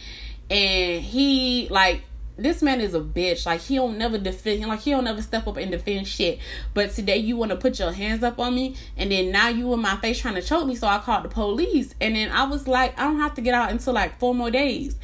and 0.50 1.02
he 1.02 1.68
like 1.70 2.02
this 2.36 2.62
man 2.62 2.80
is 2.80 2.94
a 2.94 3.00
bitch. 3.00 3.46
Like 3.46 3.60
he 3.60 3.76
don't 3.76 3.96
never 3.98 4.18
defend. 4.18 4.66
Like 4.66 4.80
he 4.80 4.90
don't 4.90 5.04
never 5.04 5.22
step 5.22 5.46
up 5.46 5.56
and 5.56 5.70
defend 5.70 6.08
shit. 6.08 6.38
But 6.72 6.90
today 6.90 7.18
you 7.18 7.36
want 7.36 7.50
to 7.50 7.56
put 7.56 7.78
your 7.78 7.92
hands 7.92 8.22
up 8.22 8.38
on 8.38 8.54
me, 8.54 8.76
and 8.96 9.10
then 9.10 9.30
now 9.30 9.48
you 9.48 9.72
in 9.72 9.80
my 9.80 9.96
face 9.96 10.18
trying 10.20 10.34
to 10.34 10.42
choke 10.42 10.66
me. 10.66 10.74
So 10.74 10.86
I 10.86 10.98
called 10.98 11.24
the 11.24 11.28
police, 11.28 11.94
and 12.00 12.16
then 12.16 12.30
I 12.30 12.44
was 12.44 12.66
like, 12.66 12.98
I 12.98 13.04
don't 13.04 13.20
have 13.20 13.34
to 13.34 13.40
get 13.40 13.54
out 13.54 13.70
until 13.70 13.92
like 13.92 14.18
four 14.18 14.34
more 14.34 14.50
days. 14.50 14.96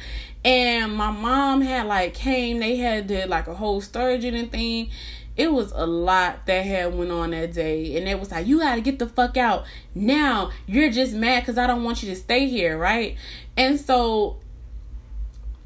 And 0.43 0.95
my 0.95 1.11
mom 1.11 1.61
had 1.61 1.85
like 1.85 2.13
came. 2.13 2.59
They 2.59 2.77
had 2.77 3.07
did 3.07 3.29
like 3.29 3.47
a 3.47 3.53
whole 3.53 3.79
sturgeon 3.79 4.35
and 4.35 4.51
thing 4.51 4.89
it 5.37 5.51
was 5.51 5.71
a 5.71 5.85
lot 5.85 6.45
that 6.45 6.65
had 6.65 6.93
went 6.93 7.11
on 7.11 7.31
that 7.31 7.53
day 7.53 7.97
and 7.97 8.07
it 8.07 8.19
was 8.19 8.31
like 8.31 8.45
you 8.45 8.59
got 8.59 8.75
to 8.75 8.81
get 8.81 8.99
the 8.99 9.07
fuck 9.07 9.37
out. 9.37 9.65
Now 9.95 10.51
you're 10.67 10.91
just 10.91 11.13
mad 11.13 11.41
because 11.41 11.57
i 11.57 11.67
don't 11.67 11.83
want 11.83 12.03
you 12.03 12.09
to 12.09 12.15
stay 12.15 12.47
here 12.47 12.77
right? 12.77 13.15
And 13.55 13.79
so 13.79 14.37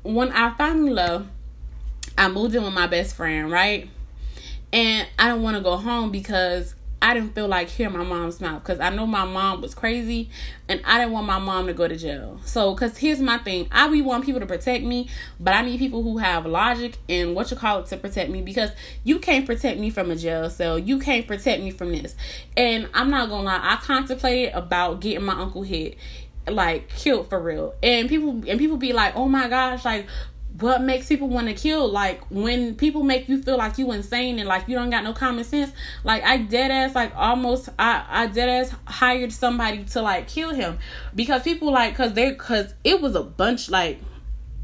when 0.04 0.32
i 0.32 0.54
finally 0.56 0.92
left 0.92 1.26
i 2.18 2.28
moved 2.28 2.54
in 2.54 2.64
with 2.64 2.74
my 2.74 2.88
best 2.88 3.16
friend 3.16 3.52
right? 3.52 3.90
And 4.72 5.08
i 5.18 5.28
don't 5.28 5.42
want 5.42 5.58
to 5.58 5.64
go 5.64 5.78
home 5.78 6.12
because 6.12 6.75
I 7.02 7.14
didn't 7.14 7.36
feel 7.36 7.48
like 7.48 7.70
hearing 7.70 7.94
my 7.94 8.04
mom's 8.04 8.42
mouth 8.42 8.64
because 8.64 8.80
I 8.80 8.90
know 8.90 9.06
my 9.06 9.26
mom 9.26 9.62
was 9.62 9.76
crazy 9.76 10.30
and 10.68 10.82
I 10.86 10.98
didn't 10.98 11.12
want 11.12 11.28
my 11.28 11.38
mom 11.38 11.68
to 11.68 11.74
go 11.74 11.88
to 11.88 11.96
jail. 11.96 12.40
So, 12.46 12.74
because 12.74 12.98
here's 12.98 13.20
my 13.20 13.38
thing 13.38 13.68
I 13.72 13.88
we 13.90 14.02
want 14.02 14.26
people 14.26 14.40
to 14.40 14.48
protect 14.48 14.84
me, 14.84 15.10
but 15.40 15.54
I 15.54 15.62
need 15.62 15.78
people 15.78 16.02
who 16.02 16.18
have 16.18 16.46
logic 16.46 16.98
and 17.08 17.36
what 17.36 17.52
you 17.52 17.58
call 17.58 17.80
it 17.80 17.88
to 17.88 17.98
protect 17.98 18.32
me 18.32 18.42
because 18.42 18.72
you 19.04 19.20
can't 19.20 19.46
protect 19.46 19.80
me 19.80 19.90
from 19.90 20.10
a 20.10 20.16
jail 20.16 20.50
cell. 20.50 20.80
You 20.80 21.00
can't 21.00 21.28
protect 21.28 21.62
me 21.62 21.72
from 21.72 21.92
this. 21.92 22.16
And 22.58 22.90
I'm 22.94 23.10
not 23.10 23.30
gonna 23.30 23.44
lie, 23.44 23.60
I 23.62 23.76
contemplated 23.78 24.54
about 24.54 25.00
getting 25.02 25.26
my 25.26 25.34
uncle 25.34 25.64
hit 25.64 25.98
like 26.48 26.90
killed 26.90 27.28
for 27.28 27.40
real 27.40 27.74
and 27.82 28.08
people 28.08 28.30
and 28.48 28.60
people 28.60 28.78
be 28.78 28.94
like 28.94 29.16
oh 29.16 29.28
my 29.28 29.48
gosh 29.48 29.84
like 29.84 30.06
what 30.60 30.82
makes 30.82 31.08
people 31.08 31.28
want 31.28 31.48
to 31.48 31.54
kill 31.54 31.90
like 31.90 32.22
when 32.30 32.76
people 32.76 33.04
make 33.04 33.28
you 33.28 33.42
feel 33.42 33.58
like 33.58 33.78
you 33.78 33.92
insane 33.92 34.40
and 34.40 34.48
like 34.48 34.68
you 34.68 34.76
don't 34.76 34.90
got 34.90 35.04
no 35.04 35.12
common 35.12 35.44
sense 35.44 35.72
like 36.04 36.24
i 36.24 36.38
dead 36.38 36.72
ass 36.72 36.96
like 36.96 37.12
almost 37.16 37.68
i 37.78 38.06
i 38.10 38.28
dead 38.28 38.48
ass 38.48 38.74
hired 38.88 39.32
somebody 39.32 39.84
to 39.84 40.02
like 40.02 40.28
kill 40.28 40.54
him 40.54 40.78
because 41.14 41.42
people 41.42 41.72
like 41.72 41.92
because 41.92 42.14
they 42.14 42.30
because 42.30 42.74
it 42.84 43.02
was 43.02 43.16
a 43.16 43.24
bunch 43.24 43.70
like 43.70 44.00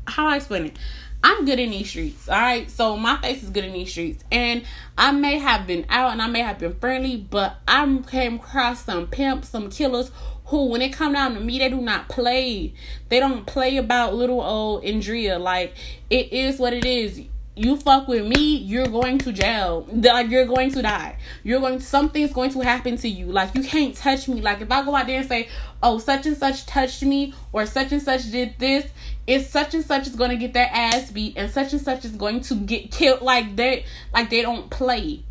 how 0.07 0.27
i 0.27 0.37
explain 0.37 0.65
it 0.65 0.77
I'm 1.23 1.45
good 1.45 1.59
in 1.59 1.69
these 1.69 1.87
streets, 1.87 2.27
all 2.27 2.39
right? 2.39 2.69
So 2.69 2.97
my 2.97 3.15
face 3.17 3.43
is 3.43 3.51
good 3.51 3.63
in 3.63 3.73
these 3.73 3.91
streets. 3.91 4.23
And 4.31 4.63
I 4.97 5.11
may 5.11 5.37
have 5.37 5.67
been 5.67 5.85
out 5.87 6.13
and 6.13 6.21
I 6.21 6.25
may 6.25 6.39
have 6.39 6.57
been 6.57 6.73
friendly, 6.73 7.17
but 7.17 7.57
I 7.67 7.99
came 8.09 8.37
across 8.37 8.85
some 8.85 9.05
pimps, 9.05 9.49
some 9.49 9.69
killers 9.69 10.09
who 10.51 10.65
when 10.65 10.81
it 10.81 10.91
come 10.91 11.13
down 11.13 11.33
to 11.33 11.39
me 11.39 11.57
they 11.59 11.69
do 11.69 11.79
not 11.79 12.09
play. 12.09 12.73
They 13.07 13.21
don't 13.21 13.47
play 13.47 13.77
about 13.77 14.13
little 14.13 14.41
old 14.41 14.83
Andrea. 14.83 15.39
Like 15.39 15.73
it 16.09 16.31
is 16.33 16.59
what 16.59 16.73
it 16.73 16.85
is. 16.85 17.21
You 17.55 17.77
fuck 17.77 18.07
with 18.09 18.25
me 18.27 18.57
you're 18.57 18.87
going 18.87 19.17
to 19.19 19.31
jail. 19.31 19.87
Like 19.89 20.29
you're 20.29 20.45
going 20.45 20.69
to 20.73 20.81
die. 20.81 21.17
You're 21.43 21.61
going 21.61 21.79
something's 21.79 22.33
going 22.33 22.51
to 22.51 22.59
happen 22.59 22.97
to 22.97 23.07
you. 23.07 23.27
Like 23.27 23.55
you 23.55 23.63
can't 23.63 23.95
touch 23.95 24.27
me. 24.27 24.41
Like 24.41 24.59
if 24.59 24.69
i 24.69 24.83
go 24.83 24.93
out 24.93 25.07
there 25.07 25.19
and 25.19 25.27
say 25.27 25.47
oh 25.81 25.99
such 25.99 26.25
and 26.25 26.35
such 26.35 26.65
touched 26.65 27.01
me 27.01 27.33
or 27.53 27.65
such 27.65 27.93
and 27.93 28.01
such 28.01 28.29
did 28.29 28.55
this 28.59 28.91
it's 29.25 29.49
such 29.49 29.73
and 29.73 29.85
such 29.85 30.05
is 30.07 30.15
going 30.17 30.31
to 30.31 30.37
get 30.37 30.51
their 30.51 30.69
ass 30.69 31.11
beat 31.11 31.37
and 31.37 31.49
such 31.49 31.71
and 31.71 31.81
such 31.81 32.03
is 32.03 32.11
going 32.11 32.41
to 32.41 32.55
get 32.55 32.91
killed. 32.91 33.21
Like 33.21 33.55
they 33.55 33.85
like 34.13 34.29
they 34.29 34.41
don't 34.41 34.69
play 34.69 35.23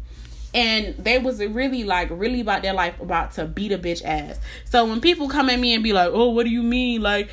and 0.54 0.94
they 0.96 1.18
was 1.18 1.38
really 1.40 1.84
like 1.84 2.08
really 2.10 2.40
about 2.40 2.62
their 2.62 2.72
life 2.72 3.00
about 3.00 3.32
to 3.32 3.44
beat 3.44 3.72
a 3.72 3.78
bitch 3.78 4.04
ass. 4.04 4.38
So 4.64 4.84
when 4.84 5.00
people 5.00 5.28
come 5.28 5.48
at 5.50 5.58
me 5.58 5.74
and 5.74 5.82
be 5.82 5.92
like, 5.92 6.10
"Oh, 6.12 6.30
what 6.30 6.44
do 6.44 6.50
you 6.50 6.62
mean?" 6.62 7.02
like 7.02 7.30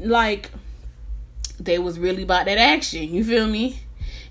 like 0.00 0.50
they 1.58 1.78
was 1.78 1.98
really 1.98 2.22
about 2.22 2.46
that 2.46 2.58
action. 2.58 3.14
You 3.14 3.24
feel 3.24 3.46
me? 3.46 3.80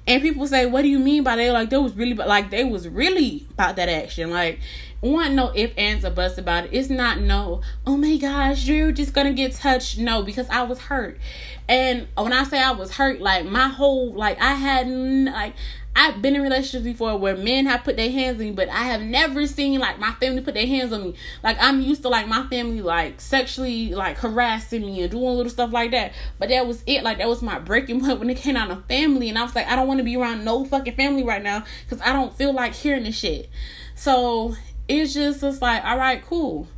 And 0.07 0.21
people 0.21 0.47
say, 0.47 0.65
"What 0.65 0.81
do 0.81 0.87
you 0.87 0.99
mean 0.99 1.23
by 1.23 1.35
that?" 1.35 1.53
Like 1.53 1.69
they 1.69 1.77
was 1.77 1.93
really 1.95 2.13
like 2.13 2.49
they 2.49 2.63
was 2.63 2.87
really 2.87 3.45
about 3.51 3.75
that 3.77 3.89
action. 3.89 4.31
Like 4.31 4.59
want 5.01 5.33
no 5.33 5.51
if 5.55 5.71
ands 5.77 6.03
or 6.03 6.09
buts 6.09 6.37
about 6.37 6.65
it. 6.65 6.71
It's 6.73 6.89
not 6.89 7.19
no, 7.21 7.61
oh 7.85 7.95
my 7.95 8.17
gosh, 8.17 8.65
you're 8.65 8.91
just 8.91 9.13
gonna 9.13 9.33
get 9.33 9.53
touched. 9.53 9.97
No, 9.97 10.23
because 10.23 10.49
I 10.49 10.63
was 10.63 10.79
hurt. 10.79 11.19
And 11.67 12.07
when 12.17 12.33
I 12.33 12.43
say 12.43 12.59
I 12.61 12.71
was 12.71 12.91
hurt, 12.91 13.21
like 13.21 13.45
my 13.45 13.67
whole 13.67 14.13
like 14.13 14.41
I 14.41 14.53
hadn't 14.53 15.25
like 15.25 15.53
I've 16.01 16.21
been 16.21 16.33
in 16.33 16.41
relationships 16.41 16.85
before 16.85 17.17
where 17.17 17.35
men 17.35 17.65
have 17.65 17.83
put 17.83 17.97
their 17.97 18.09
hands 18.09 18.39
on 18.39 18.45
me, 18.45 18.51
but 18.51 18.69
I 18.69 18.83
have 18.83 19.01
never 19.01 19.45
seen 19.45 19.81
like 19.81 19.99
my 19.99 20.13
family 20.13 20.41
put 20.41 20.53
their 20.53 20.65
hands 20.65 20.93
on 20.93 21.03
me. 21.03 21.15
Like 21.43 21.57
I'm 21.59 21.81
used 21.81 22.03
to 22.03 22.07
like 22.07 22.25
my 22.25 22.47
family 22.47 22.81
like 22.81 23.19
sexually 23.19 23.93
like 23.93 24.17
harassing 24.17 24.85
me 24.85 25.01
and 25.01 25.11
doing 25.11 25.25
little 25.35 25.49
stuff 25.49 25.73
like 25.73 25.91
that. 25.91 26.13
But 26.37 26.47
that 26.49 26.65
was 26.65 26.83
it. 26.87 27.03
Like 27.03 27.17
that 27.17 27.27
was 27.27 27.41
my 27.41 27.59
breaking 27.59 27.99
point 27.99 28.17
when 28.17 28.29
it 28.29 28.37
came 28.37 28.55
out 28.55 28.71
of 28.71 28.85
family, 28.85 29.27
and 29.27 29.37
I 29.37 29.43
was 29.43 29.53
like, 29.53 29.67
I 29.67 29.75
don't 29.75 29.89
want 29.89 29.97
to 29.97 30.05
be 30.05 30.15
around 30.15 30.45
no 30.45 30.63
fucking 30.63 30.95
family 30.95 31.25
right 31.25 31.43
now 31.43 31.65
because 31.83 31.99
I 31.99 32.13
don't 32.13 32.33
feel 32.33 32.53
like 32.53 32.73
hearing 32.73 33.03
this 33.03 33.17
shit. 33.17 33.49
So 33.95 34.55
it's 34.87 35.13
just 35.13 35.43
it's 35.43 35.61
like, 35.61 35.83
all 35.83 35.97
right, 35.97 36.25
cool. 36.25 36.69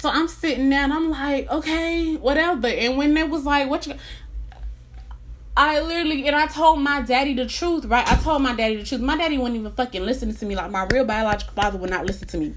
So 0.00 0.08
I'm 0.08 0.28
sitting 0.28 0.70
there 0.70 0.82
and 0.82 0.94
I'm 0.94 1.10
like, 1.10 1.50
okay, 1.50 2.16
whatever. 2.16 2.68
And 2.68 2.96
when 2.96 3.14
it 3.14 3.28
was 3.28 3.44
like, 3.44 3.68
what 3.68 3.86
you 3.86 3.92
I 5.56 5.80
literally 5.80 6.26
and 6.26 6.36
I 6.36 6.46
told 6.46 6.80
my 6.80 7.02
daddy 7.02 7.34
the 7.34 7.46
truth, 7.46 7.84
right? 7.84 8.06
I 8.10 8.16
told 8.16 8.42
my 8.42 8.54
daddy 8.54 8.76
the 8.76 8.84
truth. 8.84 9.00
My 9.00 9.16
daddy 9.16 9.36
wouldn't 9.36 9.58
even 9.58 9.72
fucking 9.72 10.04
listen 10.04 10.34
to 10.34 10.46
me. 10.46 10.54
Like 10.56 10.70
my 10.70 10.86
real 10.92 11.04
biological 11.04 11.52
father 11.54 11.78
would 11.78 11.90
not 11.90 12.06
listen 12.06 12.28
to 12.28 12.38
me 12.38 12.54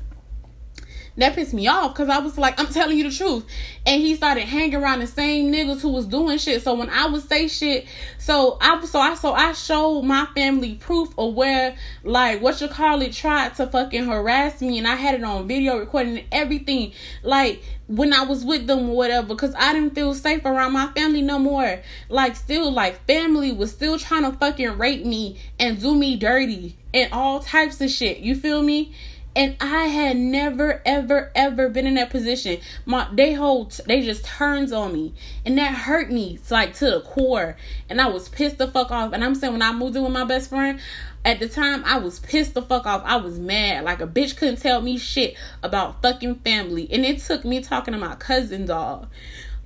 that 1.18 1.36
pissed 1.36 1.54
me 1.54 1.68
off 1.68 1.94
because 1.94 2.10
I 2.10 2.20
was 2.20 2.38
like, 2.38 2.60
I'm 2.60 2.68
telling 2.68 2.98
you 2.98 3.10
the 3.10 3.16
truth. 3.16 3.46
And 3.86 4.02
he 4.02 4.16
started 4.16 4.44
hanging 4.46 4.76
around 4.76 5.00
the 5.00 5.08
same 5.08 5.52
niggas 5.52 5.82
who 5.82 5.90
was 5.90 6.06
doing 6.06 6.38
shit. 6.38 6.64
So 6.64 6.74
when 6.74 6.90
I 6.90 7.08
would 7.08 7.28
say 7.28 7.48
shit, 7.48 7.86
so 8.18 8.58
I 8.60 8.84
so 8.86 9.00
I 9.00 9.16
so 9.16 9.34
I 9.34 9.54
showed 9.54 10.04
my 10.04 10.26
family 10.34 10.76
proof 10.76 11.10
of 11.18 11.34
where 11.36 11.76
like 12.04 12.42
what 12.42 12.60
you 12.62 12.68
call 12.68 13.02
it 13.02 13.14
tried 13.14 13.56
to 13.56 13.68
fucking 13.68 14.06
harass 14.06 14.62
me 14.62 14.78
and 14.78 14.88
I 14.88 14.96
had 14.96 15.16
it 15.16 15.24
on 15.24 15.48
video 15.48 15.78
recording 15.78 16.18
and 16.18 16.28
everything. 16.32 16.94
Like 17.22 17.62
when 17.88 18.14
I 18.14 18.24
was 18.24 18.46
with 18.46 18.66
them 18.66 18.90
or 18.90 18.96
whatever, 18.96 19.28
because 19.28 19.54
I 19.56 19.74
didn't 19.74 19.94
feel 19.94 20.14
safe 20.14 20.46
around 20.46 20.74
my 20.74 20.88
family 20.94 21.22
no 21.22 21.38
more. 21.38 21.82
Like, 22.10 22.36
still, 22.36 22.72
like, 22.72 23.06
family 23.06 23.52
was 23.52 23.72
still 23.72 24.00
trying 24.00 24.24
to 24.24 24.38
fucking 24.38 24.78
rape 24.78 25.06
me 25.06 25.40
and 25.60 25.80
do 25.80 25.94
me 25.94 26.16
dirty 26.16 26.78
and 26.94 27.12
all 27.12 27.40
types 27.42 27.82
of 27.82 27.90
shit. 27.90 28.20
You 28.20 28.36
feel 28.36 28.64
me? 28.64 28.94
And 29.36 29.56
I 29.60 29.86
had 29.86 30.18
never 30.18 30.82
ever 30.86 31.32
ever 31.36 31.70
been 31.70 31.88
in 31.88 31.96
that 31.96 32.10
position. 32.10 32.60
My 32.86 33.08
they 33.12 33.34
hold 33.34 33.80
they 33.86 34.02
just 34.02 34.26
turns 34.26 34.72
on 34.72 34.94
me, 34.94 35.14
and 35.46 35.58
that 35.58 35.74
hurt 35.74 36.12
me 36.12 36.40
like 36.50 36.74
to 36.76 36.86
the 36.86 37.02
core. 37.02 37.58
And 37.90 38.00
I 38.00 38.08
was 38.08 38.30
pissed 38.30 38.58
the 38.58 38.68
fuck 38.68 38.92
off. 38.92 39.14
And 39.14 39.24
I'm 39.24 39.36
saying 39.36 39.54
when 39.54 39.62
I 39.62 39.74
moved 39.74 39.96
in 39.96 40.04
with 40.04 40.12
my 40.12 40.24
best 40.24 40.50
friend, 40.50 40.80
at 41.26 41.40
the 41.40 41.50
time 41.50 41.84
I 41.86 41.98
was 41.98 42.20
pissed 42.20 42.54
the 42.54 42.62
fuck 42.62 42.86
off. 42.86 43.02
I 43.06 43.18
was 43.18 43.40
mad. 43.40 43.84
Like 43.84 44.02
a 44.02 44.08
bitch 44.08 44.38
couldn't 44.38 44.58
tell 44.58 44.82
me 44.82 44.98
shit 44.98 45.36
about 45.64 46.02
fucking 46.02 46.36
family, 46.36 46.88
and 46.92 47.06
it 47.06 47.20
took 47.20 47.44
me 47.44 47.62
talking 47.62 47.94
to 47.94 48.00
my 48.00 48.16
cousin, 48.16 48.66
dog. 48.66 49.08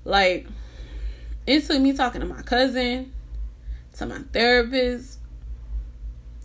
Like 0.05 0.47
it 1.45 1.65
took 1.65 1.81
me 1.81 1.93
talking 1.93 2.21
to 2.21 2.27
my 2.27 2.41
cousin, 2.41 3.11
to 3.97 4.05
my 4.05 4.19
therapist 4.31 5.19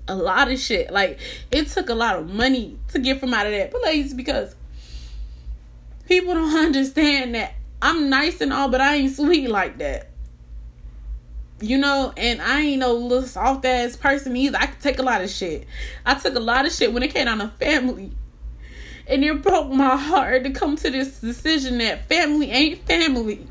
a 0.08 0.14
lot 0.14 0.50
of 0.50 0.58
shit. 0.58 0.90
Like 0.90 1.18
it 1.50 1.68
took 1.68 1.88
a 1.88 1.94
lot 1.94 2.16
of 2.16 2.32
money 2.32 2.78
to 2.88 2.98
get 2.98 3.20
from 3.20 3.34
out 3.34 3.46
of 3.46 3.52
that 3.52 3.70
place 3.70 4.12
because 4.12 4.54
people 6.06 6.34
don't 6.34 6.56
understand 6.66 7.34
that 7.34 7.54
I'm 7.80 8.08
nice 8.08 8.40
and 8.40 8.52
all, 8.52 8.68
but 8.68 8.80
I 8.80 8.96
ain't 8.96 9.16
sweet 9.16 9.48
like 9.48 9.78
that. 9.78 10.08
You 11.60 11.78
know, 11.78 12.12
and 12.16 12.42
I 12.42 12.60
ain't 12.60 12.80
no 12.80 12.94
little 12.94 13.26
soft 13.26 13.64
ass 13.64 13.96
person 13.96 14.36
either. 14.36 14.58
I 14.58 14.66
could 14.66 14.80
take 14.80 14.98
a 14.98 15.02
lot 15.02 15.22
of 15.22 15.30
shit. 15.30 15.66
I 16.04 16.14
took 16.14 16.34
a 16.34 16.40
lot 16.40 16.66
of 16.66 16.72
shit 16.72 16.92
when 16.92 17.02
it 17.02 17.14
came 17.14 17.28
on 17.28 17.40
a 17.40 17.48
family. 17.48 18.12
And 19.06 19.24
it 19.24 19.42
broke 19.42 19.70
my 19.70 19.96
heart 19.96 20.44
to 20.44 20.50
come 20.50 20.76
to 20.76 20.90
this 20.90 21.20
decision 21.20 21.78
that 21.78 22.08
family 22.08 22.50
ain't 22.50 22.86
family. 22.86 23.46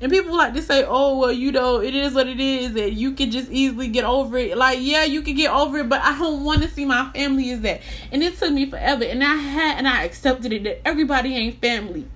And 0.00 0.10
people 0.10 0.36
like 0.36 0.54
to 0.54 0.62
say, 0.62 0.84
oh, 0.86 1.18
well, 1.18 1.32
you 1.32 1.52
know, 1.52 1.80
it 1.80 1.94
is 1.94 2.14
what 2.14 2.26
it 2.26 2.40
is, 2.40 2.74
and 2.76 2.92
you 2.92 3.12
can 3.12 3.30
just 3.30 3.50
easily 3.50 3.88
get 3.88 4.04
over 4.04 4.36
it. 4.36 4.56
Like, 4.56 4.78
yeah, 4.82 5.04
you 5.04 5.22
can 5.22 5.34
get 5.34 5.50
over 5.50 5.78
it, 5.78 5.88
but 5.88 6.00
I 6.02 6.18
don't 6.18 6.44
want 6.44 6.62
to 6.62 6.68
see 6.68 6.84
my 6.84 7.10
family 7.12 7.50
as 7.52 7.60
that. 7.60 7.80
And 8.12 8.22
it 8.22 8.36
took 8.36 8.52
me 8.52 8.68
forever. 8.68 9.04
And 9.04 9.22
I 9.22 9.36
had, 9.36 9.78
and 9.78 9.88
I 9.88 10.04
accepted 10.04 10.52
it 10.52 10.64
that 10.64 10.86
everybody 10.86 11.34
ain't 11.36 11.60
family. 11.60 12.06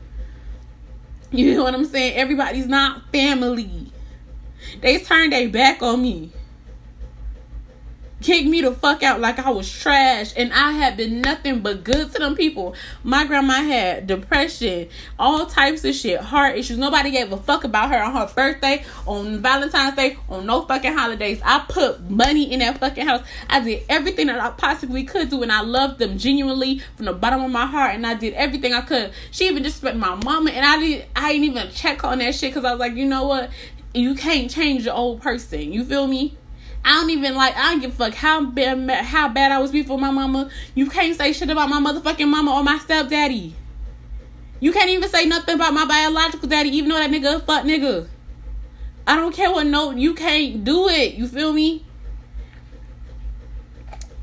You 1.31 1.55
know 1.55 1.65
what 1.65 1.75
I'm 1.75 1.85
saying? 1.85 2.17
Everybody's 2.17 2.67
not 2.67 3.11
family. 3.13 3.93
They 4.81 4.99
turned 4.99 5.33
their 5.33 5.49
back 5.49 5.83
on 5.83 6.03
me 6.03 6.33
kicked 8.21 8.49
me 8.49 8.61
the 8.61 8.73
fuck 8.73 9.03
out 9.03 9.21
like 9.21 9.39
I 9.39 9.51
was 9.51 9.71
trash 9.71 10.33
and 10.37 10.53
I 10.53 10.73
had 10.73 10.97
been 10.97 11.21
nothing 11.21 11.61
but 11.61 11.85
good 11.85 12.13
to 12.13 12.19
them 12.19 12.35
people. 12.35 12.75
My 13.05 13.25
grandma 13.25 13.55
had 13.63 14.07
depression, 14.07 14.89
all 15.19 15.47
types 15.47 15.85
of 15.85 15.95
shit, 15.95 16.21
heart 16.21 16.57
issues. 16.57 16.79
Nobody 16.79 17.11
gave 17.11 17.33
a 17.33 17.37
fuck 17.37 17.65
about 17.65 17.91
her 17.91 18.03
on 18.03 18.13
her 18.15 18.33
birthday, 18.35 18.85
on 19.07 19.41
Valentine's 19.41 19.95
Day, 19.95 20.19
on 20.29 20.47
no 20.47 20.63
fucking 20.63 20.97
holidays. 20.97 21.41
I 21.45 21.65
put 21.69 22.11
money 22.11 22.53
in 22.53 22.61
that 22.61 22.79
fucking 22.79 23.07
house. 23.07 23.25
I 23.49 23.61
did 23.61 23.85
everything 23.89 24.27
that 24.27 24.41
I 24.41 24.51
possibly 24.51 25.05
could 25.05 25.31
do 25.31 25.43
and 25.43 25.53
I 25.53 25.61
loved 25.63 25.99
them 25.99 26.19
genuinely 26.19 26.81
from 26.97 27.07
the 27.07 27.13
bottom 27.13 27.43
of 27.43 27.51
my 27.51 27.67
heart 27.67 27.95
and 27.95 28.07
I 28.07 28.15
did 28.15 28.35
everything 28.35 28.73
I 28.73 28.81
could. 28.81 29.13
She 29.31 29.47
even 29.47 29.63
disrespected 29.63 29.99
my 29.99 30.17
mama 30.17 30.51
and 30.51 30.65
I 30.65 30.79
didn't 30.79 31.09
I 31.15 31.33
didn't 31.33 31.45
even 31.45 31.71
check 31.71 32.05
on 32.05 32.19
that 32.19 32.35
shit 32.35 32.51
because 32.51 32.65
I 32.65 32.73
was 32.73 32.81
like, 32.81 32.95
you 32.95 33.07
know 33.07 33.27
what? 33.27 33.51
You 33.95 34.15
can't 34.15 34.51
change 34.51 34.85
the 34.85 34.93
old 34.93 35.23
person. 35.23 35.73
You 35.73 35.85
feel 35.85 36.07
me? 36.07 36.37
I 36.85 37.01
don't 37.01 37.11
even 37.11 37.35
like. 37.35 37.57
I 37.57 37.71
don't 37.71 37.81
give 37.81 37.93
a 37.93 37.95
fuck 37.95 38.15
how 38.15 38.45
bad 38.45 38.91
how 39.05 39.29
bad 39.29 39.53
I 39.53 39.59
was 39.59 39.71
before 39.71 39.99
my 39.99 40.11
mama. 40.11 40.51
You 40.75 40.89
can't 40.89 41.17
say 41.17 41.33
shit 41.33 41.51
about 41.51 41.69
my 41.69 41.81
motherfucking 41.81 42.29
mama 42.29 42.55
or 42.55 42.65
my 42.65 42.79
stepdaddy. 42.79 43.55
You 44.61 44.73
can't 44.73 44.91
even 44.91 45.09
say 45.09 45.27
nothing 45.27 45.55
about 45.55 45.73
my 45.73 45.85
biological 45.85 46.49
daddy, 46.49 46.71
even 46.71 46.91
though 46.91 46.97
that 46.97 47.11
nigga 47.11 47.45
fuck 47.45 47.65
nigga. 47.65 48.09
I 49.07 49.17
don't 49.17 49.35
care 49.35 49.51
what 49.51 49.67
no. 49.67 49.93
You 49.93 50.15
can't 50.15 50.65
do 50.65 50.89
it. 50.89 51.15
You 51.15 51.29
feel 51.29 51.53
me? 51.53 51.85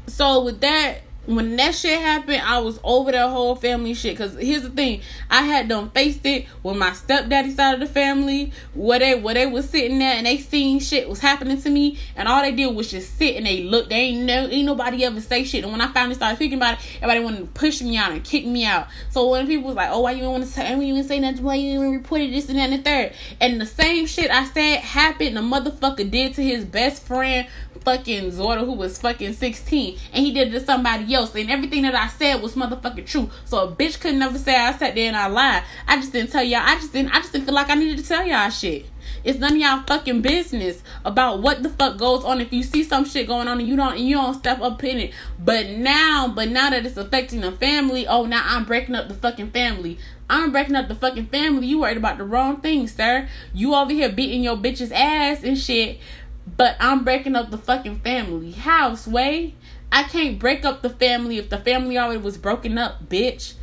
So 0.08 0.44
with 0.44 0.62
that, 0.62 1.00
when 1.26 1.56
that 1.56 1.76
shit 1.76 2.00
happened, 2.00 2.42
I 2.44 2.60
was 2.60 2.80
over 2.84 3.12
that 3.12 3.30
whole 3.30 3.56
family 3.56 3.94
shit. 3.94 4.18
Cause 4.18 4.36
here's 4.36 4.62
the 4.62 4.70
thing, 4.70 5.02
I 5.30 5.42
had 5.42 5.70
them 5.70 5.90
faced 5.90 6.26
it 6.26 6.48
with 6.64 6.78
my 6.78 6.94
stepdaddy 6.94 7.52
side 7.52 7.76
of 7.76 7.80
the 7.80 7.88
family, 7.88 8.52
where 8.74 9.00
they 9.00 9.16
where 9.16 9.34
they 9.34 9.46
was 9.46 9.70
sitting 9.70 10.00
there 10.00 10.16
and 10.16 10.26
they 10.26 10.38
seen 10.38 10.80
shit 10.80 11.10
was 11.10 11.20
happening 11.20 11.62
to 11.62 11.70
me, 11.70 11.98
and 12.16 12.28
all 12.28 12.42
they 12.42 12.52
did 12.52 12.76
was 12.76 12.92
just 12.92 13.18
sit 13.18 13.36
and 13.36 13.46
they 13.46 13.64
look. 13.64 13.90
They 13.90 13.96
ain't 13.96 14.26
no 14.26 14.48
ain't 14.48 14.66
nobody 14.66 15.04
ever 15.04 15.22
say 15.22 15.44
shit. 15.44 15.64
And 15.64 15.72
when 15.72 15.82
I 15.82 15.88
finally 15.88 16.16
started 16.16 16.36
speaking 16.36 16.58
about 16.58 16.76
it, 16.76 16.86
everybody 16.98 17.20
wanted 17.22 17.40
to 17.40 17.60
push 17.60 17.82
me 17.82 17.98
out 17.98 18.12
and 18.12 18.24
kick 18.24 18.46
me 18.46 18.66
out. 18.66 18.88
So 19.10 19.30
when 19.30 19.48
people 19.48 19.68
was 19.68 19.76
like, 19.76 19.90
"Oh, 19.92 20.02
why 20.02 20.12
you 20.12 20.30
want 20.30 20.44
to 20.44 20.50
say? 20.50 20.76
Why 20.76 20.82
you 20.82 20.94
even 20.94 21.04
say 21.04 21.20
nothing? 21.20 21.44
Why 21.44 21.56
you 21.56 21.80
even 21.80 21.92
reported 21.92 22.34
this 22.34 22.50
and 22.50 22.58
that 22.58 22.70
and 22.70 22.80
the 22.80 22.84
third? 22.84 23.14
And 23.42 23.60
the 23.60 23.66
same 23.66 24.06
shit 24.06 24.32
I 24.32 24.46
said 24.46 24.80
happened. 24.80 25.38
The 25.38 25.42
motherfucker 25.42 26.10
did 26.10 26.36
to 26.36 26.44
his 26.44 26.66
best 26.66 27.04
friend 27.04 27.48
fucking 27.86 28.32
Zorda 28.32 28.66
who 28.66 28.74
was 28.74 28.98
fucking 28.98 29.34
16 29.34 30.00
and 30.12 30.26
he 30.26 30.34
did 30.34 30.50
it 30.50 30.60
to 30.60 30.66
somebody 30.66 31.14
else 31.14 31.36
and 31.36 31.50
everything 31.50 31.84
that 31.84 31.96
I 31.96 32.08
said 32.08 32.42
was 32.42 32.56
motherfucking 32.56 33.06
true. 33.06 33.30
So 33.46 33.60
a 33.60 33.72
bitch 33.72 34.02
could 34.02 34.16
never 34.16 34.38
say 34.38 34.56
I 34.56 34.74
sat 34.74 34.96
there 34.96 35.08
and 35.08 35.16
I 35.16 35.28
lied. 35.28 35.64
I 35.88 35.98
just 35.98 36.12
didn't 36.12 36.32
tell 36.32 36.44
y'all. 36.44 36.62
I 36.64 36.76
just 36.76 36.92
didn't 36.92 37.12
I 37.12 37.20
just 37.20 37.32
didn't 37.32 37.46
feel 37.46 37.56
like 37.56 37.70
I 37.70 37.76
needed 37.76 38.00
to 38.00 38.08
tell 38.08 38.26
y'all 38.26 38.50
shit. 38.50 38.88
It's 39.24 39.40
none 39.40 39.54
of 39.54 39.58
y'all 39.58 39.84
fucking 39.88 40.22
business 40.22 40.84
about 41.04 41.42
what 41.42 41.64
the 41.64 41.70
fuck 41.70 41.98
goes 41.98 42.24
on. 42.24 42.42
If 42.42 42.52
you 42.52 42.64
see 42.64 42.84
some 42.84 43.06
shit 43.06 43.28
going 43.28 43.48
on 43.48 43.60
and 43.60 43.68
you 43.68 43.76
don't 43.76 43.94
and 43.94 44.08
you 44.08 44.16
don't 44.16 44.34
step 44.34 44.62
up 44.62 44.84
in 44.84 45.00
it. 45.00 45.14
But 45.40 45.68
now, 45.70 46.28
but 46.28 46.50
now 46.50 46.70
that 46.72 46.86
it's 46.86 46.98
affecting 46.98 47.42
the 47.42 47.52
family, 47.52 48.08
oh 48.08 48.26
now 48.26 48.44
I'm 48.46 48.66
breaking 48.66 48.96
up 48.96 49.08
the 49.08 49.14
fucking 49.16 49.52
family. 49.52 49.98
I'm 50.28 50.52
breaking 50.52 50.76
up 50.76 50.88
the 50.88 50.96
fucking 50.96 51.28
family. 51.28 51.68
You 51.68 51.80
worried 51.82 51.98
about 51.98 52.18
the 52.18 52.24
wrong 52.24 52.60
thing, 52.62 52.88
sir. 52.88 53.28
You 53.54 53.76
over 53.76 53.92
here 53.92 54.10
beating 54.10 54.44
your 54.44 54.58
bitch's 54.58 54.92
ass 54.92 55.44
and 55.44 55.58
shit 55.58 56.00
but 56.46 56.76
I'm 56.80 57.04
breaking 57.04 57.36
up 57.36 57.52
the 57.52 57.58
fucking 57.58 58.00
family. 58.00 58.52
House 58.52 59.08
way? 59.08 59.56
I 59.92 60.04
can't 60.04 60.40
break 60.40 60.66
up 60.66 60.82
the 60.82 60.90
family 60.90 61.38
if 61.38 61.50
the 61.50 61.58
family 61.58 61.98
already 61.98 62.22
was 62.22 62.38
broken 62.38 62.78
up, 62.78 63.08
bitch. 63.10 63.54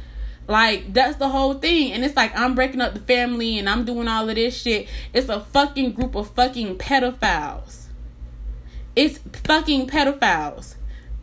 Like 0.48 0.92
that's 0.92 1.16
the 1.16 1.28
whole 1.28 1.54
thing. 1.54 1.92
And 1.92 2.04
it's 2.04 2.16
like 2.16 2.36
I'm 2.36 2.54
breaking 2.54 2.80
up 2.80 2.94
the 2.94 3.00
family 3.00 3.58
and 3.58 3.68
I'm 3.68 3.84
doing 3.84 4.08
all 4.08 4.28
of 4.28 4.34
this 4.34 4.60
shit. 4.60 4.88
It's 5.12 5.28
a 5.28 5.40
fucking 5.40 5.92
group 5.92 6.14
of 6.14 6.30
fucking 6.30 6.78
pedophiles. 6.78 7.86
It's 8.96 9.18
fucking 9.44 9.86
pedophiles. 9.86 10.74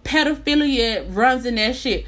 Pedophilia 0.03 1.13
runs 1.13 1.45
in 1.45 1.55
that 1.55 1.75
shit. 1.75 2.05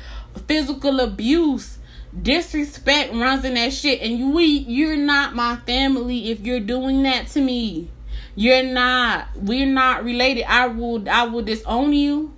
Physical 0.48 1.00
abuse 1.00 1.78
disrespect 2.20 3.14
runs 3.14 3.46
in 3.46 3.54
that 3.54 3.72
shit 3.72 4.02
and 4.02 4.18
you 4.18 4.32
we 4.32 4.46
you're 4.46 4.98
not 4.98 5.34
my 5.34 5.56
family 5.56 6.30
if 6.30 6.42
you're 6.42 6.60
doing 6.60 7.04
that 7.04 7.26
to 7.26 7.40
me 7.40 7.90
you're 8.36 8.64
not. 8.64 9.28
We're 9.36 9.66
not 9.66 10.04
related. 10.04 10.46
I 10.50 10.68
will. 10.68 11.08
I 11.10 11.26
will 11.26 11.42
disown 11.42 11.94
you. 11.94 12.34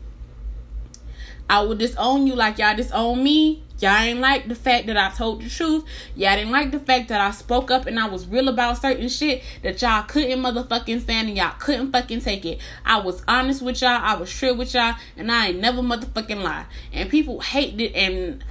I 1.49 1.61
will 1.61 1.75
disown 1.75 2.25
you 2.27 2.35
like 2.35 2.57
y'all 2.57 2.75
disown 2.75 3.23
me. 3.23 3.62
Y'all 3.83 3.97
ain't 3.97 4.21
like 4.21 4.47
the 4.47 4.55
fact 4.55 4.87
that 4.87 4.95
I 4.95 5.09
told 5.09 5.41
the 5.41 5.49
truth. 5.49 5.83
Y'all 6.15 6.37
didn't 6.37 6.51
like 6.51 6.71
the 6.71 6.79
fact 6.79 7.09
that 7.09 7.19
I 7.19 7.31
spoke 7.31 7.69
up 7.69 7.85
and 7.85 7.99
I 7.99 8.07
was 8.07 8.25
real 8.25 8.47
about 8.47 8.77
certain 8.77 9.09
shit 9.09 9.43
that 9.61 9.81
y'all 9.81 10.03
couldn't 10.03 10.39
motherfucking 10.39 11.01
stand 11.01 11.27
and 11.27 11.35
y'all 11.35 11.51
couldn't 11.59 11.91
fucking 11.91 12.21
take 12.21 12.45
it. 12.45 12.61
I 12.85 13.01
was 13.01 13.21
honest 13.27 13.61
with 13.61 13.81
y'all. 13.81 13.99
I 14.01 14.15
was 14.15 14.31
true 14.31 14.53
with 14.53 14.73
y'all. 14.73 14.95
And 15.17 15.29
I 15.29 15.47
ain't 15.47 15.59
never 15.59 15.81
motherfucking 15.81 16.41
lie. 16.41 16.65
And 16.93 17.09
people 17.09 17.41
hated 17.41 17.81
it 17.81 17.93
and 17.93 18.41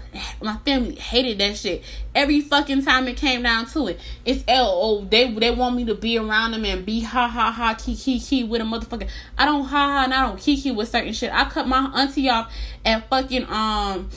my 0.42 0.58
family 0.66 0.96
hated 0.96 1.38
that 1.38 1.56
shit. 1.56 1.82
Every 2.14 2.42
fucking 2.42 2.84
time 2.84 3.08
it 3.08 3.16
came 3.16 3.42
down 3.42 3.64
to 3.68 3.86
it. 3.86 4.00
It's 4.26 4.44
L 4.46 4.68
O. 4.70 5.04
They 5.06 5.32
they 5.32 5.50
want 5.50 5.76
me 5.76 5.86
to 5.86 5.94
be 5.94 6.18
around 6.18 6.50
them 6.50 6.66
and 6.66 6.84
be 6.84 7.00
ha 7.00 7.26
ha 7.26 7.50
ha 7.50 7.72
kiki 7.72 8.18
kiki 8.18 8.44
with 8.44 8.60
a 8.60 8.64
motherfucker. 8.64 9.08
I 9.38 9.46
don't 9.46 9.64
ha 9.64 9.92
ha 9.92 10.04
and 10.04 10.12
I 10.12 10.26
don't 10.26 10.38
kiki 10.38 10.72
with 10.72 10.90
certain 10.90 11.14
shit. 11.14 11.32
I 11.32 11.46
cut 11.46 11.66
my 11.66 11.90
auntie 11.94 12.28
off 12.28 12.52
at 12.84 13.08
fucking 13.08 13.46
um 13.48 14.10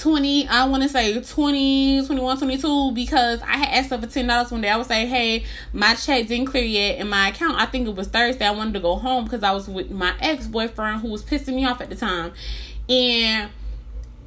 20 0.00 0.48
i 0.48 0.64
want 0.66 0.82
to 0.82 0.88
say 0.88 1.20
20 1.20 2.06
21 2.06 2.38
22 2.38 2.92
because 2.92 3.40
i 3.42 3.56
had 3.56 3.78
asked 3.78 3.90
her 3.90 3.98
for 3.98 4.06
ten 4.06 4.26
dollars 4.26 4.50
one 4.50 4.60
day 4.60 4.68
i 4.68 4.76
would 4.76 4.86
say 4.86 5.06
hey 5.06 5.44
my 5.72 5.94
check 5.94 6.26
didn't 6.26 6.46
clear 6.46 6.64
yet 6.64 6.98
in 6.98 7.08
my 7.08 7.28
account 7.28 7.60
i 7.60 7.66
think 7.66 7.86
it 7.88 7.94
was 7.94 8.08
thursday 8.08 8.46
i 8.46 8.50
wanted 8.50 8.74
to 8.74 8.80
go 8.80 8.96
home 8.96 9.24
because 9.24 9.42
i 9.42 9.52
was 9.52 9.68
with 9.68 9.90
my 9.90 10.14
ex-boyfriend 10.20 11.00
who 11.00 11.08
was 11.08 11.22
pissing 11.22 11.54
me 11.54 11.64
off 11.64 11.80
at 11.80 11.90
the 11.90 11.96
time 11.96 12.32
and 12.88 13.50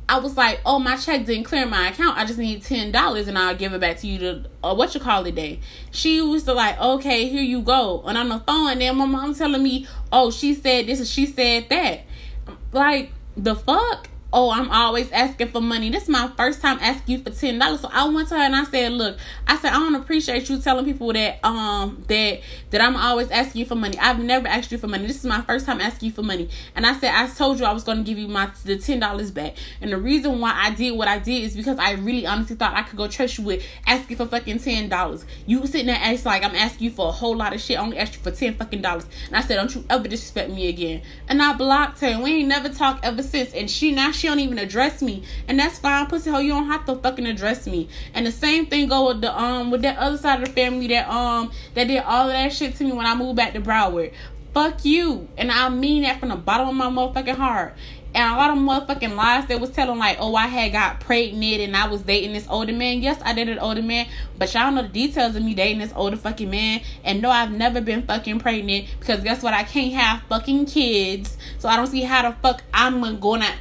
I 0.10 0.20
was 0.20 0.36
like, 0.36 0.60
oh, 0.66 0.80
my 0.80 0.98
check 0.98 1.26
didn't 1.26 1.46
clear 1.46 1.66
my 1.66 1.88
account. 1.88 2.18
I 2.18 2.26
just 2.26 2.38
need 2.38 2.62
ten 2.62 2.92
dollars, 2.92 3.30
and 3.30 3.38
I'll 3.38 3.56
give 3.56 3.74
it 3.74 3.80
back 3.80 3.98
to 4.00 4.08
you 4.08 4.20
to 4.20 4.46
uh, 4.62 4.76
what 4.76 4.94
you 4.94 5.00
call 5.00 5.26
it 5.26 5.34
day. 5.34 5.62
She 5.92 6.22
was 6.22 6.46
like, 6.46 6.80
okay, 6.80 7.30
here 7.30 7.42
you 7.42 7.62
go. 7.62 8.04
And 8.06 8.18
on 8.18 8.28
the 8.28 8.40
phone, 8.40 8.72
and 8.72 8.82
then 8.82 8.98
my 8.98 9.06
mom 9.06 9.34
telling 9.34 9.64
me, 9.64 9.88
oh, 10.12 10.30
she 10.30 10.56
said 10.56 10.88
this 10.88 11.00
and 11.00 11.08
she 11.08 11.26
said 11.26 11.70
that. 11.70 12.02
Like 12.74 13.12
the 13.38 13.56
fuck 13.56 14.10
oh, 14.34 14.50
I'm 14.50 14.70
always 14.72 15.12
asking 15.12 15.50
for 15.50 15.62
money. 15.62 15.90
This 15.92 16.04
is 16.04 16.10
my 16.10 16.28
first 16.36 16.62
time 16.62 16.80
asking 16.82 17.18
you 17.18 17.24
for 17.24 17.30
ten 17.30 17.60
dollars. 17.60 17.82
So 17.82 17.90
I 17.92 18.08
went 18.10 18.30
to 18.30 18.36
her 18.36 18.42
and 18.42 18.56
I 18.56 18.64
said, 18.66 18.92
look, 18.92 19.18
I 19.48 19.58
said 19.58 19.72
I 19.72 19.76
don't 19.76 19.96
appreciate 19.96 20.50
you 20.50 20.60
telling 20.60 20.86
people 20.86 21.14
that 21.14 21.40
um 21.46 22.04
that 22.08 22.42
that 22.72 22.82
I'm 22.82 22.96
always 22.96 23.30
asking 23.30 23.60
you 23.60 23.66
for 23.66 23.76
money. 23.76 23.98
I've 24.00 24.20
never 24.20 24.48
asked 24.48 24.72
you 24.72 24.78
for 24.80 24.88
money. 24.88 25.06
This 25.06 25.18
is 25.18 25.26
my 25.26 25.42
first 25.42 25.66
time 25.66 25.80
asking 25.80 26.08
you 26.08 26.14
for 26.14 26.24
money. 26.24 26.50
And 26.76 26.86
I 26.86 26.94
said 26.94 27.14
I 27.14 27.28
told 27.28 27.60
you 27.60 27.66
I 27.66 27.74
was 27.74 27.84
gonna 27.84 28.04
give 28.04 28.18
you 28.18 28.28
my 28.28 28.50
the 28.66 28.78
ten 28.78 29.00
dollars 29.00 29.32
back. 29.32 29.56
And 29.82 29.92
the 29.92 29.98
reason 29.98 30.40
why 30.40 30.52
I 30.56 30.74
did 30.74 30.98
what 30.98 31.08
I 31.08 31.20
did 31.20 31.44
is 31.44 31.56
because 31.56 31.78
I 31.78 31.92
really 31.92 32.26
honestly 32.26 32.56
thought 32.56 32.74
I 32.74 32.82
could 32.82 32.98
go 32.98 33.08
trust 33.08 33.38
you 33.38 33.44
with 33.44 33.64
asking 33.86 34.18
for 34.18 34.26
fucking 34.26 34.60
ten 34.60 34.90
dollars. 34.90 35.26
You 35.46 35.66
sitting 35.68 35.88
there 35.88 35.96
asking 35.96 36.26
like 36.26 36.44
I'm 36.44 36.56
asking 36.56 36.86
you 36.86 36.92
for 36.92 37.08
a 37.08 37.12
whole 37.12 37.36
lot 37.36 37.54
of 37.54 37.62
shit. 37.62 37.78
I 37.78 37.82
only 37.82 38.00
asked 38.00 38.16
you 38.16 38.22
for 38.22 38.32
ten 38.32 38.56
fucking 38.56 38.82
dollars. 38.82 39.06
And 39.28 39.36
I 39.36 39.42
said, 39.42 39.56
don't 39.56 39.74
you 39.76 39.86
ever 39.90 40.08
disrespect 40.08 40.50
me 40.50 40.70
again. 40.70 41.04
And 41.28 41.42
I 41.42 41.54
blocked 41.54 42.00
her. 42.02 42.08
And 42.08 42.24
we 42.24 42.32
ain't 42.36 42.48
never 42.48 42.70
talked 42.70 43.06
ever 43.06 43.22
since. 43.22 43.54
And 43.54 43.70
she 43.70 43.92
now 43.92 44.12
she 44.12 44.23
don't 44.28 44.40
even 44.40 44.58
address 44.58 45.02
me, 45.02 45.24
and 45.48 45.60
that's 45.60 45.80
fine. 45.80 46.08
Pussy 46.08 46.30
hole, 46.30 46.42
you 46.42 46.52
don't 46.52 46.68
have 46.68 46.86
to 46.86 46.96
fucking 46.96 47.26
address 47.26 47.68
me. 47.68 47.90
And 48.14 48.26
the 48.26 48.32
same 48.32 48.66
thing 48.66 48.88
go 48.88 49.08
with 49.08 49.22
the 49.22 49.38
um 49.40 49.72
with 49.72 49.82
that 49.84 49.98
other 49.98 50.18
side 50.18 50.42
of 50.42 50.48
the 50.48 50.54
family 50.54 50.88
that 50.88 51.10
um 51.10 51.52
that 51.74 51.88
did 51.88 52.04
all 52.04 52.28
of 52.28 52.34
that 52.34 52.54
shit 52.54 52.76
to 52.76 52.84
me 52.84 52.92
when 52.92 53.06
I 53.06 53.16
moved 53.16 53.38
back 53.38 53.54
to 53.54 53.62
Broward. 53.62 54.14
Fuck 54.54 54.86
you, 54.86 55.28
and 55.38 55.52
I 55.52 55.70
mean 55.70 56.04
that 56.04 56.20
from 56.20 56.30
the 56.30 56.36
bottom 56.36 56.70
of 56.70 56.76
my 56.76 56.88
motherfucking 56.88 57.36
heart. 57.36 57.76
And 58.16 58.32
a 58.32 58.36
lot 58.36 58.52
of 58.52 58.58
motherfucking 58.58 59.16
lies 59.16 59.48
they 59.48 59.56
was 59.56 59.72
telling 59.72 59.98
like, 59.98 60.18
oh, 60.20 60.36
I 60.36 60.46
had 60.46 60.72
got 60.72 61.00
pregnant 61.00 61.62
and 61.62 61.76
I 61.76 61.88
was 61.88 62.04
dating 62.04 62.34
this 62.34 62.48
older 62.48 62.72
man. 62.74 63.02
Yes, 63.02 63.20
I 63.26 63.34
dated 63.34 63.58
an 63.58 63.64
older 63.64 63.82
man, 63.82 64.08
but 64.38 64.54
y'all 64.54 64.72
know 64.72 64.84
the 64.84 64.88
details 64.88 65.36
of 65.36 65.42
me 65.44 65.56
dating 65.56 65.80
this 65.80 65.92
older 65.96 66.16
fucking 66.18 66.50
man. 66.50 66.82
And 67.04 67.24
no, 67.24 67.32
I've 67.32 67.52
never 67.52 67.82
been 67.82 68.04
fucking 68.04 68.40
pregnant 68.40 68.88
because 69.00 69.24
guess 69.24 69.42
what? 69.42 69.56
I 69.56 69.64
can't 69.64 69.94
have 69.94 70.22
fucking 70.30 70.68
kids, 70.68 71.38
so 71.58 71.68
I 71.68 71.76
don't 71.76 71.88
see 71.88 72.04
how 72.04 72.30
the 72.30 72.38
fuck 72.38 72.62
I'm 72.72 73.02
gonna 73.20 73.56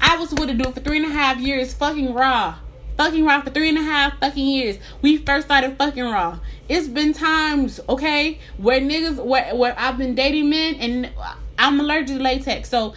I 0.00 0.16
was 0.16 0.32
with 0.32 0.50
a 0.50 0.54
dude 0.54 0.74
for 0.74 0.80
three 0.80 0.98
and 0.98 1.06
a 1.06 1.14
half 1.14 1.38
years, 1.38 1.74
fucking 1.74 2.14
raw. 2.14 2.58
Fucking 2.96 3.24
raw 3.24 3.40
for 3.42 3.50
three 3.50 3.68
and 3.68 3.78
a 3.78 3.82
half 3.82 4.18
fucking 4.18 4.46
years. 4.46 4.78
We 5.02 5.18
first 5.18 5.46
started 5.46 5.78
fucking 5.78 6.02
raw. 6.02 6.40
It's 6.68 6.88
been 6.88 7.12
times, 7.12 7.80
okay, 7.88 8.38
where 8.56 8.80
niggas, 8.80 9.24
where, 9.24 9.54
where 9.54 9.74
I've 9.78 9.98
been 9.98 10.14
dating 10.14 10.50
men 10.50 10.74
and 10.76 11.10
I'm 11.58 11.78
allergic 11.80 12.16
to 12.16 12.22
latex. 12.22 12.68
So, 12.68 12.94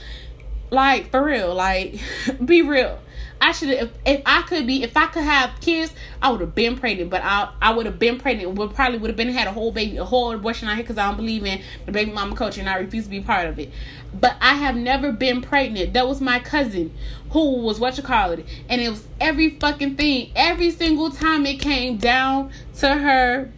like, 0.71 1.11
for 1.11 1.23
real, 1.23 1.53
like, 1.53 1.99
be 2.45 2.61
real. 2.61 2.99
I 3.41 3.53
should 3.53 3.69
if 3.69 3.89
if 4.05 4.21
I 4.23 4.43
could 4.43 4.67
be 4.67 4.83
if 4.83 4.95
I 4.95 5.07
could 5.07 5.23
have 5.23 5.59
kids, 5.59 5.91
I 6.21 6.29
would 6.29 6.41
have 6.41 6.53
been 6.53 6.77
pregnant. 6.77 7.09
But 7.09 7.23
I 7.23 7.51
I 7.59 7.73
would 7.73 7.87
have 7.87 7.97
been 7.97 8.19
pregnant. 8.19 8.53
Would 8.53 8.75
probably 8.75 8.99
would 8.99 9.09
have 9.09 9.17
been 9.17 9.29
had 9.29 9.47
a 9.47 9.51
whole 9.51 9.71
baby, 9.71 9.97
a 9.97 10.05
whole 10.05 10.31
abortion 10.31 10.69
out 10.69 10.75
here 10.75 10.83
because 10.83 10.99
I 10.99 11.07
don't 11.07 11.17
believe 11.17 11.43
in 11.43 11.59
the 11.87 11.91
baby 11.91 12.11
mama 12.11 12.35
culture 12.35 12.61
and 12.61 12.69
I 12.69 12.77
refuse 12.77 13.05
to 13.05 13.09
be 13.09 13.19
part 13.19 13.47
of 13.47 13.57
it. 13.57 13.71
But 14.13 14.35
I 14.39 14.53
have 14.53 14.75
never 14.75 15.11
been 15.11 15.41
pregnant. 15.41 15.93
That 15.93 16.07
was 16.07 16.21
my 16.21 16.39
cousin 16.39 16.93
who 17.31 17.61
was 17.61 17.79
what 17.79 17.97
you 17.97 18.03
call 18.03 18.31
it, 18.31 18.45
and 18.69 18.79
it 18.79 18.89
was 18.89 19.07
every 19.19 19.49
fucking 19.59 19.95
thing. 19.95 20.31
Every 20.35 20.69
single 20.69 21.09
time 21.09 21.45
it 21.47 21.59
came 21.59 21.97
down 21.97 22.51
to 22.77 22.93
her 22.93 23.51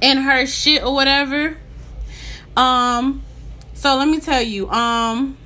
and 0.00 0.20
her 0.20 0.46
shit 0.46 0.82
or 0.82 0.94
whatever. 0.94 1.58
Um. 2.56 3.22
So 3.74 3.94
let 3.96 4.08
me 4.08 4.20
tell 4.20 4.40
you. 4.40 4.70
Um 4.70 5.36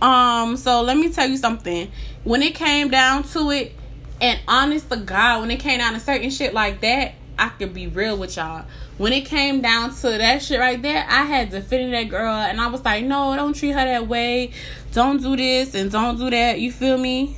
um, 0.00 0.56
so 0.56 0.82
let 0.82 0.96
me 0.96 1.10
tell 1.10 1.28
you 1.28 1.36
something. 1.36 1.90
When 2.24 2.42
it 2.42 2.54
came 2.54 2.88
down 2.90 3.22
to 3.24 3.50
it, 3.50 3.72
and 4.20 4.40
honest 4.48 4.90
to 4.90 4.96
God, 4.96 5.42
when 5.42 5.50
it 5.50 5.60
came 5.60 5.78
down 5.78 5.94
to 5.94 6.00
certain 6.00 6.30
shit 6.30 6.52
like 6.52 6.80
that, 6.80 7.14
I 7.38 7.50
could 7.50 7.72
be 7.72 7.86
real 7.86 8.16
with 8.16 8.36
y'all. 8.36 8.64
When 8.96 9.12
it 9.12 9.26
came 9.26 9.60
down 9.60 9.94
to 9.94 10.10
that 10.10 10.42
shit 10.42 10.58
right 10.58 10.80
there, 10.80 11.06
I 11.08 11.22
had 11.22 11.50
defended 11.50 11.94
that 11.94 12.10
girl 12.10 12.34
and 12.34 12.60
I 12.60 12.66
was 12.66 12.84
like, 12.84 13.04
no, 13.04 13.36
don't 13.36 13.52
treat 13.52 13.70
her 13.70 13.84
that 13.84 14.08
way. 14.08 14.50
Don't 14.92 15.22
do 15.22 15.36
this 15.36 15.74
and 15.74 15.90
don't 15.90 16.18
do 16.18 16.30
that. 16.30 16.58
You 16.58 16.72
feel 16.72 16.98
me? 16.98 17.36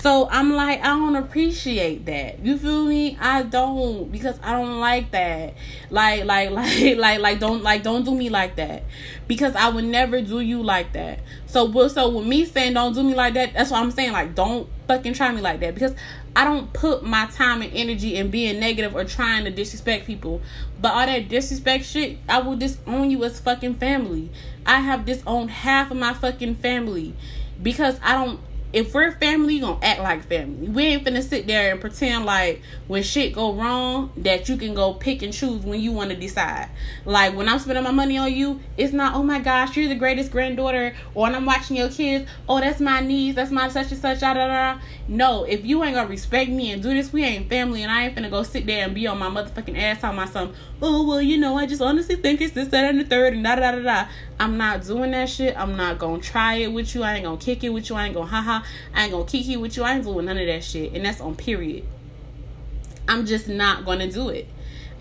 So 0.00 0.28
I'm 0.30 0.54
like, 0.54 0.80
I 0.80 0.86
don't 0.86 1.14
appreciate 1.14 2.06
that. 2.06 2.42
You 2.42 2.56
feel 2.56 2.86
me? 2.86 3.18
I 3.20 3.42
don't 3.42 4.10
because 4.10 4.38
I 4.42 4.52
don't 4.52 4.80
like 4.80 5.10
that. 5.10 5.54
Like, 5.90 6.24
like, 6.24 6.50
like, 6.52 6.96
like, 6.96 7.20
like, 7.20 7.38
don't 7.38 7.62
like, 7.62 7.82
don't 7.82 8.02
do 8.02 8.14
me 8.14 8.30
like 8.30 8.56
that 8.56 8.84
because 9.28 9.54
I 9.54 9.68
would 9.68 9.84
never 9.84 10.22
do 10.22 10.40
you 10.40 10.62
like 10.62 10.94
that. 10.94 11.20
So, 11.44 11.88
so 11.88 12.08
with 12.08 12.26
me 12.26 12.46
saying 12.46 12.72
don't 12.74 12.94
do 12.94 13.02
me 13.02 13.14
like 13.14 13.34
that, 13.34 13.52
that's 13.52 13.70
what 13.70 13.82
I'm 13.82 13.90
saying. 13.90 14.12
Like, 14.12 14.34
don't 14.34 14.66
fucking 14.88 15.12
try 15.12 15.32
me 15.32 15.42
like 15.42 15.60
that 15.60 15.74
because 15.74 15.94
I 16.34 16.44
don't 16.44 16.72
put 16.72 17.04
my 17.04 17.26
time 17.26 17.60
and 17.60 17.70
energy 17.74 18.16
in 18.16 18.30
being 18.30 18.58
negative 18.58 18.94
or 18.96 19.04
trying 19.04 19.44
to 19.44 19.50
disrespect 19.50 20.06
people. 20.06 20.40
But 20.80 20.94
all 20.94 21.04
that 21.04 21.28
disrespect 21.28 21.84
shit, 21.84 22.16
I 22.26 22.38
will 22.40 22.56
disown 22.56 23.10
you 23.10 23.22
as 23.24 23.38
fucking 23.38 23.74
family. 23.74 24.30
I 24.64 24.80
have 24.80 25.04
disowned 25.04 25.50
half 25.50 25.90
of 25.90 25.98
my 25.98 26.14
fucking 26.14 26.54
family 26.54 27.14
because 27.62 28.00
I 28.02 28.14
don't 28.14 28.40
if 28.72 28.94
we're 28.94 29.12
family, 29.12 29.54
you 29.54 29.62
gonna 29.62 29.78
act 29.82 30.00
like 30.00 30.24
family. 30.26 30.68
We 30.68 30.84
ain't 30.84 31.04
finna 31.04 31.22
sit 31.22 31.46
there 31.46 31.72
and 31.72 31.80
pretend 31.80 32.24
like 32.24 32.62
when 32.86 33.02
shit 33.02 33.32
go 33.32 33.52
wrong 33.52 34.12
that 34.18 34.48
you 34.48 34.56
can 34.56 34.74
go 34.74 34.94
pick 34.94 35.22
and 35.22 35.32
choose 35.32 35.62
when 35.62 35.80
you 35.80 35.92
want 35.92 36.10
to 36.10 36.16
decide. 36.16 36.68
Like 37.04 37.34
when 37.36 37.48
I'm 37.48 37.58
spending 37.58 37.82
my 37.82 37.90
money 37.90 38.16
on 38.18 38.32
you, 38.32 38.60
it's 38.76 38.92
not 38.92 39.14
oh 39.14 39.22
my 39.22 39.40
gosh 39.40 39.76
you're 39.76 39.88
the 39.88 39.94
greatest 39.94 40.30
granddaughter, 40.30 40.94
or 41.14 41.22
when 41.22 41.34
I'm 41.34 41.46
watching 41.46 41.76
your 41.76 41.88
kids, 41.88 42.30
oh 42.48 42.60
that's 42.60 42.80
my 42.80 43.00
niece, 43.00 43.34
that's 43.34 43.50
my 43.50 43.68
such 43.68 43.90
and 43.90 44.00
such. 44.00 44.20
Da, 44.20 44.34
da, 44.34 44.46
da. 44.46 44.80
No, 45.08 45.44
if 45.44 45.64
you 45.64 45.82
ain't 45.82 45.96
gonna 45.96 46.08
respect 46.08 46.50
me 46.50 46.70
and 46.70 46.82
do 46.82 46.94
this, 46.94 47.12
we 47.12 47.24
ain't 47.24 47.48
family, 47.48 47.82
and 47.82 47.90
I 47.90 48.06
ain't 48.06 48.16
finna 48.16 48.30
go 48.30 48.44
sit 48.44 48.66
there 48.66 48.84
and 48.84 48.94
be 48.94 49.06
on 49.06 49.18
my 49.18 49.28
motherfucking 49.28 49.76
ass 49.76 50.00
talking 50.00 50.16
my 50.16 50.26
son. 50.26 50.54
Oh 50.80 51.06
well, 51.06 51.20
you 51.20 51.38
know 51.38 51.56
I 51.56 51.66
just 51.66 51.82
honestly 51.82 52.16
think 52.16 52.40
it's 52.40 52.54
this, 52.54 52.68
that, 52.68 52.90
and 52.90 53.00
the 53.00 53.04
third, 53.04 53.34
and 53.34 53.42
da 53.42 53.56
da 53.56 53.72
da 53.72 53.80
da. 53.80 54.08
I'm 54.38 54.56
not 54.56 54.84
doing 54.84 55.10
that 55.10 55.28
shit. 55.28 55.54
I'm 55.58 55.76
not 55.76 55.98
gonna 55.98 56.22
try 56.22 56.54
it 56.54 56.72
with 56.72 56.94
you. 56.94 57.02
I 57.02 57.16
ain't 57.16 57.24
gonna 57.24 57.36
kick 57.36 57.62
it 57.62 57.68
with 57.68 57.90
you. 57.90 57.96
I 57.96 58.06
ain't 58.06 58.14
gonna 58.14 58.26
haha. 58.26 58.59
I 58.94 59.04
ain't 59.04 59.12
gonna 59.12 59.24
kiki 59.24 59.56
with 59.56 59.76
you. 59.76 59.82
I 59.82 59.94
ain't 59.94 60.04
doing 60.04 60.26
none 60.26 60.38
of 60.38 60.46
that 60.46 60.64
shit. 60.64 60.92
And 60.94 61.04
that's 61.04 61.20
on 61.20 61.36
period. 61.36 61.84
I'm 63.08 63.26
just 63.26 63.48
not 63.48 63.84
gonna 63.84 64.10
do 64.10 64.28
it. 64.28 64.48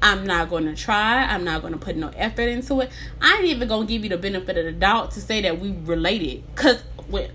I'm 0.02 0.26
not 0.26 0.50
gonna 0.50 0.76
try. 0.76 1.24
I'm 1.24 1.44
not 1.44 1.62
gonna 1.62 1.78
put 1.78 1.96
no 1.96 2.10
effort 2.16 2.48
into 2.48 2.80
it. 2.82 2.90
I 3.22 3.36
ain't 3.36 3.46
even 3.46 3.68
gonna 3.68 3.86
give 3.86 4.04
you 4.04 4.10
the 4.10 4.18
benefit 4.18 4.58
of 4.58 4.66
the 4.66 4.72
doubt 4.72 5.12
to 5.12 5.22
say 5.22 5.42
that 5.42 5.60
we 5.60 5.72
related. 5.84 6.44
Cause 6.56 6.84
when 7.08 7.32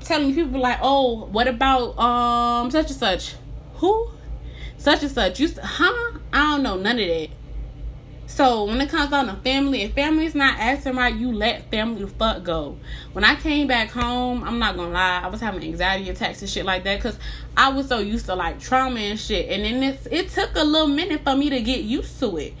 telling 0.00 0.34
people 0.34 0.60
like, 0.60 0.78
oh, 0.82 1.26
what 1.26 1.48
about 1.48 1.98
um 1.98 2.70
such 2.70 2.90
and 2.90 2.98
such? 2.98 3.34
Who? 3.76 4.10
Such 4.78 5.02
and 5.02 5.10
such. 5.10 5.40
You 5.40 5.48
huh? 5.62 6.18
I 6.32 6.52
don't 6.52 6.62
know 6.62 6.76
none 6.76 6.98
of 6.98 7.08
that. 7.08 7.28
So 8.26 8.64
when 8.64 8.80
it 8.80 8.88
comes 8.88 9.10
down 9.10 9.26
to 9.26 9.34
family, 9.42 9.82
if 9.82 9.94
family's 9.94 10.34
not 10.34 10.58
acting 10.58 10.96
right, 10.96 11.14
you 11.14 11.32
let 11.32 11.70
family 11.70 12.04
the 12.04 12.10
fuck 12.10 12.42
go. 12.42 12.76
When 13.12 13.22
I 13.22 13.36
came 13.36 13.66
back 13.66 13.90
home, 13.90 14.42
I'm 14.42 14.58
not 14.58 14.76
gonna 14.76 14.90
lie, 14.90 15.20
I 15.22 15.28
was 15.28 15.40
having 15.40 15.62
anxiety 15.62 16.08
attacks 16.08 16.40
and 16.40 16.50
shit 16.50 16.64
like 16.64 16.84
that 16.84 16.96
because 16.98 17.18
I 17.56 17.68
was 17.68 17.88
so 17.88 17.98
used 17.98 18.26
to 18.26 18.34
like 18.34 18.58
trauma 18.58 18.98
and 18.98 19.20
shit. 19.20 19.50
And 19.50 19.64
then 19.64 19.82
it's, 19.82 20.06
it 20.06 20.30
took 20.30 20.56
a 20.56 20.64
little 20.64 20.88
minute 20.88 21.22
for 21.22 21.36
me 21.36 21.50
to 21.50 21.60
get 21.60 21.82
used 21.84 22.18
to 22.20 22.36
it. 22.38 22.54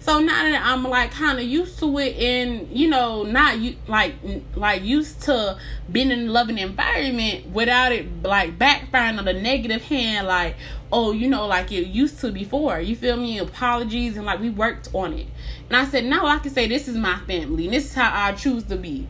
So 0.00 0.18
now 0.18 0.44
that 0.44 0.62
I'm 0.64 0.82
like 0.84 1.10
kind 1.10 1.38
of 1.38 1.44
used 1.44 1.78
to 1.80 1.98
it 1.98 2.16
and 2.16 2.66
you 2.74 2.88
know 2.88 3.22
not 3.22 3.58
you 3.58 3.76
like 3.86 4.14
like 4.56 4.82
used 4.82 5.20
to 5.22 5.58
being 5.92 6.10
in 6.10 6.28
a 6.28 6.32
loving 6.32 6.56
environment 6.56 7.48
without 7.48 7.92
it 7.92 8.22
like 8.22 8.58
backfiring 8.58 9.18
on 9.18 9.26
the 9.26 9.34
negative 9.34 9.82
hand 9.82 10.26
like 10.26 10.56
oh 10.92 11.12
you 11.12 11.28
know 11.28 11.46
like 11.46 11.70
it 11.72 11.86
used 11.86 12.18
to 12.20 12.30
before 12.30 12.80
you 12.80 12.96
feel 12.96 13.16
me 13.16 13.38
apologies 13.38 14.16
and 14.16 14.26
like 14.26 14.40
we 14.40 14.50
worked 14.50 14.88
on 14.92 15.12
it 15.12 15.26
and 15.68 15.76
I 15.76 15.84
said 15.84 16.04
now 16.04 16.26
I 16.26 16.38
can 16.38 16.52
say 16.52 16.66
this 16.66 16.88
is 16.88 16.96
my 16.96 17.18
family 17.20 17.66
and 17.66 17.74
this 17.74 17.86
is 17.86 17.94
how 17.94 18.10
I 18.12 18.32
choose 18.32 18.64
to 18.64 18.76
be 18.76 19.08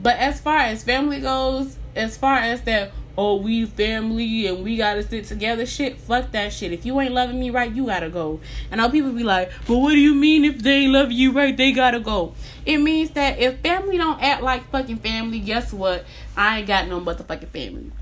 but 0.00 0.16
as 0.16 0.40
far 0.40 0.58
as 0.58 0.84
family 0.84 1.20
goes 1.20 1.76
as 1.94 2.16
far 2.16 2.36
as 2.36 2.62
that 2.62 2.92
oh, 3.16 3.36
we 3.36 3.66
family 3.66 4.46
and 4.46 4.64
we 4.64 4.76
gotta 4.76 5.02
sit 5.02 5.24
together 5.26 5.66
shit. 5.66 5.98
Fuck 5.98 6.32
that 6.32 6.52
shit. 6.52 6.72
If 6.72 6.86
you 6.86 6.98
ain't 7.00 7.12
loving 7.12 7.38
me 7.38 7.50
right, 7.50 7.72
you 7.72 7.86
gotta 7.86 8.08
go. 8.08 8.40
And 8.70 8.80
all 8.80 8.90
people 8.90 9.12
be 9.12 9.22
like, 9.22 9.50
but 9.66 9.78
what 9.78 9.90
do 9.90 9.98
you 9.98 10.14
mean 10.14 10.44
if 10.44 10.62
they 10.62 10.86
love 10.86 11.12
you 11.12 11.32
right, 11.32 11.56
they 11.56 11.72
gotta 11.72 12.00
go? 12.00 12.34
It 12.64 12.78
means 12.78 13.10
that 13.10 13.38
if 13.38 13.60
family 13.60 13.98
don't 13.98 14.22
act 14.22 14.42
like 14.42 14.68
fucking 14.70 14.98
family, 14.98 15.40
guess 15.40 15.72
what? 15.72 16.04
I 16.36 16.58
ain't 16.58 16.68
got 16.68 16.88
no 16.88 17.00
motherfucking 17.00 17.48
family. 17.48 17.92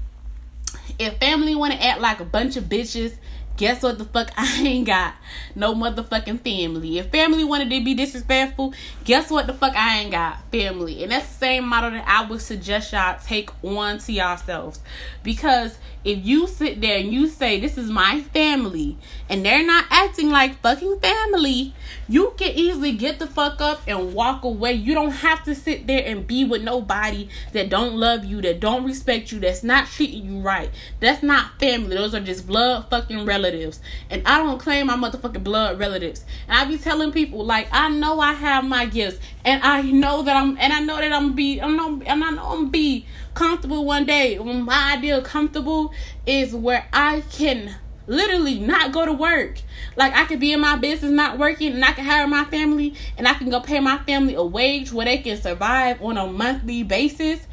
If 1.00 1.16
family 1.16 1.54
wanna 1.54 1.76
act 1.76 2.02
like 2.02 2.20
a 2.20 2.26
bunch 2.26 2.56
of 2.56 2.64
bitches 2.64 3.14
guess 3.60 3.82
what 3.82 3.98
the 3.98 4.06
fuck 4.06 4.30
I 4.38 4.62
ain't 4.62 4.86
got 4.86 5.14
no 5.54 5.74
motherfucking 5.74 6.40
family. 6.40 6.98
If 6.98 7.10
family 7.10 7.44
wanted 7.44 7.68
to 7.70 7.84
be 7.84 7.92
disrespectful, 7.92 8.72
guess 9.04 9.30
what 9.30 9.46
the 9.46 9.52
fuck 9.52 9.76
I 9.76 9.98
ain't 9.98 10.12
got 10.12 10.50
family. 10.50 11.02
And 11.02 11.12
that's 11.12 11.28
the 11.28 11.34
same 11.34 11.68
model 11.68 11.90
that 11.90 12.08
I 12.08 12.26
would 12.26 12.40
suggest 12.40 12.92
y'all 12.92 13.18
take 13.22 13.50
on 13.62 13.98
to 13.98 14.12
yourselves. 14.12 14.80
Because 15.22 15.78
if 16.02 16.24
you 16.24 16.46
sit 16.46 16.80
there 16.80 16.98
and 16.98 17.12
you 17.12 17.28
say 17.28 17.60
this 17.60 17.76
is 17.76 17.90
my 17.90 18.22
family 18.32 18.96
and 19.28 19.44
they're 19.44 19.66
not 19.66 19.84
acting 19.90 20.30
like 20.30 20.58
fucking 20.62 20.98
family, 21.00 21.74
you 22.08 22.32
can 22.38 22.52
easily 22.52 22.92
get 22.92 23.18
the 23.18 23.26
fuck 23.26 23.60
up 23.60 23.82
and 23.86 24.14
walk 24.14 24.42
away. 24.42 24.72
You 24.72 24.94
don't 24.94 25.10
have 25.10 25.44
to 25.44 25.54
sit 25.54 25.86
there 25.86 26.02
and 26.06 26.26
be 26.26 26.44
with 26.44 26.62
nobody 26.62 27.28
that 27.52 27.68
don't 27.68 27.96
love 27.96 28.24
you, 28.24 28.40
that 28.40 28.60
don't 28.60 28.84
respect 28.84 29.30
you, 29.30 29.40
that's 29.40 29.62
not 29.62 29.86
treating 29.88 30.24
you 30.24 30.40
right. 30.40 30.70
That's 31.00 31.22
not 31.22 31.58
family. 31.60 31.96
Those 31.96 32.14
are 32.14 32.20
just 32.20 32.46
blood 32.46 32.88
fucking 32.88 33.26
relatives. 33.26 33.49
And 33.54 34.22
I 34.26 34.38
don't 34.38 34.58
claim 34.58 34.86
my 34.86 34.96
motherfucking 34.96 35.44
blood 35.44 35.78
relatives. 35.78 36.24
And 36.48 36.56
I 36.56 36.64
be 36.64 36.78
telling 36.78 37.12
people 37.12 37.44
like 37.44 37.68
I 37.72 37.88
know 37.88 38.20
I 38.20 38.32
have 38.32 38.64
my 38.64 38.86
gifts 38.86 39.18
and 39.44 39.62
I 39.62 39.82
know 39.82 40.22
that 40.22 40.36
I'm 40.36 40.56
and 40.58 40.72
I 40.72 40.80
know 40.80 40.96
that 40.96 41.12
I'm 41.12 41.34
be 41.34 41.60
I'm 41.60 41.76
know 41.76 42.02
and 42.06 42.24
I 42.24 42.30
know 42.30 42.44
I'm 42.44 42.70
be 42.70 43.06
comfortable 43.34 43.84
one 43.84 44.04
day. 44.04 44.38
My 44.38 44.94
ideal 44.96 45.22
comfortable 45.22 45.92
is 46.26 46.54
where 46.54 46.86
I 46.92 47.22
can 47.32 47.74
literally 48.06 48.58
not 48.58 48.92
go 48.92 49.06
to 49.06 49.12
work. 49.12 49.60
Like 49.96 50.14
I 50.14 50.24
could 50.24 50.40
be 50.40 50.52
in 50.52 50.60
my 50.60 50.76
business 50.76 51.10
not 51.12 51.38
working 51.38 51.72
and 51.72 51.84
I 51.84 51.92
can 51.92 52.04
hire 52.04 52.26
my 52.26 52.44
family 52.44 52.94
and 53.16 53.26
I 53.26 53.34
can 53.34 53.50
go 53.50 53.60
pay 53.60 53.80
my 53.80 53.98
family 53.98 54.34
a 54.34 54.42
wage 54.42 54.92
where 54.92 55.06
they 55.06 55.18
can 55.18 55.40
survive 55.40 56.02
on 56.02 56.16
a 56.16 56.26
monthly 56.26 56.82
basis 56.82 57.46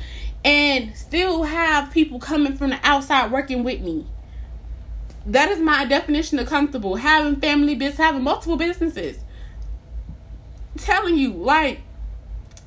and 0.43 0.95
still 0.95 1.43
have 1.43 1.91
people 1.91 2.19
coming 2.19 2.55
from 2.55 2.71
the 2.71 2.79
outside 2.83 3.31
working 3.31 3.63
with 3.63 3.81
me. 3.81 4.05
That 5.27 5.49
is 5.49 5.59
my 5.59 5.83
definition 5.83 6.39
of 6.39 6.47
comfortable. 6.47 6.95
Having 6.95 7.41
family 7.41 7.75
business, 7.75 7.97
having 7.97 8.23
multiple 8.23 8.55
businesses. 8.55 9.19
I'm 10.73 10.79
telling 10.79 11.17
you, 11.17 11.33
like 11.33 11.81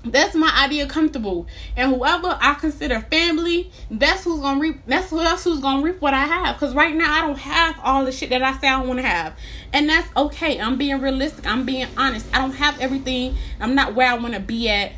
that's 0.05 0.35
my 0.35 0.51
idea 0.63 0.87
comfortable. 0.87 1.47
And 1.77 1.95
whoever 1.95 2.37
I 2.41 2.55
consider 2.55 3.01
family, 3.01 3.71
that's 3.91 4.25
who's 4.25 4.41
gonna 4.41 4.61
reap 4.61 4.81
that's 4.87 5.11
who 5.11 5.21
else 5.21 5.45
who's 5.45 5.61
gonna 5.61 5.83
reap 5.83 6.03
what 6.03 6.13
I 6.13 6.27
have. 6.27 6.59
Cause 6.59 6.75
right 6.75 6.95
now 6.95 7.19
I 7.19 7.27
don't 7.27 7.39
have 7.39 7.79
all 7.83 8.05
the 8.05 8.13
shit 8.13 8.29
that 8.31 8.43
I 8.43 8.57
say 8.59 8.69
I 8.69 8.83
wanna 8.83 9.03
have. 9.03 9.35
And 9.73 9.89
that's 9.89 10.09
okay. 10.17 10.61
I'm 10.61 10.77
being 10.77 11.01
realistic. 11.01 11.47
I'm 11.47 11.65
being 11.65 11.89
honest. 11.97 12.27
I 12.35 12.39
don't 12.39 12.53
have 12.53 12.79
everything. 12.79 13.37
I'm 13.59 13.75
not 13.75 13.95
where 13.95 14.11
I 14.11 14.15
wanna 14.15 14.41
be 14.41 14.69
at 14.69 14.93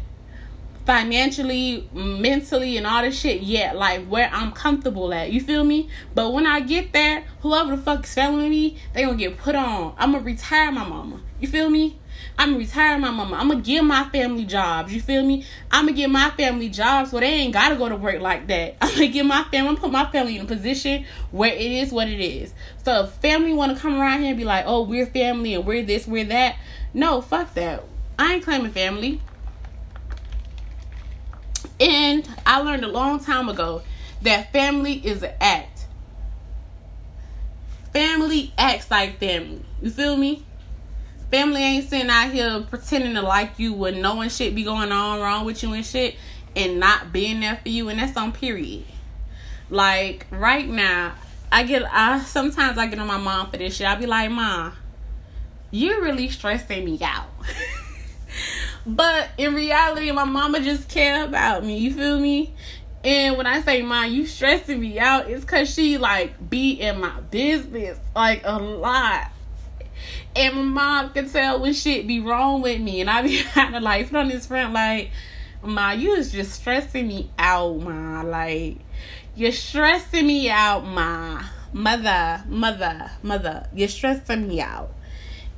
financially, 0.85 1.89
mentally, 1.93 2.77
and 2.77 2.87
all 2.87 3.03
this 3.03 3.19
shit 3.19 3.43
yet. 3.43 3.77
Like 3.77 4.07
where 4.07 4.29
I'm 4.33 4.53
comfortable 4.53 5.13
at. 5.13 5.31
You 5.31 5.41
feel 5.41 5.65
me? 5.65 5.89
But 6.15 6.33
when 6.33 6.47
I 6.47 6.61
get 6.61 6.93
there, 6.93 7.25
whoever 7.41 7.77
the 7.77 7.83
fuck 7.83 8.05
is 8.05 8.15
failing 8.15 8.51
me, 8.51 8.79
they 8.93 9.05
gonna 9.05 9.17
get 9.17 9.39
put 9.39 9.55
on. 9.55 9.95
I'm 9.99 10.13
gonna 10.13 10.25
retire 10.25 10.73
my 10.73 10.87
mama. 10.87 11.21
You 11.41 11.49
feel 11.49 11.71
me? 11.71 11.99
I'm 12.39 12.51
gonna 12.51 12.59
retire 12.59 12.99
my 12.99 13.11
mama. 13.11 13.37
I'm 13.37 13.49
gonna 13.49 13.61
give 13.61 13.85
my 13.85 14.05
family 14.09 14.45
jobs. 14.45 14.93
You 14.93 15.01
feel 15.01 15.25
me? 15.25 15.45
I'm 15.71 15.87
gonna 15.87 15.97
give 15.97 16.11
my 16.11 16.31
family 16.31 16.69
jobs 16.69 17.11
so 17.11 17.21
they 17.21 17.27
ain't 17.27 17.53
gotta 17.53 17.77
go 17.77 17.89
to 17.89 17.97
work 17.97 18.21
like 18.21 18.47
that. 18.49 18.77
I'm 18.81 18.93
gonna 18.93 19.09
give 19.09 19.27
my 19.27 19.45
family, 19.45 19.77
put 19.77 19.91
my 19.91 20.11
family 20.11 20.39
in 20.39 20.45
a 20.45 20.49
position 20.49 21.05
where 21.31 21.53
it 21.53 21.61
is 21.61 21.93
what 21.93 22.09
it 22.09 22.21
is. 22.21 22.55
So 22.85 23.05
if 23.05 23.11
family 23.15 23.53
wanna 23.53 23.79
come 23.79 24.01
around 24.01 24.21
here 24.21 24.31
and 24.31 24.39
be 24.39 24.45
like, 24.45 24.65
oh, 24.67 24.83
we're 24.83 25.07
family 25.07 25.55
and 25.55 25.67
we're 25.67 25.85
this, 25.85 26.07
we're 26.07 26.25
that. 26.25 26.57
No, 26.95 27.21
fuck 27.21 27.55
that. 27.55 27.85
I 28.19 28.35
ain't 28.35 28.45
claiming 28.45 28.73
family. 28.73 29.21
And 31.83 32.29
I 32.47 32.61
learned 32.61 32.85
a 32.85 32.89
long 32.89 33.19
time 33.19 33.49
ago 33.49 33.83
that 34.23 34.53
family 34.53 35.05
is 35.05 35.25
an 35.25 35.33
act. 35.41 35.87
Family 37.93 38.53
acts 38.57 38.89
like 38.89 39.19
family. 39.19 39.65
You 39.83 39.91
feel 39.91 40.17
me? 40.17 40.45
Family 41.33 41.61
ain't 41.61 41.89
sitting 41.89 42.09
out 42.09 42.31
here 42.31 42.65
pretending 42.71 43.15
to 43.15 43.23
like 43.23 43.59
you 43.59 43.73
when 43.73 44.01
knowing 44.01 44.29
shit 44.29 44.55
be 44.55 44.63
going 44.63 44.93
on 44.93 45.19
wrong 45.19 45.45
with 45.45 45.61
you 45.65 45.73
and 45.73 45.85
shit 45.85 46.15
and 46.55 46.79
not 46.79 47.13
being 47.13 47.41
there 47.41 47.57
for 47.61 47.69
you 47.69 47.89
and 47.89 47.99
that's 47.99 48.17
on 48.17 48.31
period. 48.31 48.85
Like 49.69 50.29
right 50.31 50.69
now, 50.69 51.15
I 51.51 51.65
get 51.65 51.83
I 51.93 52.21
sometimes 52.21 52.79
I 52.79 52.87
get 52.87 53.01
on 53.01 53.09
my 53.09 53.17
mom 53.17 53.51
for 53.51 53.57
this 53.57 53.75
shit. 53.75 53.89
I 53.89 53.97
be 53.97 54.07
like, 54.07 54.31
Mom, 54.31 54.73
you're 55.73 56.01
really 56.01 56.29
stressing 56.29 56.85
me 56.85 57.01
out. 57.03 57.29
but 58.87 59.31
in 59.39 59.55
reality, 59.55 60.11
my 60.11 60.25
mama 60.25 60.61
just 60.61 60.89
care 60.89 61.25
about 61.25 61.65
me. 61.65 61.79
You 61.79 61.93
feel 61.95 62.19
me? 62.19 62.55
And 63.05 63.37
when 63.37 63.47
I 63.47 63.61
say 63.63 63.83
mom, 63.83 64.13
you 64.13 64.27
stressing 64.27 64.81
me 64.81 64.99
out, 64.99 65.29
it's 65.29 65.45
cause 65.45 65.73
she 65.73 65.99
like 65.99 66.49
be 66.49 66.73
in 66.73 67.01
my 67.01 67.21
business 67.21 67.99
like 68.15 68.43
a 68.45 68.59
lot. 68.59 69.33
And 70.35 70.55
my 70.57 70.63
mom 70.63 71.13
can 71.13 71.29
tell 71.29 71.61
when 71.61 71.73
shit 71.73 72.07
be 72.07 72.21
wrong 72.21 72.63
with 72.63 72.81
me. 72.81 73.01
And 73.01 73.11
I 73.11 73.23
be 73.23 73.43
kind 73.55 73.75
of 73.75 73.83
like 73.83 74.09
put 74.09 74.19
on 74.19 74.29
this 74.29 74.47
front 74.47 74.73
like, 74.73 75.11
Ma, 75.65 75.93
you 75.93 76.15
is 76.15 76.33
just 76.33 76.53
stressing 76.53 77.07
me 77.07 77.31
out, 77.39 77.79
Ma. 77.81 78.23
Like, 78.23 78.79
you're 79.37 79.53
stressing 79.53 80.27
me 80.27 80.51
out, 80.51 80.85
Ma. 80.85 81.43
Mother, 81.73 82.43
mother, 82.49 83.11
mother. 83.23 83.69
You're 83.75 83.89
stressing 83.89 84.49
me 84.49 84.61
out. 84.61 84.93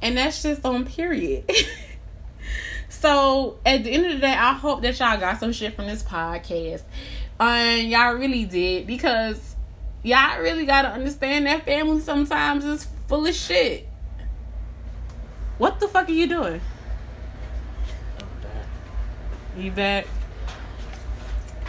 And 0.02 0.16
that's 0.16 0.42
just 0.42 0.64
on 0.64 0.84
period. 0.84 1.50
so 3.00 3.58
at 3.66 3.84
the 3.84 3.90
end 3.90 4.06
of 4.06 4.12
the 4.12 4.18
day, 4.18 4.32
I 4.32 4.54
hope 4.54 4.82
that 4.82 4.98
y'all 4.98 5.18
got 5.18 5.38
some 5.40 5.52
shit 5.52 5.74
from 5.74 5.86
this 5.86 6.02
podcast. 6.02 6.82
And 7.38 7.90
y'all 7.90 8.14
really 8.14 8.44
did 8.44 8.86
because 8.86 9.56
y'all 10.02 10.40
really 10.40 10.64
gotta 10.64 10.88
understand 10.88 11.46
that 11.46 11.64
family 11.64 12.00
sometimes 12.00 12.64
is 12.64 12.86
full 13.08 13.26
of 13.26 13.34
shit. 13.34 13.88
What 15.58 15.80
the 15.80 15.88
fuck 15.88 16.08
are 16.08 16.12
you 16.12 16.26
doing? 16.26 16.60
I'm 18.20 18.42
back. 18.42 18.66
You 19.58 19.70
back? 19.72 20.06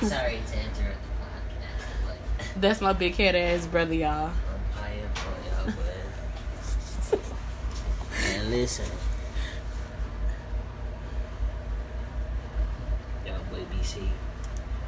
Sorry 0.02 0.40
to 0.48 0.60
interrupt 0.60 1.02
the 1.02 1.24
podcast, 1.24 2.18
but 2.54 2.62
That's 2.62 2.82
my 2.82 2.94
big 2.94 3.16
head 3.16 3.36
ass 3.36 3.66
brother, 3.66 3.94
y'all. 3.94 4.30
I'm 4.30 4.34
high 4.74 5.00
up 5.00 5.18
for 5.18 5.70
y'all, 5.70 5.76
but 7.12 7.20
man, 8.22 8.52
listen. 8.52 8.86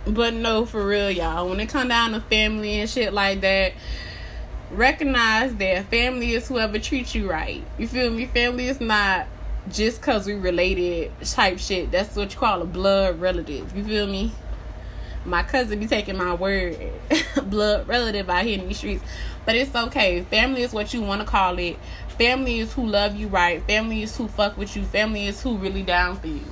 But 0.06 0.34
no, 0.34 0.66
for 0.66 0.86
real, 0.86 1.12
y'all. 1.12 1.50
When 1.50 1.60
it 1.60 1.68
come 1.68 1.90
down 1.90 2.12
to 2.14 2.22
family 2.22 2.80
and 2.80 2.90
shit 2.90 3.14
like 3.14 3.42
that, 3.42 3.74
recognize 4.72 5.56
that 5.56 5.86
family 5.86 6.34
is 6.34 6.48
whoever 6.48 6.80
treats 6.80 7.14
you 7.14 7.30
right. 7.30 7.64
You 7.78 7.88
feel 7.88 8.10
me? 8.10 8.26
Family 8.26 8.68
is 8.68 8.80
not 8.80 9.28
just 9.70 10.02
cause 10.02 10.26
we 10.26 10.34
related 10.34 11.12
type 11.22 11.60
shit. 11.60 11.92
That's 11.92 12.16
what 12.16 12.34
you 12.34 12.40
call 12.40 12.62
a 12.62 12.66
blood 12.66 13.20
relative. 13.20 13.76
You 13.76 13.84
feel 13.84 14.08
me? 14.08 14.32
My 15.26 15.44
cousin 15.44 15.80
be 15.80 15.88
taking 15.88 16.16
my 16.18 16.34
word, 16.34 16.78
blood 17.44 17.86
relative 17.86 18.30
out 18.30 18.46
here 18.46 18.60
in 18.60 18.68
these 18.68 18.78
streets. 18.78 19.04
But 19.46 19.56
it's 19.56 19.76
okay. 19.76 20.22
Family 20.22 20.62
is 20.62 20.72
what 20.72 20.94
you 20.94 21.02
want 21.02 21.20
to 21.22 21.28
call 21.28 21.60
it. 21.60 21.78
Family 22.18 22.60
is 22.60 22.72
who 22.74 22.86
love 22.86 23.16
you 23.16 23.28
right. 23.28 23.62
Family 23.68 24.04
is 24.04 24.16
who 24.16 24.30
fuck 24.30 24.56
with 24.58 24.76
you. 24.78 24.84
Family 24.84 25.28
is 25.28 25.42
who 25.42 25.58
really 25.58 25.84
down 25.84 26.18
for 26.18 26.28
you. 26.28 26.46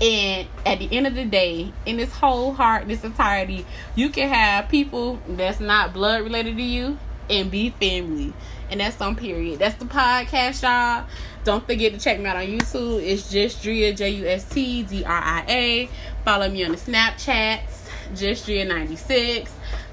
And 0.00 0.46
at 0.66 0.78
the 0.78 0.88
end 0.94 1.06
of 1.06 1.14
the 1.14 1.24
day, 1.24 1.72
in 1.86 1.96
this 1.96 2.12
whole 2.12 2.52
heart, 2.52 2.86
this 2.86 3.02
entirety, 3.02 3.64
you 3.94 4.10
can 4.10 4.28
have 4.28 4.68
people 4.68 5.18
that's 5.26 5.58
not 5.58 5.94
blood 5.94 6.22
related 6.22 6.56
to 6.56 6.62
you 6.62 6.98
and 7.30 7.50
be 7.50 7.70
family. 7.70 8.34
And 8.70 8.80
that's 8.80 9.00
on 9.00 9.16
period. 9.16 9.58
That's 9.58 9.76
the 9.76 9.86
podcast, 9.86 10.62
y'all. 10.62 11.06
Don't 11.44 11.64
forget 11.64 11.92
to 11.92 11.98
check 11.98 12.18
me 12.18 12.26
out 12.26 12.36
on 12.36 12.42
YouTube. 12.42 13.02
It's 13.02 13.32
Justdria 13.32 13.96
J 13.96 14.10
U 14.10 14.26
S 14.26 14.44
T 14.48 14.82
D 14.82 15.04
R 15.04 15.22
I 15.22 15.44
A. 15.48 15.88
Follow 16.24 16.50
me 16.50 16.64
on 16.64 16.72
the 16.72 16.76
Snapchats, 16.76 17.88
Justdria96. 18.12 19.48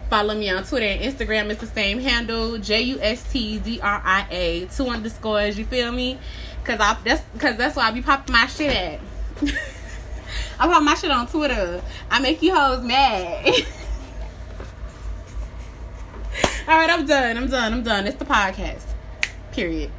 Follow 0.10 0.36
me 0.36 0.50
on 0.50 0.64
Twitter 0.64 0.88
and 0.88 1.02
Instagram. 1.02 1.50
It's 1.52 1.62
the 1.62 1.68
same 1.68 2.00
handle, 2.00 2.58
J 2.58 2.82
U 2.82 3.00
S 3.00 3.32
T 3.32 3.60
D 3.60 3.80
R 3.80 4.02
I 4.04 4.28
A. 4.32 4.66
Two 4.66 4.88
underscores, 4.88 5.58
you 5.58 5.66
feel 5.66 5.92
me? 5.92 6.18
Cause 6.64 6.80
I 6.80 6.98
that's 7.04 7.22
cause 7.38 7.56
that's 7.56 7.76
why 7.76 7.84
I 7.84 7.92
be 7.92 8.02
popping 8.02 8.34
my 8.34 8.48
shit 8.48 8.76
at. 8.76 9.00
I 10.60 10.68
pop 10.68 10.84
my 10.84 10.96
shit 10.96 11.12
on 11.12 11.28
Twitter. 11.28 11.82
I 12.10 12.20
make 12.20 12.42
you 12.42 12.56
hoes 12.56 12.84
mad. 12.84 13.46
All 16.68 16.78
right, 16.78 16.90
I'm 16.90 17.06
done. 17.06 17.38
I'm 17.38 17.50
done. 17.50 17.74
I'm 17.74 17.84
done. 17.84 18.08
It's 18.08 18.18
the 18.18 18.26
podcast. 18.26 18.86
Period. 19.52 19.92